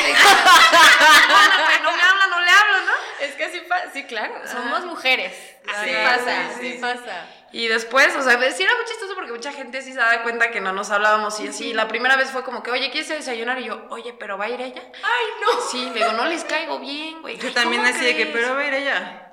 me 1.97 2.03
habla, 2.03 2.27
no 2.31 2.41
le 2.41 2.51
hablo, 2.51 2.81
¿no? 2.87 3.02
Es 3.23 3.35
que 3.37 3.51
sí, 3.51 3.63
sí 3.93 4.05
claro, 4.05 4.35
somos 4.47 4.85
mujeres. 4.85 5.33
Así 5.73 5.91
pasa, 5.91 6.49
así 6.49 6.79
pasa. 6.81 7.27
Y 7.53 7.69
después, 7.69 8.17
o 8.17 8.23
sea, 8.23 8.33
sí 8.51 8.63
era 8.63 8.75
muy 8.75 8.85
chistoso 8.87 9.15
porque 9.15 9.31
mucha 9.31 9.53
gente 9.53 9.81
sí 9.83 9.93
se 9.93 9.99
da 9.99 10.23
cuenta 10.23 10.51
que 10.51 10.61
no 10.61 10.73
nos 10.73 10.91
hablábamos 10.91 11.39
y 11.41 11.49
así. 11.49 11.73
La 11.73 11.87
primera 11.87 12.17
vez 12.17 12.31
fue 12.31 12.43
como 12.43 12.63
que, 12.63 12.71
oye, 12.71 12.91
¿quieres 12.91 13.09
desayunar? 13.09 13.61
Y 13.61 13.65
yo, 13.65 13.87
oye, 13.91 14.13
¿pero 14.19 14.39
va 14.39 14.47
a 14.47 14.49
ir 14.49 14.61
ella? 14.61 14.83
Ay, 14.83 15.27
no. 15.41 15.61
Sí, 15.71 15.91
le 15.91 16.01
digo, 16.01 16.13
no 16.13 16.27
les 16.27 16.45
caigo 16.45 16.81
bien, 16.81 17.23
güey. 17.23 17.39
Yo 17.39 17.53
también 17.53 17.85
así 17.85 18.05
de 18.05 18.17
que, 18.17 18.27
¿pero 18.27 18.55
va 18.55 18.61
a 18.63 18.67
ir 18.67 18.75
ella? 18.75 19.29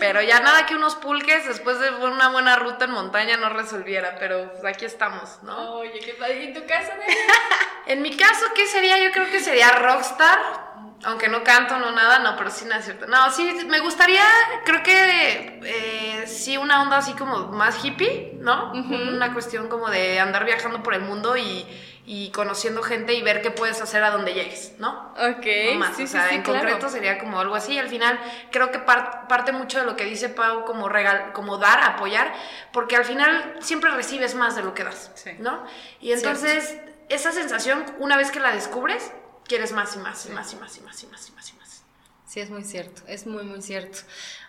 Pero 0.00 0.22
ya 0.22 0.40
nada 0.40 0.66
que 0.66 0.74
unos 0.74 0.96
pulques 0.96 1.46
después 1.46 1.78
de 1.78 1.90
una 1.90 2.30
buena 2.30 2.56
ruta 2.56 2.86
en 2.86 2.92
montaña 2.92 3.36
no 3.36 3.50
resolviera, 3.50 4.16
pero 4.18 4.50
pues 4.52 4.64
aquí 4.64 4.86
estamos, 4.86 5.42
¿no? 5.42 5.74
Oye, 5.74 6.00
qué 6.00 6.14
padre. 6.14 6.42
¿Y 6.42 6.46
en 6.48 6.54
tu 6.54 6.66
caso, 6.66 6.90
En 7.86 8.02
mi 8.02 8.16
caso, 8.16 8.46
¿qué 8.54 8.66
sería? 8.66 8.98
Yo 8.98 9.10
creo 9.10 9.30
que 9.30 9.40
sería 9.40 9.72
rockstar. 9.72 10.69
Aunque 11.04 11.28
no 11.28 11.42
canto, 11.42 11.78
no 11.78 11.92
nada, 11.92 12.18
no, 12.18 12.36
pero 12.36 12.50
sí, 12.50 12.66
no 12.66 12.74
es 12.74 12.84
cierto. 12.84 13.06
No, 13.06 13.30
sí, 13.30 13.66
me 13.68 13.80
gustaría, 13.80 14.24
creo 14.64 14.82
que 14.82 15.60
eh, 15.64 16.26
sí, 16.26 16.56
una 16.56 16.82
onda 16.82 16.98
así 16.98 17.12
como 17.14 17.48
más 17.48 17.82
hippie, 17.84 18.34
¿no? 18.40 18.72
Una 18.72 19.32
cuestión 19.32 19.68
como 19.68 19.88
de 19.88 20.20
andar 20.20 20.44
viajando 20.44 20.82
por 20.82 20.94
el 20.94 21.00
mundo 21.00 21.36
y 21.36 21.66
y 22.12 22.32
conociendo 22.32 22.82
gente 22.82 23.14
y 23.14 23.22
ver 23.22 23.40
qué 23.40 23.52
puedes 23.52 23.80
hacer 23.80 24.02
a 24.02 24.10
donde 24.10 24.34
llegues, 24.34 24.72
¿no? 24.78 25.12
Ok. 25.12 25.46
No 25.66 25.78
más. 25.78 25.96
o 25.96 26.06
sea, 26.08 26.30
en 26.30 26.42
concreto 26.42 26.88
sería 26.88 27.18
como 27.18 27.38
algo 27.38 27.54
así. 27.54 27.78
Al 27.78 27.88
final, 27.88 28.18
creo 28.50 28.72
que 28.72 28.80
parte 28.80 29.52
mucho 29.52 29.78
de 29.78 29.84
lo 29.84 29.94
que 29.94 30.06
dice 30.06 30.28
Pau 30.28 30.64
como, 30.64 30.88
regal 30.88 31.32
como 31.34 31.58
dar, 31.58 31.80
apoyar, 31.84 32.32
porque 32.72 32.96
al 32.96 33.04
final 33.04 33.54
siempre 33.60 33.92
recibes 33.92 34.34
más 34.34 34.56
de 34.56 34.62
lo 34.62 34.74
que 34.74 34.82
das, 34.82 35.12
¿no? 35.38 35.64
Y 36.00 36.10
entonces, 36.10 36.78
esa 37.08 37.30
sensación, 37.30 37.84
una 38.00 38.16
vez 38.16 38.32
que 38.32 38.40
la 38.40 38.50
descubres, 38.50 39.12
quieres 39.50 39.72
más 39.72 39.96
y 39.96 39.98
más 39.98 40.24
y 40.26 40.30
más 40.30 40.52
y 40.52 40.56
más 40.56 40.78
y 40.78 40.80
más 40.80 41.02
y 41.02 41.06
más 41.08 41.28
y 41.28 41.32
más 41.32 41.50
y 41.50 41.52
más. 41.54 41.82
Sí, 42.24 42.38
es 42.38 42.50
muy 42.50 42.62
cierto, 42.62 43.02
es 43.08 43.26
muy, 43.26 43.42
muy 43.42 43.60
cierto. 43.60 43.98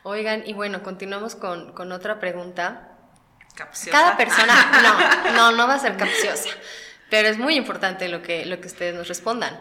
Oigan, 0.03 0.43
y 0.45 0.53
bueno, 0.53 0.83
continuamos 0.83 1.33
con, 1.33 1.73
con 1.73 1.91
otra 1.91 2.19
pregunta. 2.19 2.89
Capciosa. 3.55 3.97
Cada 3.97 4.15
persona, 4.15 4.53
no, 5.25 5.31
no, 5.33 5.51
no 5.57 5.67
va 5.67 5.73
a 5.73 5.79
ser 5.79 5.97
capciosa. 5.97 6.49
Pero 7.09 7.29
es 7.29 7.39
muy 7.39 7.55
importante 7.55 8.09
lo 8.09 8.21
que, 8.21 8.45
lo 8.45 8.61
que 8.61 8.67
ustedes 8.67 8.93
nos 8.93 9.07
respondan. 9.07 9.59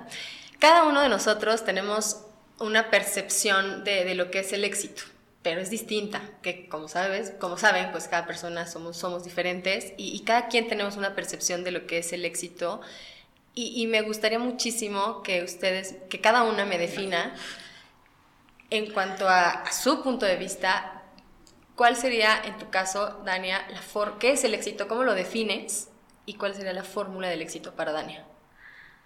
Cada 0.58 0.84
uno 0.84 1.00
de 1.00 1.08
nosotros 1.08 1.64
tenemos 1.64 2.26
una 2.58 2.90
percepción 2.90 3.82
de, 3.82 4.04
de 4.04 4.14
lo 4.14 4.30
que 4.30 4.40
es 4.40 4.52
el 4.52 4.62
éxito, 4.62 5.04
pero 5.40 5.62
es 5.62 5.70
distinta, 5.70 6.20
que 6.42 6.68
como 6.68 6.86
sabes, 6.86 7.32
como 7.40 7.56
saben, 7.56 7.90
pues 7.92 8.08
cada 8.08 8.26
persona 8.26 8.66
somos, 8.66 8.98
somos 8.98 9.24
diferentes 9.24 9.94
y, 9.96 10.14
y 10.14 10.20
cada 10.20 10.48
quien 10.48 10.68
tenemos 10.68 10.98
una 10.98 11.14
percepción 11.14 11.64
de 11.64 11.70
lo 11.70 11.86
que 11.86 11.96
es 11.96 12.12
el 12.12 12.26
éxito 12.26 12.82
y, 13.54 13.82
y, 13.82 13.86
me 13.86 14.02
gustaría 14.02 14.38
muchísimo 14.38 15.22
que 15.22 15.42
ustedes, 15.42 15.96
que 16.08 16.20
cada 16.20 16.44
una 16.44 16.64
me 16.64 16.78
defina 16.78 17.34
en 18.70 18.92
cuanto 18.92 19.28
a, 19.28 19.50
a 19.50 19.72
su 19.72 20.02
punto 20.02 20.24
de 20.26 20.36
vista, 20.36 21.02
cuál 21.74 21.96
sería 21.96 22.40
en 22.44 22.58
tu 22.58 22.70
caso, 22.70 23.20
Dania, 23.24 23.66
la 23.70 23.82
for 23.82 24.18
qué 24.18 24.32
es 24.32 24.44
el 24.44 24.54
éxito, 24.54 24.86
cómo 24.86 25.02
lo 25.02 25.14
defines 25.14 25.88
y 26.26 26.34
cuál 26.34 26.54
sería 26.54 26.72
la 26.72 26.84
fórmula 26.84 27.28
del 27.28 27.42
éxito 27.42 27.74
para 27.74 27.92
Dania. 27.92 28.24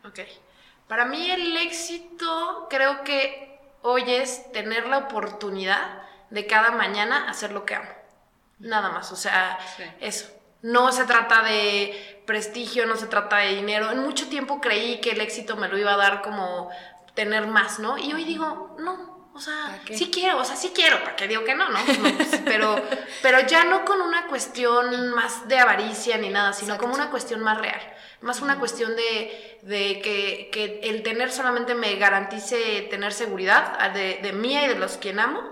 Ok. 0.05 0.21
Para 0.89 1.07
mí 1.07 1.31
el 1.31 1.57
éxito 1.57 2.67
creo 2.69 3.05
que 3.05 3.59
hoy 3.83 4.03
es 4.07 4.51
tener 4.53 4.87
la 4.87 4.99
oportunidad 4.99 6.03
de 6.31 6.47
cada 6.47 6.73
mañana 6.73 7.29
hacer 7.29 7.53
lo 7.53 7.65
que 7.65 7.77
amo. 7.77 7.91
Nada 8.59 8.91
más, 8.91 9.11
o 9.13 9.17
sea, 9.17 9.59
eso. 10.01 10.29
No 10.65 10.93
se 10.93 11.05
trata 11.05 11.43
de 11.43 12.23
prestigio, 12.27 12.87
no 12.87 12.97
se 12.97 13.07
trata 13.07 13.37
de 13.37 13.55
dinero. 13.55 13.91
En 13.91 13.99
mucho 13.99 14.29
tiempo 14.29 14.63
creí 14.63 14.99
que 15.03 15.11
el 15.11 15.21
éxito 15.21 15.57
me 15.57 15.69
lo 15.69 15.77
iba 15.77 15.93
a 15.93 15.99
dar 15.99 16.23
como 16.23 16.71
tener 17.13 17.47
más, 17.47 17.81
¿no? 17.81 17.99
Y 17.99 18.15
hoy 18.15 18.25
digo, 18.25 18.75
no, 18.79 19.29
o 19.35 19.41
sea, 19.41 19.79
sí 19.93 20.11
quiero, 20.11 20.39
o 20.39 20.45
sea, 20.45 20.57
sí 20.57 20.73
quiero, 20.75 21.01
¿para 21.05 21.17
qué 21.17 21.29
digo 21.29 21.45
que 21.45 21.55
no, 21.55 21.69
no? 21.69 21.79
Pues, 21.85 22.41
pero, 22.47 22.83
pero 23.21 23.41
ya 23.47 23.65
no 23.65 23.85
con 23.85 24.01
una 24.01 24.27
cuestión 24.27 25.11
más 25.11 25.47
de 25.49 25.59
avaricia 25.59 26.17
ni 26.17 26.31
nada, 26.31 26.55
sino 26.55 26.79
como 26.79 26.95
una 26.95 27.11
cuestión 27.11 27.41
más 27.41 27.59
real. 27.59 27.81
Más 28.25 28.41
una 28.41 28.59
cuestión 28.59 28.97
de, 28.97 29.59
de 29.63 30.01
que, 30.01 30.49
que, 30.51 30.81
el 30.89 31.03
tener 31.03 31.31
solamente 31.31 31.75
me 31.75 31.95
garantice 31.97 32.87
tener 32.91 33.13
seguridad 33.13 33.93
de, 33.93 34.19
de 34.23 34.33
mía 34.33 34.65
y 34.65 34.69
de 34.69 34.77
los 34.77 34.97
quien 34.97 35.21
amo, 35.21 35.43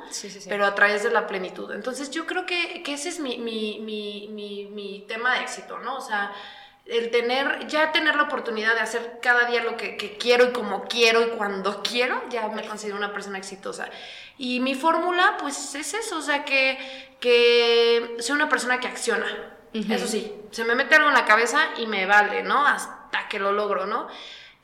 pero 0.49 0.65
a 0.65 0.75
través 0.75 1.03
de 1.03 1.11
la 1.11 1.27
plenitud. 1.27 1.71
Entonces 1.73 2.11
yo 2.11 2.27
creo 2.27 2.47
que, 2.47 2.83
que 2.83 2.95
ese 2.95 3.11
es 3.11 3.21
mi, 3.21 3.37
mi, 3.37 3.79
mi, 3.81 4.69
mi, 4.73 5.05
tema 5.07 5.35
de 5.35 5.43
éxito, 5.43 5.79
¿no? 5.81 5.97
O 5.97 6.01
sea, 6.01 6.33
el 6.87 7.11
tener, 7.11 7.67
ya 7.69 7.93
tener 7.93 8.17
la 8.17 8.23
oportunidad 8.23 8.75
de 8.75 8.81
hacer 8.81 9.19
cada 9.21 9.45
día 9.45 9.63
lo 9.63 9.77
que, 9.77 10.17
quiero 10.19 10.47
y 10.47 10.53
como 10.53 10.85
quiero 10.85 11.23
y 11.23 11.31
cuando 11.37 11.83
quiero, 11.83 12.23
ya 12.31 12.49
me 12.49 12.67
considero 12.67 12.97
una 12.97 13.13
persona 13.13 13.37
exitosa. 13.37 13.91
Y 14.39 14.61
mi 14.61 14.75
fórmula, 14.75 15.37
pues 15.39 15.75
es 15.75 15.93
eso, 15.93 16.17
o 16.17 16.23
sea, 16.23 16.47
que, 16.47 16.79
que 17.21 18.17
soy 18.19 18.35
una 18.35 18.49
persona 18.49 18.81
que 18.81 18.89
acciona. 18.89 19.59
Eso 19.73 20.07
sí, 20.07 20.35
se 20.51 20.65
me 20.65 20.75
mete 20.75 20.97
algo 20.97 21.09
en 21.09 21.15
la 21.15 21.25
cabeza 21.25 21.71
y 21.79 21.87
me 21.87 22.05
vale, 22.07 22.43
¿no? 22.43 22.67
Hasta 22.67 23.29
que 23.29 23.39
lo 23.39 23.53
logro, 23.53 23.87
¿no? 23.87 24.09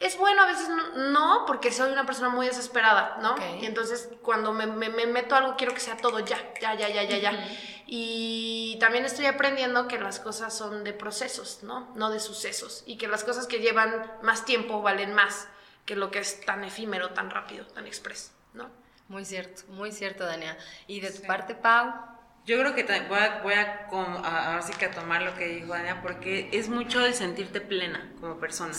Es 0.01 0.17
bueno, 0.17 0.43
a 0.43 0.47
veces 0.47 0.69
no, 0.97 1.45
porque 1.47 1.73
soy 1.73 1.91
una 1.91 2.07
persona 2.07 2.29
muy 2.29 2.47
desesperada, 2.47 3.19
¿no? 3.21 3.35
Y 3.61 3.67
entonces 3.67 4.09
cuando 4.23 4.53
me, 4.53 4.67
me, 4.67 5.07
meto 5.07 5.35
algo 5.35 5.57
quiero 5.57 5.75
que 5.75 5.81
sea 5.81 5.97
todo 5.97 6.21
ya, 6.21 6.39
ya, 6.61 6.75
ya, 6.75 6.89
ya, 6.89 7.03
ya, 7.03 7.19
ya. 7.19 7.49
Y 7.87 8.77
también 8.79 9.05
estoy 9.05 9.27
aprendiendo 9.27 9.89
que 9.89 9.99
las 9.99 10.21
cosas 10.21 10.57
son 10.57 10.85
de 10.85 10.93
procesos, 10.93 11.61
¿no? 11.63 11.91
No 11.97 12.11
de 12.11 12.21
sucesos. 12.21 12.85
Y 12.87 12.97
que 12.97 13.09
las 13.09 13.25
cosas 13.25 13.49
que 13.49 13.59
llevan 13.59 14.13
más 14.23 14.45
tiempo 14.45 14.83
valen 14.83 15.15
más 15.15 15.49
que 15.85 15.97
lo 15.97 16.11
que 16.13 16.21
es 16.21 16.43
tan 16.43 16.63
efímero, 16.63 17.11
tan 17.11 17.31
rápido, 17.31 17.67
tan 17.67 17.87
expreso, 17.87 18.31
¿no? 18.53 18.71
Muy 19.09 19.25
cierto, 19.25 19.63
muy 19.69 19.91
cierto, 19.91 20.27
Dania. 20.27 20.57
Y 20.87 21.01
de 21.01 21.11
tu 21.11 21.23
parte, 21.27 21.55
Pau. 21.55 22.18
Yo 22.49 22.59
creo 22.59 22.75
que 22.75 22.83
voy 23.11 23.19
a, 23.19 23.41
voy 23.43 23.53
a, 23.53 23.89
ahora 23.91 24.63
sí 24.63 24.73
que 24.73 24.87
a 24.87 24.91
tomar 24.91 25.21
lo 25.21 25.35
que 25.35 25.49
dijo 25.49 25.75
Dania, 25.75 26.01
porque 26.01 26.49
es 26.51 26.71
mucho 26.71 27.01
de 27.01 27.13
sentirte 27.13 27.61
plena 27.61 28.11
como 28.23 28.39
persona. 28.39 28.73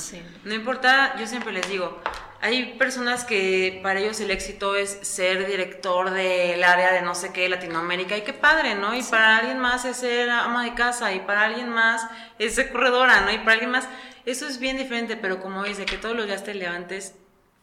No 0.44 0.56
importa, 0.56 1.16
yo 1.20 1.28
siempre 1.28 1.54
les 1.54 1.70
digo, 1.70 2.02
hay 2.42 2.80
personas 2.80 3.26
que 3.26 3.80
para 3.84 4.00
ellos 4.00 4.20
el 4.22 4.32
éxito 4.32 4.76
es 4.76 4.98
ser 5.04 5.46
director 5.46 6.10
del 6.10 6.64
área 6.64 6.92
de 6.94 7.04
no 7.04 7.14
sé 7.14 7.32
qué, 7.32 7.48
Latinoamérica, 7.48 8.18
y 8.18 8.24
qué 8.24 8.34
padre, 8.34 8.74
¿no? 8.74 8.96
Y 8.96 9.04
para 9.04 9.38
alguien 9.38 9.60
más 9.60 9.86
es 9.86 9.98
ser 9.98 10.32
ama 10.32 10.64
de 10.64 10.74
casa, 10.74 11.14
y 11.14 11.20
para 11.20 11.44
alguien 11.44 11.70
más 11.70 12.08
es 12.40 12.56
ser 12.56 12.72
corredora, 12.72 13.22
¿no? 13.22 13.32
Y 13.32 13.38
para 13.38 13.52
alguien 13.52 13.70
más, 13.70 13.88
eso 14.26 14.48
es 14.48 14.58
bien 14.58 14.78
diferente, 14.78 15.16
pero 15.16 15.40
como 15.40 15.64
dice, 15.64 15.86
que 15.86 15.98
todos 15.98 16.16
los 16.16 16.26
días 16.26 16.44
te 16.44 16.56
levantes 16.56 17.14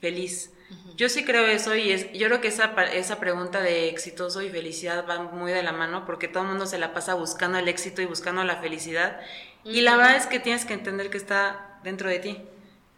feliz 0.00 0.52
yo 0.96 1.08
sí 1.08 1.24
creo 1.24 1.46
eso 1.46 1.74
y 1.74 1.92
es, 1.92 2.12
yo 2.12 2.26
creo 2.26 2.40
que 2.40 2.48
esa, 2.48 2.72
esa 2.92 3.20
pregunta 3.20 3.60
de 3.60 3.88
exitoso 3.88 4.42
y 4.42 4.48
felicidad 4.48 5.04
va 5.08 5.22
muy 5.22 5.52
de 5.52 5.62
la 5.62 5.72
mano 5.72 6.06
porque 6.06 6.26
todo 6.26 6.42
el 6.42 6.48
mundo 6.48 6.66
se 6.66 6.78
la 6.78 6.94
pasa 6.94 7.14
buscando 7.14 7.58
el 7.58 7.68
éxito 7.68 8.02
y 8.02 8.06
buscando 8.06 8.42
la 8.44 8.56
felicidad. 8.56 9.20
Y 9.64 9.82
la 9.82 9.96
verdad 9.96 10.16
es 10.16 10.26
que 10.26 10.40
tienes 10.40 10.64
que 10.64 10.74
entender 10.74 11.10
que 11.10 11.18
está 11.18 11.78
dentro 11.82 12.08
de 12.08 12.18
ti. 12.18 12.42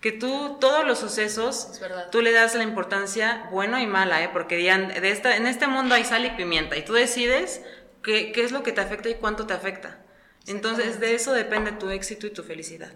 Que 0.01 0.13
tú, 0.13 0.59
todos 0.61 0.87
los 0.87 1.01
sucesos, 1.01 1.81
tú 2.13 2.23
le 2.23 2.31
das 2.31 2.55
la 2.55 2.63
importancia 2.63 3.49
bueno 3.51 3.81
y 3.81 3.87
mala, 3.87 4.23
¿eh? 4.23 4.31
porque 4.33 4.57
de 4.57 5.11
esta, 5.11 5.37
en 5.37 5.47
este 5.49 5.67
mundo 5.67 5.97
hay 5.97 6.05
sal 6.05 6.25
y 6.25 6.31
pimienta 6.31 6.77
y 6.77 6.85
tú 6.85 6.93
decides 6.93 7.63
qué, 8.05 8.31
qué 8.31 8.45
es 8.45 8.53
lo 8.53 8.63
que 8.63 8.71
te 8.71 8.81
afecta 8.81 9.09
y 9.09 9.15
cuánto 9.15 9.47
te 9.47 9.55
afecta. 9.55 9.99
Entonces, 10.47 11.01
de 11.01 11.15
eso 11.15 11.33
depende 11.33 11.73
tu 11.73 11.91
éxito 11.91 12.29
y 12.29 12.31
tu 12.31 12.45
felicidad. 12.45 12.93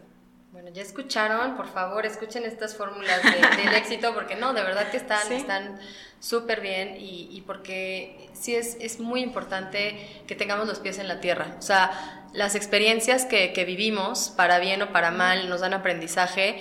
Bueno, 0.62 0.77
ya 0.77 0.83
escucharon, 0.83 1.57
por 1.57 1.66
favor, 1.66 2.07
escuchen 2.07 2.44
estas 2.44 2.77
fórmulas 2.77 3.20
del 3.25 3.75
éxito, 3.75 4.14
porque 4.14 4.37
no, 4.37 4.55
de 4.55 4.62
verdad 4.62 4.92
que 4.92 4.96
están 4.96 5.33
están 5.33 5.81
súper 6.20 6.61
bien 6.61 6.96
y, 7.01 7.29
y, 7.33 7.40
porque 7.40 8.31
sí 8.33 8.55
es, 8.55 8.77
es 8.79 9.01
muy 9.01 9.22
importante 9.22 10.22
que 10.29 10.37
tengamos 10.37 10.68
los 10.68 10.79
pies 10.79 11.01
en 11.01 11.09
la 11.09 11.20
tierra. 11.20 11.57
O 11.59 11.62
sea, 11.62 12.29
las 12.33 12.55
experiencias 12.55 13.27
que, 13.27 13.53
que 13.53 13.64
vivimos, 13.64 14.33
para 14.37 14.61
bien 14.61 14.83
o 14.83 14.92
para 14.92 15.11
mal, 15.11 15.48
nos 15.48 15.62
dan 15.62 15.75
aprendizaje 15.75 16.61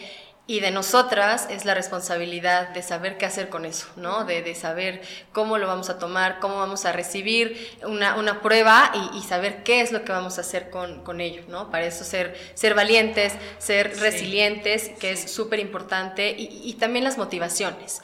y 0.51 0.59
de 0.59 0.69
nosotras 0.69 1.47
es 1.49 1.63
la 1.63 1.73
responsabilidad 1.73 2.71
de 2.71 2.81
saber 2.81 3.17
qué 3.17 3.25
hacer 3.25 3.47
con 3.47 3.63
eso, 3.63 3.87
¿no? 3.95 4.25
De, 4.25 4.41
de 4.41 4.53
saber 4.53 5.01
cómo 5.31 5.57
lo 5.57 5.65
vamos 5.65 5.89
a 5.89 5.97
tomar, 5.97 6.39
cómo 6.41 6.57
vamos 6.57 6.83
a 6.83 6.91
recibir 6.91 7.73
una, 7.83 8.17
una 8.17 8.41
prueba 8.41 8.91
y, 8.93 9.17
y, 9.17 9.21
saber 9.21 9.63
qué 9.63 9.79
es 9.79 9.93
lo 9.93 10.03
que 10.03 10.11
vamos 10.11 10.37
a 10.37 10.41
hacer 10.41 10.69
con, 10.69 11.05
con 11.05 11.21
ello, 11.21 11.43
¿no? 11.47 11.71
Para 11.71 11.85
eso 11.85 12.03
ser, 12.03 12.37
ser 12.53 12.75
valientes, 12.75 13.31
ser 13.59 13.97
resilientes, 14.01 14.89
que 14.99 15.13
es 15.13 15.31
súper 15.31 15.61
importante, 15.61 16.35
y, 16.37 16.61
y 16.65 16.73
también 16.73 17.05
las 17.05 17.17
motivaciones. 17.17 18.01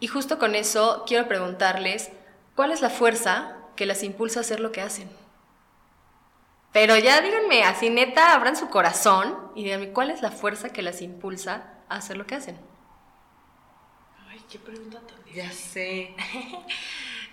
Y 0.00 0.06
justo 0.06 0.38
con 0.38 0.54
eso 0.54 1.04
quiero 1.06 1.28
preguntarles, 1.28 2.08
¿cuál 2.56 2.72
es 2.72 2.80
la 2.80 2.88
fuerza 2.88 3.58
que 3.76 3.84
las 3.84 4.02
impulsa 4.02 4.40
a 4.40 4.44
hacer 4.44 4.60
lo 4.60 4.72
que 4.72 4.80
hacen? 4.80 5.10
Pero 6.72 6.96
ya 6.96 7.20
díganme, 7.20 7.64
así 7.64 7.90
neta, 7.90 8.32
abran 8.32 8.56
su 8.56 8.70
corazón 8.70 9.36
y 9.54 9.64
díganme 9.64 9.90
cuál 9.90 10.10
es 10.10 10.22
la 10.22 10.30
fuerza 10.30 10.70
que 10.70 10.80
las 10.80 11.02
impulsa 11.02 11.71
a 11.94 11.98
hacer 11.98 12.16
lo 12.16 12.26
que 12.26 12.34
hacen. 12.34 12.58
Ay, 14.28 14.42
qué 14.50 14.58
pregunta 14.58 15.00
tan 15.00 15.34
Ya 15.34 15.50
sé. 15.50 16.14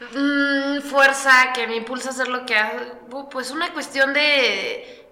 mm, 0.15 0.81
fuerza 0.81 1.53
que 1.53 1.67
me 1.67 1.75
impulsa 1.75 2.09
a 2.09 2.11
hacer 2.11 2.27
lo 2.27 2.45
que 2.45 2.55
hago. 2.55 3.29
Pues 3.29 3.51
una 3.51 3.73
cuestión 3.73 4.13
de. 4.13 5.07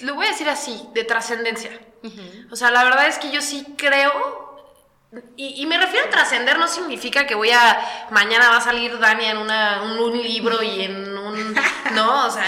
Lo 0.00 0.14
voy 0.14 0.26
a 0.26 0.30
decir 0.30 0.48
así, 0.48 0.88
de 0.94 1.04
trascendencia. 1.04 1.80
Uh 2.02 2.08
-huh. 2.08 2.52
O 2.52 2.56
sea, 2.56 2.70
la 2.70 2.82
verdad 2.82 3.06
es 3.06 3.18
que 3.18 3.30
yo 3.30 3.40
sí 3.40 3.74
creo 3.76 4.52
y, 5.36 5.62
y, 5.62 5.66
me 5.66 5.76
refiero 5.76 6.06
a 6.06 6.10
trascender, 6.10 6.58
no 6.58 6.66
significa 6.66 7.26
que 7.26 7.34
voy 7.34 7.50
a. 7.50 8.08
Mañana 8.10 8.48
va 8.48 8.56
a 8.56 8.60
salir 8.62 8.98
Dani 8.98 9.26
en 9.26 9.36
una, 9.36 9.82
un, 9.82 9.98
un, 9.98 10.22
libro 10.22 10.62
y 10.62 10.84
en 10.84 11.11
un. 11.32 11.54
No, 11.94 12.26
o 12.26 12.30
sea, 12.30 12.42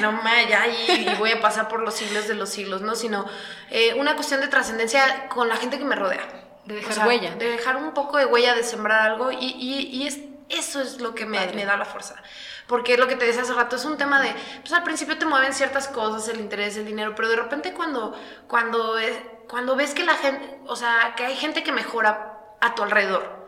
no, 0.00 0.20
ya, 0.48 0.66
y, 0.68 1.08
y, 1.08 1.14
voy 1.18 1.32
a 1.32 1.40
pasar 1.40 1.66
por 1.66 1.80
los 1.80 1.94
siglos 1.94 2.28
de 2.28 2.34
los 2.34 2.50
siglos, 2.50 2.82
¿no? 2.82 2.94
Sino 2.94 3.26
eh, 3.70 3.94
una 3.94 4.14
cuestión 4.14 4.40
de 4.40 4.46
trascendencia 4.46 5.28
con 5.28 5.48
la 5.48 5.56
gente 5.56 5.76
que 5.76 5.84
me 5.84 5.96
rodea. 5.96 6.22
De 6.64 6.76
dejar 6.76 6.92
o 6.92 6.94
sea, 6.94 7.06
huella. 7.06 7.34
De 7.34 7.50
dejar 7.50 7.76
un 7.76 7.92
poco 7.94 8.16
de 8.18 8.26
huella, 8.26 8.54
de 8.54 8.62
sembrar 8.62 9.00
algo, 9.00 9.32
y, 9.32 9.56
y 9.58 10.06
es, 10.06 10.20
eso 10.48 10.80
es 10.80 11.00
lo 11.00 11.16
que 11.16 11.26
me, 11.26 11.44
me 11.48 11.64
da 11.64 11.76
la 11.76 11.84
fuerza 11.84 12.14
porque 12.66 12.96
lo 12.96 13.06
que 13.08 13.16
te 13.16 13.26
decía 13.26 13.42
hace 13.42 13.54
rato 13.54 13.76
es 13.76 13.84
un 13.84 13.96
tema 13.96 14.20
de, 14.20 14.34
pues 14.60 14.72
al 14.72 14.82
principio 14.82 15.18
te 15.18 15.26
mueven 15.26 15.52
ciertas 15.52 15.88
cosas, 15.88 16.28
el 16.28 16.40
interés, 16.40 16.76
el 16.76 16.86
dinero, 16.86 17.14
pero 17.14 17.28
de 17.28 17.36
repente 17.36 17.74
cuando, 17.74 18.14
cuando, 18.48 18.98
es, 18.98 19.18
cuando 19.48 19.76
ves 19.76 19.94
que 19.94 20.04
la 20.04 20.14
gente, 20.14 20.60
o 20.66 20.76
sea, 20.76 21.14
que 21.16 21.26
hay 21.26 21.36
gente 21.36 21.62
que 21.62 21.72
mejora 21.72 22.40
a 22.60 22.74
tu 22.74 22.82
alrededor 22.82 23.44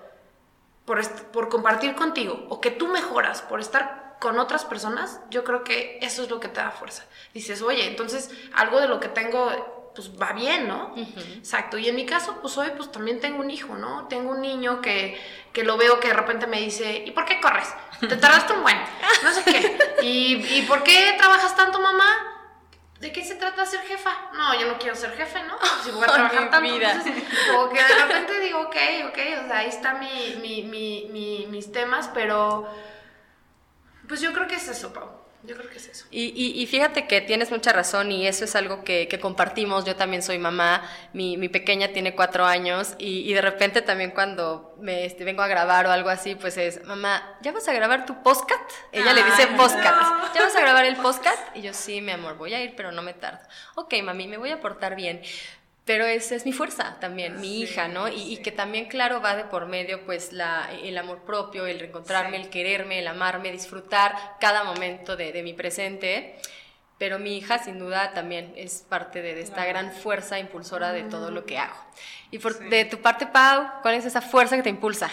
por, 0.84 1.02
por 1.30 1.48
compartir 1.48 1.94
contigo, 1.94 2.46
o 2.50 2.60
que 2.60 2.70
tú 2.70 2.88
mejoras 2.88 3.42
por 3.42 3.60
estar 3.60 4.05
con 4.20 4.38
otras 4.38 4.64
personas, 4.64 5.20
yo 5.30 5.44
creo 5.44 5.64
que 5.64 5.98
eso 6.02 6.22
es 6.22 6.30
lo 6.30 6.40
que 6.40 6.48
te 6.48 6.60
da 6.60 6.70
fuerza. 6.70 7.04
Dices, 7.34 7.62
oye, 7.62 7.86
entonces 7.86 8.30
algo 8.54 8.80
de 8.80 8.88
lo 8.88 9.00
que 9.00 9.08
tengo 9.08 9.74
pues 9.94 10.10
va 10.20 10.34
bien, 10.34 10.68
¿no? 10.68 10.92
Uh 10.94 10.98
-huh. 10.98 11.38
Exacto. 11.38 11.78
Y 11.78 11.88
en 11.88 11.96
mi 11.96 12.04
caso, 12.04 12.38
pues 12.42 12.56
hoy 12.58 12.70
pues 12.76 12.92
también 12.92 13.18
tengo 13.18 13.40
un 13.40 13.50
hijo, 13.50 13.76
¿no? 13.76 14.06
Tengo 14.08 14.30
un 14.32 14.42
niño 14.42 14.82
que, 14.82 15.18
que 15.54 15.64
lo 15.64 15.78
veo 15.78 15.98
que 16.00 16.08
de 16.08 16.14
repente 16.14 16.46
me 16.46 16.60
dice, 16.60 17.02
¿y 17.06 17.10
por 17.12 17.24
qué 17.24 17.40
corres? 17.40 17.68
Te 18.00 18.16
tardaste 18.16 18.52
un 18.52 18.62
buen, 18.62 18.78
no 19.22 19.32
sé 19.32 19.42
qué. 19.44 19.78
¿Y, 20.02 20.58
¿Y 20.58 20.62
por 20.68 20.82
qué 20.82 21.14
trabajas 21.16 21.56
tanto, 21.56 21.80
mamá? 21.80 22.36
¿De 23.00 23.12
qué 23.12 23.24
se 23.24 23.34
trata 23.34 23.64
ser 23.66 23.80
jefa? 23.80 24.10
No, 24.34 24.58
yo 24.58 24.66
no 24.66 24.78
quiero 24.78 24.96
ser 24.96 25.12
jefe, 25.16 25.42
¿no? 25.44 25.56
Si 25.84 25.90
voy 25.90 26.04
a 26.04 26.06
trabajar 26.06 26.50
tanto. 26.50 26.74
Entonces, 26.74 27.24
como 27.50 27.68
que 27.70 27.82
de 27.82 27.94
repente 27.94 28.40
digo, 28.40 28.60
ok, 28.60 28.76
ok, 29.08 29.18
o 29.44 29.46
sea, 29.48 29.58
ahí 29.58 29.68
están 29.68 30.00
mi, 30.00 30.62
mi, 30.62 31.46
mis 31.48 31.72
temas, 31.72 32.10
pero 32.12 32.68
pues 34.08 34.20
yo 34.20 34.32
creo 34.32 34.46
que 34.46 34.56
es 34.56 34.68
eso, 34.68 34.92
Pau. 34.92 35.26
Yo 35.46 35.56
creo 35.56 35.70
que 35.70 35.76
es 35.76 35.86
eso. 35.86 36.06
Y, 36.10 36.32
y, 36.34 36.60
y, 36.60 36.66
fíjate 36.66 37.06
que 37.06 37.20
tienes 37.20 37.52
mucha 37.52 37.72
razón 37.72 38.10
y 38.10 38.26
eso 38.26 38.44
es 38.44 38.56
algo 38.56 38.82
que, 38.82 39.06
que 39.06 39.20
compartimos. 39.20 39.84
Yo 39.84 39.94
también 39.94 40.22
soy 40.22 40.38
mamá, 40.38 40.82
mi, 41.12 41.36
mi 41.36 41.48
pequeña 41.48 41.88
tiene 41.92 42.16
cuatro 42.16 42.44
años 42.46 42.96
y, 42.98 43.30
y 43.30 43.32
de 43.32 43.42
repente 43.42 43.80
también 43.80 44.10
cuando 44.10 44.74
me 44.80 45.04
este, 45.04 45.22
vengo 45.22 45.42
a 45.42 45.46
grabar 45.46 45.86
o 45.86 45.92
algo 45.92 46.08
así, 46.08 46.34
pues 46.34 46.56
es, 46.56 46.84
mamá, 46.84 47.38
¿ya 47.42 47.52
vas 47.52 47.68
a 47.68 47.72
grabar 47.72 48.06
tu 48.06 48.22
postcat? 48.24 48.58
Ella 48.90 49.10
Ay, 49.10 49.16
le 49.16 49.22
dice 49.22 49.46
postcat. 49.56 49.94
No. 49.94 50.34
¿Ya 50.34 50.42
vas 50.42 50.56
a 50.56 50.60
grabar 50.60 50.84
el 50.84 50.96
postcat? 50.96 51.38
Y 51.54 51.62
yo, 51.62 51.72
sí, 51.72 52.00
mi 52.00 52.10
amor, 52.10 52.36
voy 52.36 52.52
a 52.52 52.62
ir, 52.62 52.74
pero 52.76 52.90
no 52.90 53.02
me 53.02 53.14
tardo. 53.14 53.46
Ok, 53.76 53.94
mami, 54.02 54.26
me 54.26 54.38
voy 54.38 54.50
a 54.50 54.60
portar 54.60 54.96
bien 54.96 55.22
pero 55.86 56.04
esa 56.04 56.34
es 56.34 56.44
mi 56.44 56.52
fuerza 56.52 56.98
también, 57.00 57.40
mi 57.40 57.48
sí, 57.48 57.62
hija, 57.62 57.86
¿no? 57.86 58.08
Y, 58.08 58.18
sí. 58.18 58.32
y, 58.32 58.36
que 58.38 58.50
también, 58.50 58.86
claro, 58.86 59.22
va 59.22 59.36
de 59.36 59.44
por 59.44 59.66
medio, 59.66 60.04
pues, 60.04 60.32
la, 60.32 60.68
el 60.82 60.98
amor 60.98 61.20
propio, 61.20 61.64
el 61.64 61.78
reencontrarme, 61.78 62.36
sí. 62.38 62.42
el 62.42 62.50
quererme, 62.50 62.98
el 62.98 63.06
amarme, 63.06 63.52
disfrutar 63.52 64.36
cada 64.40 64.64
momento 64.64 65.16
de, 65.16 65.32
de, 65.32 65.44
mi 65.44 65.54
presente. 65.54 66.38
Pero 66.98 67.20
mi 67.20 67.36
hija, 67.36 67.58
sin 67.58 67.78
duda, 67.78 68.12
también 68.14 68.52
es 68.56 68.84
parte 68.88 69.22
de, 69.22 69.36
de 69.36 69.42
esta 69.42 69.56
claro. 69.56 69.70
gran 69.70 69.92
fuerza 69.92 70.40
impulsora 70.40 70.92
de 70.92 71.04
todo 71.04 71.30
lo 71.30 71.46
que 71.46 71.58
hago. 71.58 71.76
Y 72.32 72.40
por, 72.40 72.58
de 72.58 72.84
tu 72.86 73.00
parte, 73.00 73.26
Pau, 73.26 73.80
¿cuál 73.82 73.94
es 73.94 74.04
esa 74.04 74.20
fuerza 74.20 74.56
que 74.56 74.64
te 74.64 74.70
impulsa 74.70 75.08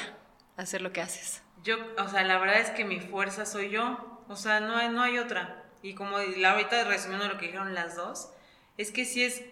a 0.58 0.62
hacer 0.64 0.82
lo 0.82 0.92
que 0.92 1.02
haces? 1.02 1.44
Yo, 1.64 1.78
o 2.00 2.08
sea, 2.08 2.24
la 2.24 2.40
verdad 2.40 2.60
es 2.60 2.72
que 2.72 2.84
mi 2.84 3.00
fuerza 3.00 3.46
soy 3.46 3.70
yo. 3.70 4.26
O 4.28 4.36
sea, 4.36 4.60
no 4.60 4.76
hay, 4.76 4.90
no 4.90 5.04
hay 5.04 5.20
otra. 5.20 5.64
Y 5.84 5.94
como 5.94 6.18
la, 6.18 6.52
ahorita 6.52 6.86
resumiendo 6.86 7.28
lo 7.28 7.38
que 7.38 7.46
dijeron 7.48 7.76
las 7.76 7.96
dos, 7.96 8.30
es 8.78 8.92
que 8.92 9.06
sí 9.06 9.24
es 9.24 9.44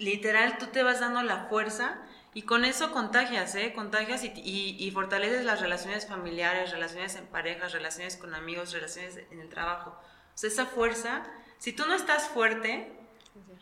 literal 0.00 0.58
tú 0.58 0.66
te 0.66 0.82
vas 0.82 0.98
dando 0.98 1.22
la 1.22 1.46
fuerza 1.48 1.98
y 2.34 2.42
con 2.42 2.64
eso 2.64 2.90
contagias, 2.92 3.54
¿eh? 3.54 3.72
Contagias 3.74 4.24
y, 4.24 4.32
y, 4.36 4.76
y, 4.78 4.90
fortaleces 4.92 5.44
las 5.44 5.60
relaciones 5.60 6.06
familiares, 6.06 6.70
relaciones 6.70 7.16
en 7.16 7.26
parejas, 7.26 7.72
relaciones 7.72 8.16
con 8.16 8.34
amigos, 8.34 8.72
relaciones 8.72 9.18
en 9.30 9.40
el 9.40 9.48
trabajo. 9.48 9.90
O 9.90 10.38
sea, 10.38 10.48
esa 10.48 10.66
fuerza, 10.66 11.24
si 11.58 11.72
tú 11.72 11.86
no 11.86 11.94
estás 11.94 12.28
fuerte, 12.28 12.92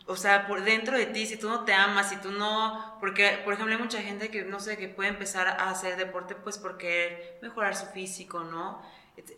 o 0.05 0.15
sea, 0.15 0.47
por 0.47 0.63
dentro 0.63 0.97
de 0.97 1.07
ti, 1.07 1.25
si 1.25 1.37
tú 1.37 1.49
no 1.49 1.65
te 1.65 1.73
amas, 1.73 2.09
si 2.09 2.17
tú 2.17 2.31
no, 2.31 2.97
porque, 2.99 3.41
por 3.43 3.53
ejemplo, 3.53 3.75
hay 3.75 3.81
mucha 3.81 4.01
gente 4.01 4.29
que, 4.29 4.43
no 4.43 4.59
sé, 4.59 4.77
que 4.77 4.87
puede 4.87 5.09
empezar 5.09 5.47
a 5.47 5.69
hacer 5.69 5.97
deporte 5.97 6.35
pues 6.35 6.57
por 6.57 6.77
querer 6.77 7.39
mejorar 7.41 7.75
su 7.75 7.87
físico, 7.87 8.43
¿no? 8.43 8.81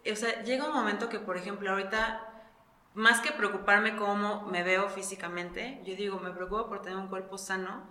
O 0.09 0.15
sea, 0.15 0.43
llega 0.43 0.65
un 0.65 0.73
momento 0.73 1.09
que, 1.09 1.19
por 1.19 1.37
ejemplo, 1.37 1.71
ahorita 1.71 2.30
más 2.93 3.21
que 3.21 3.31
preocuparme 3.31 3.95
cómo 3.95 4.43
me 4.43 4.63
veo 4.63 4.89
físicamente, 4.89 5.81
yo 5.85 5.95
digo, 5.95 6.19
me 6.19 6.31
preocupo 6.31 6.67
por 6.67 6.81
tener 6.81 6.97
un 6.97 7.07
cuerpo 7.07 7.37
sano 7.37 7.83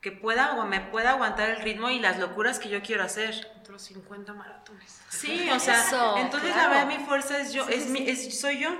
que 0.00 0.12
pueda 0.12 0.56
o 0.56 0.66
me 0.66 0.80
pueda 0.80 1.12
aguantar 1.12 1.48
el 1.48 1.62
ritmo 1.62 1.88
y 1.88 1.98
las 1.98 2.18
locuras 2.18 2.58
que 2.58 2.68
yo 2.68 2.82
quiero 2.82 3.02
hacer. 3.02 3.50
Otros 3.60 3.82
50 3.82 4.34
maratones. 4.34 5.00
Sí, 5.08 5.48
o 5.50 5.58
sea, 5.58 5.80
Eso, 5.80 6.18
entonces 6.18 6.52
claro. 6.52 6.74
la 6.74 6.84
verdad 6.84 6.98
mi 6.98 7.04
fuerza 7.06 7.38
es 7.38 7.52
yo, 7.54 7.64
sí, 7.66 7.72
es, 7.72 7.84
sí. 7.84 7.90
Mi, 7.90 8.08
es 8.08 8.38
soy 8.38 8.58
yo. 8.58 8.70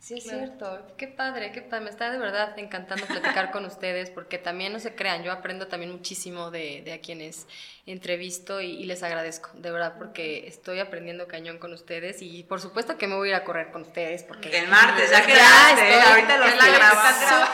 Sí, 0.00 0.14
es 0.14 0.24
claro. 0.24 0.38
cierto. 0.38 0.86
Qué 0.96 1.08
padre, 1.08 1.50
qué 1.50 1.60
padre. 1.60 1.84
Me 1.84 1.90
está 1.90 2.10
de 2.10 2.18
verdad 2.18 2.56
encantando 2.58 3.04
platicar 3.06 3.50
con 3.50 3.64
ustedes 3.64 4.10
porque 4.10 4.38
también 4.38 4.72
no 4.72 4.78
se 4.78 4.94
crean, 4.94 5.24
yo 5.24 5.32
aprendo 5.32 5.66
también 5.66 5.90
muchísimo 5.90 6.52
de, 6.52 6.82
de 6.84 6.92
a 6.92 7.00
quienes 7.00 7.46
entrevisto 7.84 8.60
y, 8.60 8.70
y, 8.70 8.84
les 8.84 9.02
agradezco, 9.02 9.50
de 9.54 9.70
verdad, 9.70 9.94
porque 9.98 10.46
estoy 10.46 10.78
aprendiendo 10.78 11.26
cañón 11.26 11.58
con 11.58 11.72
ustedes 11.72 12.22
y 12.22 12.44
por 12.44 12.60
supuesto 12.60 12.96
que 12.96 13.08
me 13.08 13.16
voy 13.16 13.28
a 13.28 13.30
ir 13.30 13.34
a 13.36 13.44
correr 13.44 13.72
con 13.72 13.82
ustedes 13.82 14.22
porque... 14.22 14.56
El 14.56 14.68
martes, 14.68 15.10
ya 15.10 15.26
quedaste, 15.26 15.90
ya 15.90 16.10
ahorita 16.10 16.38
lo 16.38 16.46
la 16.46 16.68
grabado. 16.68 17.44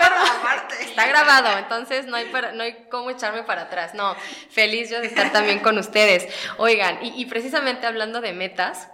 Está 0.80 1.06
grabado, 1.06 1.58
entonces 1.58 2.06
no 2.06 2.16
hay, 2.16 2.26
para, 2.26 2.52
no 2.52 2.62
hay 2.62 2.86
cómo 2.90 3.10
echarme 3.10 3.44
para 3.44 3.62
atrás. 3.62 3.94
No, 3.94 4.14
feliz 4.50 4.90
yo 4.90 5.00
de 5.00 5.06
estar 5.06 5.32
también 5.32 5.60
con 5.60 5.78
ustedes. 5.78 6.28
Oigan, 6.58 6.98
y, 7.02 7.20
y 7.20 7.26
precisamente 7.26 7.86
hablando 7.86 8.20
de 8.20 8.32
metas, 8.32 8.88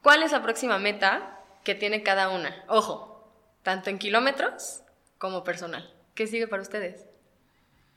¿cuál 0.00 0.22
es 0.22 0.32
la 0.32 0.42
próxima 0.42 0.78
meta 0.78 1.31
que 1.64 1.74
tiene 1.74 2.02
cada 2.02 2.28
una. 2.28 2.64
Ojo, 2.68 3.30
tanto 3.62 3.90
en 3.90 3.98
kilómetros 3.98 4.82
como 5.18 5.44
personal. 5.44 5.92
¿Qué 6.14 6.26
sigue 6.26 6.48
para 6.48 6.62
ustedes? 6.62 7.06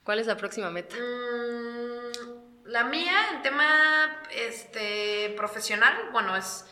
¿Cuál 0.03 0.19
es 0.19 0.27
la 0.27 0.37
próxima 0.37 0.69
meta? 0.69 0.95
Mm, 0.95 2.65
la 2.65 2.83
mía, 2.83 3.29
en 3.33 3.41
tema 3.41 4.21
este, 4.31 5.33
profesional, 5.35 6.09
bueno, 6.11 6.35
es... 6.35 6.65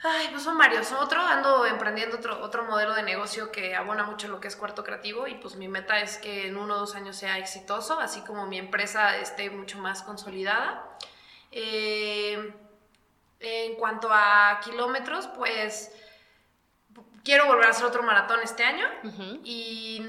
Ay, 0.00 0.28
pues 0.30 0.44
son 0.44 0.56
varios. 0.56 0.92
Otro, 0.92 1.20
ando 1.20 1.66
emprendiendo 1.66 2.18
otro, 2.18 2.40
otro 2.40 2.64
modelo 2.64 2.94
de 2.94 3.02
negocio 3.02 3.50
que 3.50 3.74
abona 3.74 4.04
mucho 4.04 4.28
lo 4.28 4.38
que 4.38 4.46
es 4.46 4.54
cuarto 4.54 4.84
creativo 4.84 5.26
y 5.26 5.34
pues 5.34 5.56
mi 5.56 5.66
meta 5.66 5.98
es 6.00 6.18
que 6.18 6.46
en 6.46 6.56
uno 6.56 6.76
o 6.76 6.78
dos 6.78 6.94
años 6.94 7.16
sea 7.16 7.38
exitoso, 7.38 7.98
así 7.98 8.20
como 8.20 8.46
mi 8.46 8.58
empresa 8.58 9.16
esté 9.16 9.50
mucho 9.50 9.78
más 9.78 10.02
consolidada. 10.02 10.88
Eh, 11.50 12.54
en 13.40 13.74
cuanto 13.76 14.08
a 14.10 14.60
kilómetros, 14.64 15.26
pues 15.28 15.92
quiero 17.24 17.46
volver 17.46 17.66
a 17.66 17.70
hacer 17.70 17.86
otro 17.86 18.02
maratón 18.02 18.40
este 18.42 18.64
año 18.64 18.86
uh 19.04 19.08
-huh. 19.08 19.40
y 19.44 20.02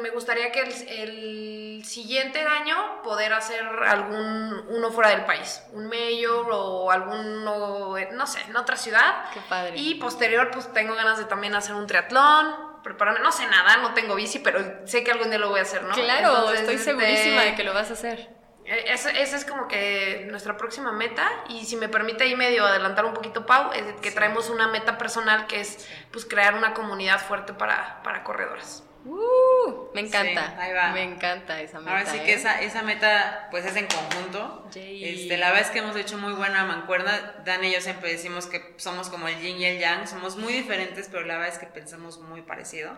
me 0.00 0.10
gustaría 0.10 0.50
que 0.50 0.60
el, 0.60 0.88
el, 0.88 1.84
siguiente 1.84 2.40
año 2.40 3.02
poder 3.02 3.34
hacer 3.34 3.62
algún 3.62 4.64
uno 4.70 4.90
fuera 4.90 5.10
del 5.10 5.26
país, 5.26 5.62
un 5.72 5.88
mayor 5.88 6.46
o 6.50 6.90
alguno, 6.90 7.94
no 8.12 8.26
sé, 8.26 8.40
en 8.48 8.56
otra 8.56 8.76
ciudad. 8.76 9.26
Qué 9.34 9.40
padre. 9.48 9.76
Y 9.76 9.96
posterior, 9.96 10.50
pues 10.50 10.72
tengo 10.72 10.94
ganas 10.94 11.18
de 11.18 11.24
también 11.24 11.54
hacer 11.54 11.74
un 11.74 11.86
triatlón, 11.86 12.82
prepararme. 12.82 13.20
No 13.20 13.30
sé 13.30 13.46
nada, 13.46 13.76
no 13.76 13.92
tengo 13.92 14.14
bici, 14.14 14.38
pero 14.38 14.86
sé 14.86 15.04
que 15.04 15.12
algún 15.12 15.28
día 15.28 15.38
lo 15.38 15.50
voy 15.50 15.58
a 15.58 15.62
hacer, 15.62 15.82
¿no? 15.82 15.94
Claro, 15.94 16.30
Entonces, 16.30 16.60
estoy 16.60 16.78
segurísima 16.78 17.42
de 17.42 17.54
que 17.54 17.64
lo 17.64 17.74
vas 17.74 17.90
a 17.90 17.92
hacer. 17.92 18.43
Eh, 18.64 18.84
Esa, 18.88 19.10
esa 19.10 19.36
es 19.36 19.44
como 19.44 19.68
que 19.68 20.26
nuestra 20.30 20.56
próxima 20.56 20.92
meta 20.92 21.30
y 21.48 21.64
si 21.64 21.76
me 21.76 21.88
permite 21.88 22.24
ahí 22.24 22.36
medio 22.36 22.66
adelantar 22.66 23.04
un 23.04 23.14
poquito 23.14 23.46
Pau, 23.46 23.72
es 23.72 23.84
que 24.00 24.10
traemos 24.10 24.50
una 24.50 24.68
meta 24.68 24.98
personal 24.98 25.46
que 25.46 25.60
es 25.60 25.88
pues 26.10 26.24
crear 26.24 26.54
una 26.54 26.74
comunidad 26.74 27.20
fuerte 27.20 27.52
para, 27.52 28.02
para 28.02 28.24
corredoras. 28.24 28.84
Uh, 29.06 29.90
me 29.92 30.00
encanta. 30.00 30.46
Sí, 30.46 30.54
ahí 30.58 30.72
va. 30.72 30.92
Me 30.92 31.02
encanta 31.02 31.60
esa 31.60 31.78
meta. 31.78 31.90
Ahora 31.90 32.06
sí 32.06 32.16
¿eh? 32.16 32.24
que 32.24 32.32
esa, 32.32 32.62
esa 32.62 32.82
meta 32.82 33.48
pues 33.50 33.66
es 33.66 33.76
en 33.76 33.86
conjunto. 33.86 34.66
Yay. 34.72 35.22
Este, 35.22 35.36
la 35.36 35.48
verdad 35.48 35.66
es 35.66 35.70
que 35.70 35.80
hemos 35.80 35.94
hecho 35.96 36.16
muy 36.16 36.32
buena 36.32 36.64
mancuerna. 36.64 37.34
Dan 37.44 37.62
y 37.64 37.72
yo 37.72 37.82
siempre 37.82 38.10
decimos 38.10 38.46
que 38.46 38.74
somos 38.78 39.10
como 39.10 39.28
el 39.28 39.38
yin 39.40 39.58
y 39.58 39.66
el 39.66 39.78
yang, 39.78 40.06
somos 40.06 40.36
muy 40.36 40.54
diferentes, 40.54 41.08
pero 41.12 41.24
la 41.26 41.34
verdad 41.34 41.52
es 41.52 41.58
que 41.58 41.66
pensamos 41.66 42.18
muy 42.18 42.40
parecido. 42.40 42.96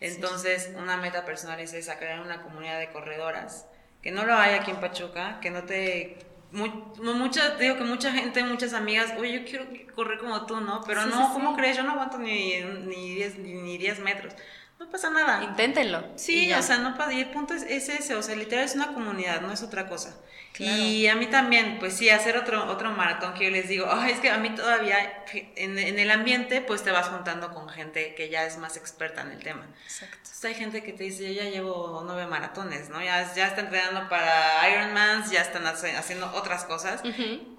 Entonces, 0.00 0.70
una 0.76 0.96
meta 0.96 1.24
personal 1.24 1.58
es 1.58 1.72
esa, 1.72 1.98
crear 1.98 2.20
una 2.20 2.40
comunidad 2.42 2.78
de 2.78 2.90
corredoras, 2.90 3.66
que 4.02 4.10
no 4.12 4.24
lo 4.24 4.34
hay 4.36 4.54
aquí 4.54 4.70
en 4.70 4.80
Pachuca, 4.80 5.40
que 5.40 5.50
no 5.50 5.64
te... 5.64 6.18
mu- 6.52 6.66
mu- 7.02 7.14
mucha, 7.14 7.56
digo 7.56 7.76
que 7.76 7.84
mucha 7.84 8.12
gente, 8.12 8.42
muchas 8.44 8.72
amigas, 8.74 9.14
oye, 9.18 9.40
yo 9.40 9.44
quiero 9.44 9.66
correr 9.94 10.18
como 10.18 10.46
tú, 10.46 10.60
¿no? 10.60 10.84
Pero 10.86 11.02
Sí, 11.02 11.08
no, 11.08 11.26
sí, 11.26 11.32
¿cómo 11.32 11.50
sí. 11.50 11.56
crees? 11.56 11.76
Yo 11.76 11.82
no 11.84 11.92
aguanto 11.92 12.18
ni, 12.18 12.60
ni, 12.62 13.14
10, 13.16 13.38
ni, 13.38 13.52
ni 13.54 13.78
10 13.78 14.00
metros. 14.00 14.34
No 14.78 14.88
pasa 14.90 15.10
nada. 15.10 15.42
Inténtenlo. 15.42 16.04
Sí, 16.16 16.52
o 16.52 16.62
sea, 16.62 16.78
no 16.78 16.96
para 16.96 17.12
y 17.12 17.20
el 17.20 17.30
punto 17.30 17.52
es, 17.54 17.62
es 17.64 17.88
ese, 17.88 18.14
o 18.14 18.22
sea, 18.22 18.36
literal 18.36 18.64
es 18.64 18.74
una 18.76 18.88
comunidad, 18.94 19.40
no 19.40 19.52
es 19.52 19.62
otra 19.62 19.88
cosa. 19.88 20.16
Claro. 20.52 20.76
Y 20.82 21.06
a 21.08 21.14
mí 21.14 21.26
también, 21.26 21.78
pues 21.78 21.94
sí, 21.96 22.08
hacer 22.10 22.36
otro, 22.36 22.64
otro 22.70 22.90
maratón 22.92 23.34
que 23.34 23.44
yo 23.44 23.50
les 23.50 23.68
digo, 23.68 23.86
"Ay, 23.90 24.12
es 24.12 24.20
que 24.20 24.30
a 24.30 24.38
mí 24.38 24.50
todavía 24.54 25.24
en, 25.56 25.78
en 25.78 25.98
el 25.98 26.10
ambiente, 26.10 26.60
pues 26.62 26.82
te 26.82 26.90
vas 26.90 27.08
juntando 27.08 27.52
con 27.52 27.68
gente 27.68 28.14
que 28.16 28.28
ya 28.28 28.44
es 28.44 28.56
más 28.58 28.76
experta 28.76 29.20
en 29.22 29.32
el 29.32 29.42
tema. 29.42 29.66
Exacto. 29.84 30.16
Entonces 30.16 30.44
hay 30.44 30.54
gente 30.54 30.82
que 30.82 30.92
te 30.92 31.04
dice, 31.04 31.32
yo 31.34 31.42
ya 31.42 31.50
llevo 31.50 32.02
nueve 32.04 32.26
maratones, 32.26 32.88
¿no? 32.88 33.02
Ya, 33.02 33.32
ya 33.34 33.48
está 33.48 33.60
entrenando 33.60 34.08
para 34.08 34.68
Ironmans, 34.70 35.30
ya 35.30 35.42
están 35.42 35.66
hace- 35.66 35.96
haciendo 35.96 36.30
otras 36.34 36.64
cosas, 36.64 37.02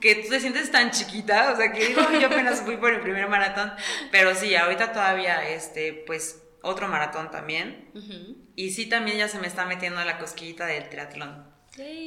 que 0.02 0.16
tú 0.16 0.30
te 0.30 0.40
sientes 0.40 0.72
tan 0.72 0.92
chiquita, 0.92 1.52
o 1.54 1.56
sea, 1.58 1.72
que 1.72 1.88
digo, 1.88 2.02
yo 2.20 2.28
apenas 2.28 2.62
fui 2.62 2.78
por 2.78 2.92
el 2.94 3.02
primer 3.02 3.28
maratón, 3.30 3.72
pero 4.12 4.34
sí, 4.36 4.56
ahorita 4.56 4.92
todavía, 4.94 5.48
este, 5.50 6.04
pues, 6.08 6.42
otro 6.62 6.88
maratón 6.88 7.32
también. 7.32 7.90
Ujú. 7.94 8.38
Y 8.56 8.72
sí, 8.72 8.88
también 8.88 9.18
ya 9.18 9.28
se 9.28 9.40
me 9.40 9.48
está 9.48 9.66
metiendo 9.66 10.04
la 10.04 10.18
cosquillita 10.18 10.66
del 10.66 10.90
triatlón. 10.90 11.48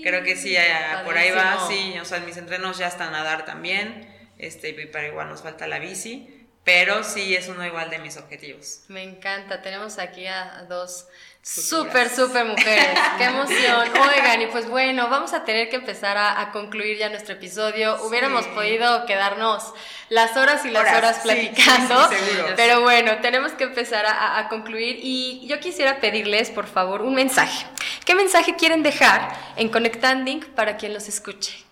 Creo 0.03 0.23
que 0.23 0.37
sí, 0.37 0.55
eh, 0.55 0.65
por 1.05 1.17
ahí 1.17 1.31
va, 1.31 1.67
sí, 1.67 1.95
o 1.99 2.05
sea, 2.05 2.21
mis 2.21 2.37
entrenos 2.37 2.79
ya 2.79 2.89
están 2.89 3.09
a 3.09 3.19
nadar 3.19 3.45
también, 3.45 4.09
este, 4.37 4.71
y 4.71 4.87
pero 4.87 5.07
igual 5.07 5.29
nos 5.29 5.43
falta 5.43 5.67
la 5.67 5.79
bici, 5.79 6.42
pero 6.65 7.03
sí 7.05 7.35
es 7.35 7.49
uno 7.49 7.65
igual 7.67 7.91
de 7.91 7.99
mis 7.99 8.17
objetivos. 8.17 8.81
Me 8.89 9.03
encanta. 9.03 9.63
Tenemos 9.63 9.99
aquí 9.99 10.27
a 10.29 10.65
dos 10.69 11.07
súper, 11.43 12.09
súper 12.09 12.45
mujeres. 12.45 12.97
¡Qué 13.19 13.25
emoción! 13.25 13.89
Oigan, 14.01 14.43
y 14.43 14.47
pues 14.47 14.69
bueno, 14.69 15.09
vamos 15.09 15.33
a 15.33 15.45
tener 15.45 15.69
que 15.71 15.77
empezar 15.77 16.17
a, 16.17 16.41
a 16.41 16.53
concluir 16.53 16.99
ya 16.99 17.09
nuestro 17.09 17.35
episodio. 17.35 18.01
Hubiéramos 18.05 18.47
podido 18.47 19.07
quedarnos 19.07 19.75
las 20.09 20.37
horas 20.37 20.65
y 20.65 20.71
las 20.71 20.97
Horas, 20.97 21.19
platicando. 21.25 22.09
sí, 22.11 22.15
sí, 22.17 22.37
pero 22.55 22.83
bueno, 22.83 23.19
tenemos 23.23 23.51
que 23.53 23.65
empezar 23.65 24.07
a, 24.07 24.39
a- 24.39 24.49
concluir. 24.49 25.01
Y 25.03 25.45
yo 25.49 25.59
quisiera 25.59 25.99
pedirles, 25.99 26.51
por 26.51 26.69
favor, 26.69 27.03
un 27.03 27.15
mensaje. 27.17 27.67
¿Qué 28.05 28.15
mensaje 28.15 28.55
quieren 28.55 28.85
dejar 28.85 29.37
en 29.57 29.69
Conectanding 29.69 30.41
para 30.55 30.77
quien 30.77 30.95
los 30.95 31.09
escuche? 31.09 31.65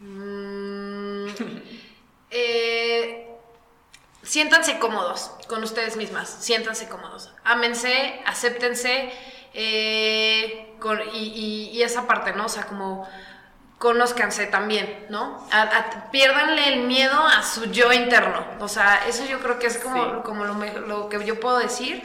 Mm, 0.00 1.26
eh, 2.30 3.25
siéntanse 4.26 4.78
cómodos 4.78 5.30
con 5.48 5.62
ustedes 5.62 5.96
mismas, 5.96 6.28
siéntanse 6.40 6.88
cómodos. 6.88 7.30
Ámense, 7.44 8.20
acéptense 8.26 9.12
eh, 9.54 10.74
con- 10.80 11.00
y, 11.14 11.18
y- 11.18 11.70
y 11.78 11.82
esa 11.82 12.06
parte, 12.06 12.32
¿no? 12.32 12.46
O 12.46 12.48
sea, 12.48 12.66
como 12.66 13.08
conózcanse 13.78 14.46
también, 14.46 15.06
¿no? 15.10 15.46
A, 15.52 15.62
a- 15.62 16.10
piérdanle 16.10 16.68
el 16.74 16.80
miedo 16.86 17.18
a 17.26 17.42
su 17.42 17.66
yo 17.70 17.92
interno. 17.92 18.44
O 18.60 18.68
sea, 18.68 19.02
eso 19.08 19.24
yo 19.26 19.38
creo 19.40 19.58
que 19.58 19.66
es 19.66 19.78
como, 19.78 20.04
Sí. 20.04 20.10
como 20.24 20.44
lo, 20.44 20.54
lo 20.86 21.08
que 21.08 21.24
yo 21.24 21.38
puedo 21.40 21.58
decir. 21.58 22.02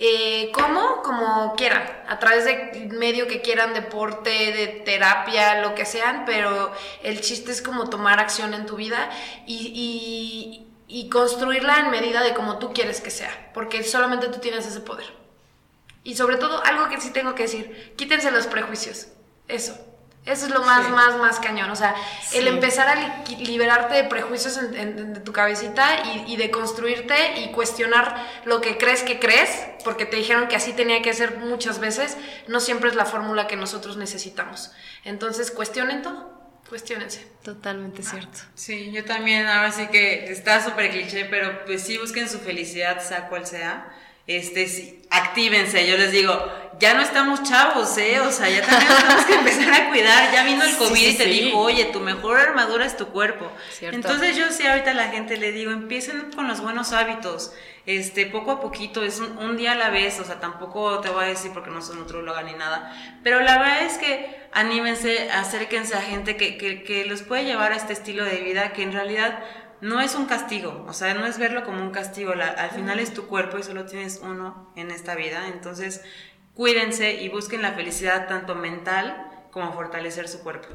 Eh, 0.00 0.52
¿Cómo? 0.54 1.02
Como 1.02 1.56
quieran, 1.56 1.82
a 2.08 2.20
través 2.20 2.44
de 2.44 2.88
medio 2.92 3.26
que 3.26 3.40
quieran, 3.40 3.74
deporte, 3.74 4.30
de 4.30 4.66
terapia, 4.84 5.60
lo 5.60 5.74
que 5.74 5.84
sean, 5.84 6.22
pero 6.24 6.70
el 7.02 7.20
chiste 7.20 7.50
es 7.50 7.60
como 7.62 7.88
tomar 7.90 8.20
acción 8.20 8.54
en 8.54 8.64
tu 8.64 8.76
vida 8.76 9.10
y, 9.44 9.72
y- 9.74 10.67
y 10.88 11.08
construirla 11.10 11.80
en 11.80 11.90
medida 11.90 12.22
de 12.22 12.34
como 12.34 12.58
tú 12.58 12.72
quieres 12.72 13.00
que 13.00 13.10
sea, 13.10 13.50
porque 13.54 13.84
solamente 13.84 14.28
tú 14.28 14.38
tienes 14.38 14.66
ese 14.66 14.80
poder. 14.80 15.06
Y 16.02 16.16
sobre 16.16 16.36
todo, 16.36 16.64
algo 16.64 16.88
que 16.88 17.00
sí 17.00 17.10
tengo 17.10 17.34
que 17.34 17.42
decir, 17.44 17.94
quítense 17.96 18.30
los 18.30 18.46
prejuicios, 18.46 19.08
eso. 19.48 19.76
Eso 20.24 20.44
es 20.46 20.52
lo 20.52 20.62
más, 20.62 20.84
Sí. 20.84 20.92
más, 20.92 21.16
más 21.16 21.40
cañón. 21.40 21.70
O 21.70 21.76
sea, 21.76 21.94
el 22.34 22.48
empezar 22.48 22.86
a 22.88 22.94
li- 23.28 23.36
liberarte 23.46 23.94
de 23.94 24.04
prejuicios 24.04 24.58
en, 24.58 24.74
en- 24.76 24.98
en 24.98 25.24
tu 25.24 25.32
cabecita 25.32 26.02
y, 26.04 26.32
y 26.34 26.36
de 26.36 26.50
construirte 26.50 27.40
y 27.40 27.50
cuestionar 27.52 28.26
lo 28.44 28.60
que 28.60 28.76
crees 28.76 29.02
que 29.02 29.18
crees, 29.20 29.48
porque 29.84 30.04
te 30.04 30.16
dijeron 30.16 30.48
que 30.48 30.56
así 30.56 30.74
tenía 30.74 31.00
que 31.00 31.14
ser 31.14 31.38
muchas 31.38 31.78
veces, 31.78 32.16
no 32.46 32.60
siempre 32.60 32.90
es 32.90 32.96
la 32.96 33.06
fórmula 33.06 33.46
que 33.46 33.56
nosotros 33.56 33.96
necesitamos. 33.96 34.70
Entonces, 35.04 35.50
cuestionen 35.50 36.02
todo, 36.02 36.37
cuestionense. 36.68 37.26
Totalmente 37.42 38.02
cierto. 38.02 38.38
Sí, 38.54 38.90
yo 38.92 39.04
también, 39.04 39.46
ahora 39.46 39.72
sí 39.72 39.86
que 39.88 40.30
está 40.30 40.62
súper 40.62 40.90
cliché, 40.90 41.24
pero 41.24 41.64
pues 41.64 41.82
sí 41.82 41.98
busquen 41.98 42.28
su 42.28 42.38
felicidad, 42.38 43.00
sea 43.00 43.28
cual 43.28 43.46
sea. 43.46 43.88
Este, 44.28 44.68
sí, 44.68 45.02
actívense, 45.10 45.86
yo 45.86 45.96
les 45.96 46.12
digo, 46.12 46.46
ya 46.78 46.94
no 46.94 47.00
estamos 47.00 47.42
chavos, 47.42 47.96
¿eh? 47.98 48.20
O 48.20 48.30
sea, 48.30 48.48
ya 48.48 48.60
también 48.64 48.92
tenemos 49.00 49.24
que 49.24 49.34
empezar 49.34 49.72
a 49.72 49.88
cuidar. 49.88 50.32
Ya 50.32 50.44
vino 50.44 50.62
el 50.62 50.76
COVID 50.76 50.96
sí, 50.96 51.06
y 51.08 51.16
te 51.16 51.24
dijo, 51.24 51.58
oye, 51.58 51.86
tu 51.86 52.00
mejor 52.00 52.38
armadura 52.38 52.84
es 52.84 52.96
tu 52.96 53.06
cuerpo. 53.08 53.50
Cierto. 53.70 53.96
Entonces 53.96 54.36
yo 54.36 54.50
sí 54.50 54.66
ahorita 54.66 54.92
a 54.92 54.94
la 54.94 55.08
gente 55.08 55.38
le 55.38 55.50
digo, 55.52 55.72
empiecen 55.72 56.30
con 56.36 56.46
los 56.46 56.60
buenos 56.60 56.92
hábitos. 56.92 57.52
Este, 57.86 58.26
poco 58.26 58.50
a 58.50 58.60
poquito, 58.60 59.02
es 59.02 59.18
un, 59.18 59.38
un 59.38 59.56
día 59.56 59.72
a 59.72 59.74
la 59.74 59.88
vez, 59.88 60.20
o 60.20 60.24
sea, 60.24 60.38
tampoco 60.38 61.00
te 61.00 61.08
voy 61.08 61.24
a 61.24 61.28
decir 61.28 61.52
porque 61.54 61.70
no 61.70 61.80
soy 61.80 61.96
nutróloga 61.96 62.42
ni 62.42 62.52
nada, 62.52 62.94
pero 63.24 63.40
la 63.40 63.56
verdad 63.56 63.82
es 63.82 63.96
que 63.96 64.36
anímense, 64.52 65.30
acérquense 65.30 65.94
a 65.94 66.02
gente 66.02 66.36
que, 66.36 66.58
que, 66.58 66.82
que 66.82 67.06
los 67.06 67.22
puede 67.22 67.44
llevar 67.44 67.72
a 67.72 67.76
este 67.76 67.94
estilo 67.94 68.26
de 68.26 68.42
vida 68.42 68.74
que 68.74 68.82
en 68.82 68.92
realidad 68.92 69.42
no 69.80 70.00
es 70.00 70.14
un 70.14 70.26
castigo, 70.26 70.84
o 70.88 70.92
sea, 70.92 71.14
no 71.14 71.26
es 71.26 71.38
verlo 71.38 71.64
como 71.64 71.82
un 71.82 71.90
castigo, 71.90 72.32
al 72.32 72.70
final 72.70 72.98
es 72.98 73.14
tu 73.14 73.26
cuerpo 73.26 73.58
y 73.58 73.62
solo 73.62 73.86
tienes 73.86 74.20
uno 74.22 74.72
en 74.76 74.90
esta 74.90 75.14
vida, 75.14 75.48
entonces 75.48 76.02
cuídense 76.54 77.22
y 77.22 77.28
busquen 77.28 77.62
la 77.62 77.72
felicidad 77.72 78.26
tanto 78.26 78.54
mental 78.54 79.46
como 79.50 79.72
fortalecer 79.72 80.28
su 80.28 80.40
cuerpo. 80.42 80.68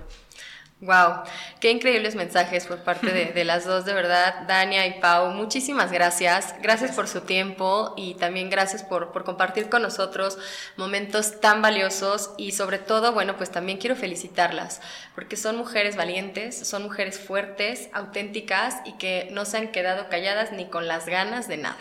Wow, 0.85 1.23
qué 1.61 1.71
increíbles 1.71 2.13
mensajes 2.15 2.65
por 2.65 2.79
parte 2.83 3.11
de, 3.13 3.25
de 3.27 3.45
las 3.45 3.63
dos, 3.63 3.85
de 3.85 3.93
verdad, 3.93 4.41
Dania 4.47 4.85
y 4.85 4.99
Pau. 4.99 5.29
Muchísimas 5.31 5.93
gracias. 5.93 6.55
Gracias 6.61 6.91
por 6.91 7.07
su 7.07 7.21
tiempo 7.21 7.93
y 7.95 8.15
también 8.15 8.49
gracias 8.49 8.83
por, 8.83 9.13
por 9.13 9.23
compartir 9.23 9.69
con 9.69 9.81
nosotros 9.81 10.37
momentos 10.75 11.39
tan 11.39 11.61
valiosos 11.61 12.31
y 12.37 12.51
sobre 12.51 12.79
todo, 12.79 13.13
bueno, 13.13 13.37
pues 13.37 13.49
también 13.49 13.77
quiero 13.77 13.95
felicitarlas 13.95 14.81
porque 15.15 15.37
son 15.37 15.55
mujeres 15.55 15.95
valientes, 15.95 16.67
son 16.67 16.83
mujeres 16.83 17.17
fuertes, 17.19 17.87
auténticas 17.93 18.77
y 18.83 18.93
que 18.97 19.29
no 19.31 19.45
se 19.45 19.57
han 19.57 19.71
quedado 19.71 20.09
calladas 20.09 20.51
ni 20.51 20.65
con 20.65 20.87
las 20.87 21.05
ganas 21.05 21.47
de 21.47 21.57
nada. 21.57 21.77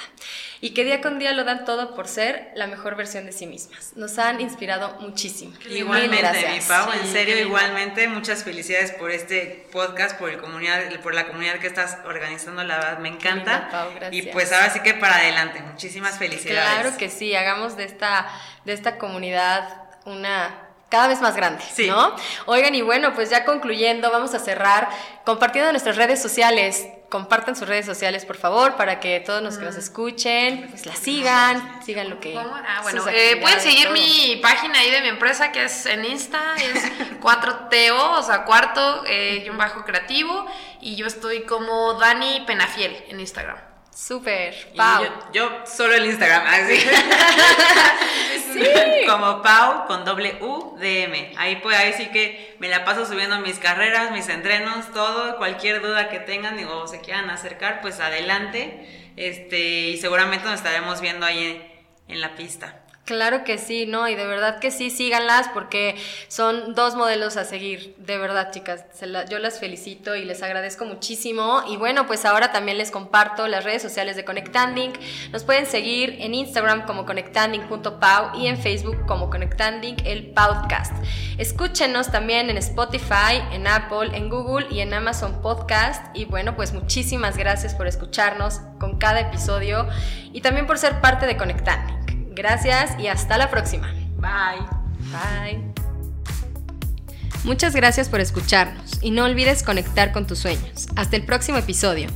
Y 0.61 0.75
que 0.75 0.85
día 0.85 1.01
con 1.01 1.19
día 1.19 1.33
lo 1.33 1.43
dan 1.45 1.65
todo 1.65 1.95
por 1.95 2.07
ser 2.07 2.53
la 2.55 2.67
mejor 2.69 2.95
versión 2.95 3.27
de 3.27 3.33
sí 3.33 3.47
mismas. 3.47 3.95
Nos 3.97 4.19
han 4.19 4.41
inspirado 4.41 4.97
muchísimo. 5.01 5.55
Igualmente, 5.69 6.53
mi 6.53 6.63
gracias. 6.63 6.67
Pau, 6.67 6.93
en 6.93 7.07
Sí, 7.07 7.13
serio, 7.13 7.35
qué 7.35 7.45
lindo. 7.45 7.49
igualmente, 7.49 8.07
muchas 8.09 8.45
felicidades 8.45 8.92
por 8.99 9.11
este 9.11 9.67
podcast, 9.73 10.19
por 10.19 10.31
el 10.31 10.39
comunidad, 10.39 10.83
por 11.03 11.15
la 11.15 11.27
comunidad 11.27 11.59
que 11.59 11.67
estás 11.67 11.99
organizando, 12.05 12.63
la 12.65 12.77
verdad 12.77 12.99
me 12.99 13.09
encanta. 13.09 13.69
Pau, 13.71 13.91
y 14.11 14.23
pues 14.23 14.53
ahora 14.53 14.71
sí 14.71 14.81
que 14.81 14.95
para 14.95 15.17
adelante, 15.17 15.61
muchísimas 15.63 16.19
felicidades. 16.19 16.81
Claro 16.81 16.97
que 16.97 17.09
sí, 17.09 17.35
hagamos 17.35 17.77
de 17.77 17.85
esta, 17.85 18.29
de 18.65 18.73
esta 18.73 18.99
comunidad 18.99 19.83
una 20.05 20.62
cada 20.93 21.09
vez 21.09 21.23
más 21.23 21.35
grande, 21.35 21.65
Sí. 21.75 21.87
¿no? 21.87 22.15
Oigan, 22.45 22.75
y 22.75 22.83
bueno, 22.83 23.15
pues 23.15 23.31
ya 23.31 23.47
concluyendo, 23.47 24.11
vamos 24.11 24.35
a 24.35 24.39
cerrar 24.39 24.91
compartiendo 25.25 25.71
nuestras 25.73 25.97
redes 25.97 26.21
sociales. 26.21 26.87
Compartan 27.09 27.57
sus 27.57 27.67
redes 27.67 27.87
sociales, 27.87 28.27
por 28.27 28.37
favor, 28.37 28.77
para 28.77 29.01
que 29.01 29.21
todos 29.21 29.43
los 29.43 29.57
que 29.59 29.65
nos 29.65 29.77
escuchen, 29.77 30.67
pues 30.71 30.85
la 30.87 30.95
sigan, 30.95 31.81
sigan 31.85 32.11
lo 32.11 32.21
que... 32.21 32.35
¿Cómo? 32.35 32.55
Ah, 32.55 32.81
bueno, 32.83 33.05
eh, 33.09 33.37
pueden 33.41 33.61
seguir 33.61 33.85
todo. 33.85 33.95
mi 33.95 34.37
página 34.43 34.79
ahí 34.81 34.91
de 34.91 35.01
mi 35.01 35.09
empresa 35.09 35.51
que 35.51 35.65
es 35.65 35.87
en 35.87 36.05
Insta, 36.05 36.55
es 36.57 36.85
4TO, 37.21 38.19
o 38.19 38.23
sea, 38.23 38.45
cuarto, 38.45 39.05
eh, 39.07 39.41
guion 39.45 39.57
bajo 39.59 39.85
creativo, 39.85 40.47
y 40.81 40.97
yo 40.97 41.07
estoy 41.07 41.43
como 41.45 41.95
Dani 41.95 42.45
Penafiel 42.47 42.97
en 43.09 43.19
Instagram. 43.21 43.57
Súper, 43.95 44.73
Pau. 44.77 45.05
Yo, 45.05 45.11
yo 45.33 45.67
solo 45.67 45.95
el 45.95 46.07
Instagram, 46.07 46.45
así. 46.47 46.79
Sí. 48.53 48.61
Como 49.09 49.41
Pau 49.41 49.87
con 49.87 50.05
doble 50.05 50.37
U 50.43 50.77
D 50.79 51.05
M. 51.05 51.33
Ahí 51.39 51.57
pues 51.63 51.75
ahí 51.77 51.95
sí 51.95 52.09
que 52.09 52.55
me 52.59 52.69
la 52.69 52.85
paso 52.85 53.07
subiendo 53.07 53.39
mis 53.41 53.59
carreras, 53.59 54.11
mis 54.11 54.29
entrenos, 54.29 54.93
todo, 54.93 55.39
cualquier 55.39 55.81
duda 55.81 56.11
que 56.11 56.19
tengan 56.21 56.61
y- 56.61 56.65
o 56.65 56.87
se 56.87 57.01
quieran 57.01 57.31
acercar, 57.31 57.81
pues 57.81 57.99
adelante. 58.01 59.13
Este, 59.17 59.59
y 59.91 59.97
seguramente 59.97 60.45
nos 60.45 60.57
estaremos 60.57 61.01
viendo 61.01 61.25
ahí 61.25 61.63
en, 62.07 62.15
en 62.15 62.21
la 62.21 62.35
pista. 62.35 62.82
Claro 63.05 63.43
que 63.43 63.59
sí, 63.59 63.85
¿no? 63.85 64.09
Y 64.09 64.15
de 64.15 64.27
verdad 64.29 64.61
que 64.61 64.71
sí, 64.71 64.89
síganlas 64.89 65.49
porque 65.53 65.97
son 66.29 66.77
dos 66.77 66.95
modelos 66.95 67.37
a 67.37 67.45
seguir. 67.45 67.97
De 67.99 68.17
verdad, 68.17 68.53
chicas, 68.53 68.85
yo 69.29 69.41
las 69.41 69.59
felicito 69.59 70.15
y 70.15 70.25
les 70.25 70.41
agradezco 70.41 70.85
muchísimo. 70.85 71.65
Y 71.67 71.77
bueno, 71.77 72.07
pues 72.07 72.25
ahora 72.25 72.53
también 72.53 72.79
les 72.79 72.93
comparto 72.93 73.49
las 73.49 73.65
redes 73.65 73.83
sociales 73.83 74.15
de 74.15 74.25
Conectanding. 74.25 74.93
Nos 75.33 75.43
pueden 75.43 75.67
seguir 75.67 76.17
en 76.21 76.33
Instagram 76.33 76.87
como 76.87 77.05
conectanding.pau 77.05 78.39
y 78.39 78.47
en 78.47 78.57
Facebook 78.57 79.05
como 79.05 79.31
Conectanding 79.31 79.97
el 80.05 80.31
podcast. 80.31 80.93
Escúchenos 81.39 82.13
también 82.13 82.51
en 82.51 82.57
Spotify, 82.59 83.43
en 83.51 83.67
Apple, 83.67 84.17
en 84.17 84.29
Google 84.29 84.69
y 84.71 84.79
en 84.79 84.95
Amazon 84.95 85.43
Podcast. 85.43 86.07
Y 86.17 86.27
bueno, 86.27 86.55
pues 86.55 86.73
muchísimas 86.73 87.37
gracias 87.37 87.75
por 87.75 87.89
escucharnos 87.89 88.61
con 88.79 88.99
cada 88.99 89.19
episodio 89.19 89.89
y 90.33 90.41
también 90.41 90.69
por 90.69 90.79
ser 90.79 91.01
parte 91.01 91.27
de 91.27 91.37
Conectanding. 91.37 92.02
Gracias 92.35 92.99
y 92.99 93.09
hasta 93.09 93.37
la 93.39 93.51
próxima. 93.51 93.93
Bye. 94.17 94.67
Bye. 95.11 95.73
Muchas 97.45 97.75
gracias 97.75 98.09
por 98.09 98.21
escucharnos 98.21 98.99
y 99.03 99.11
no 99.11 99.25
olvides 99.25 99.63
conectar 99.63 100.13
con 100.13 100.27
tus 100.27 100.39
sueños. 100.39 100.89
Hasta 100.95 101.17
el 101.17 101.25
próximo 101.25 101.59
episodio. 101.59 102.09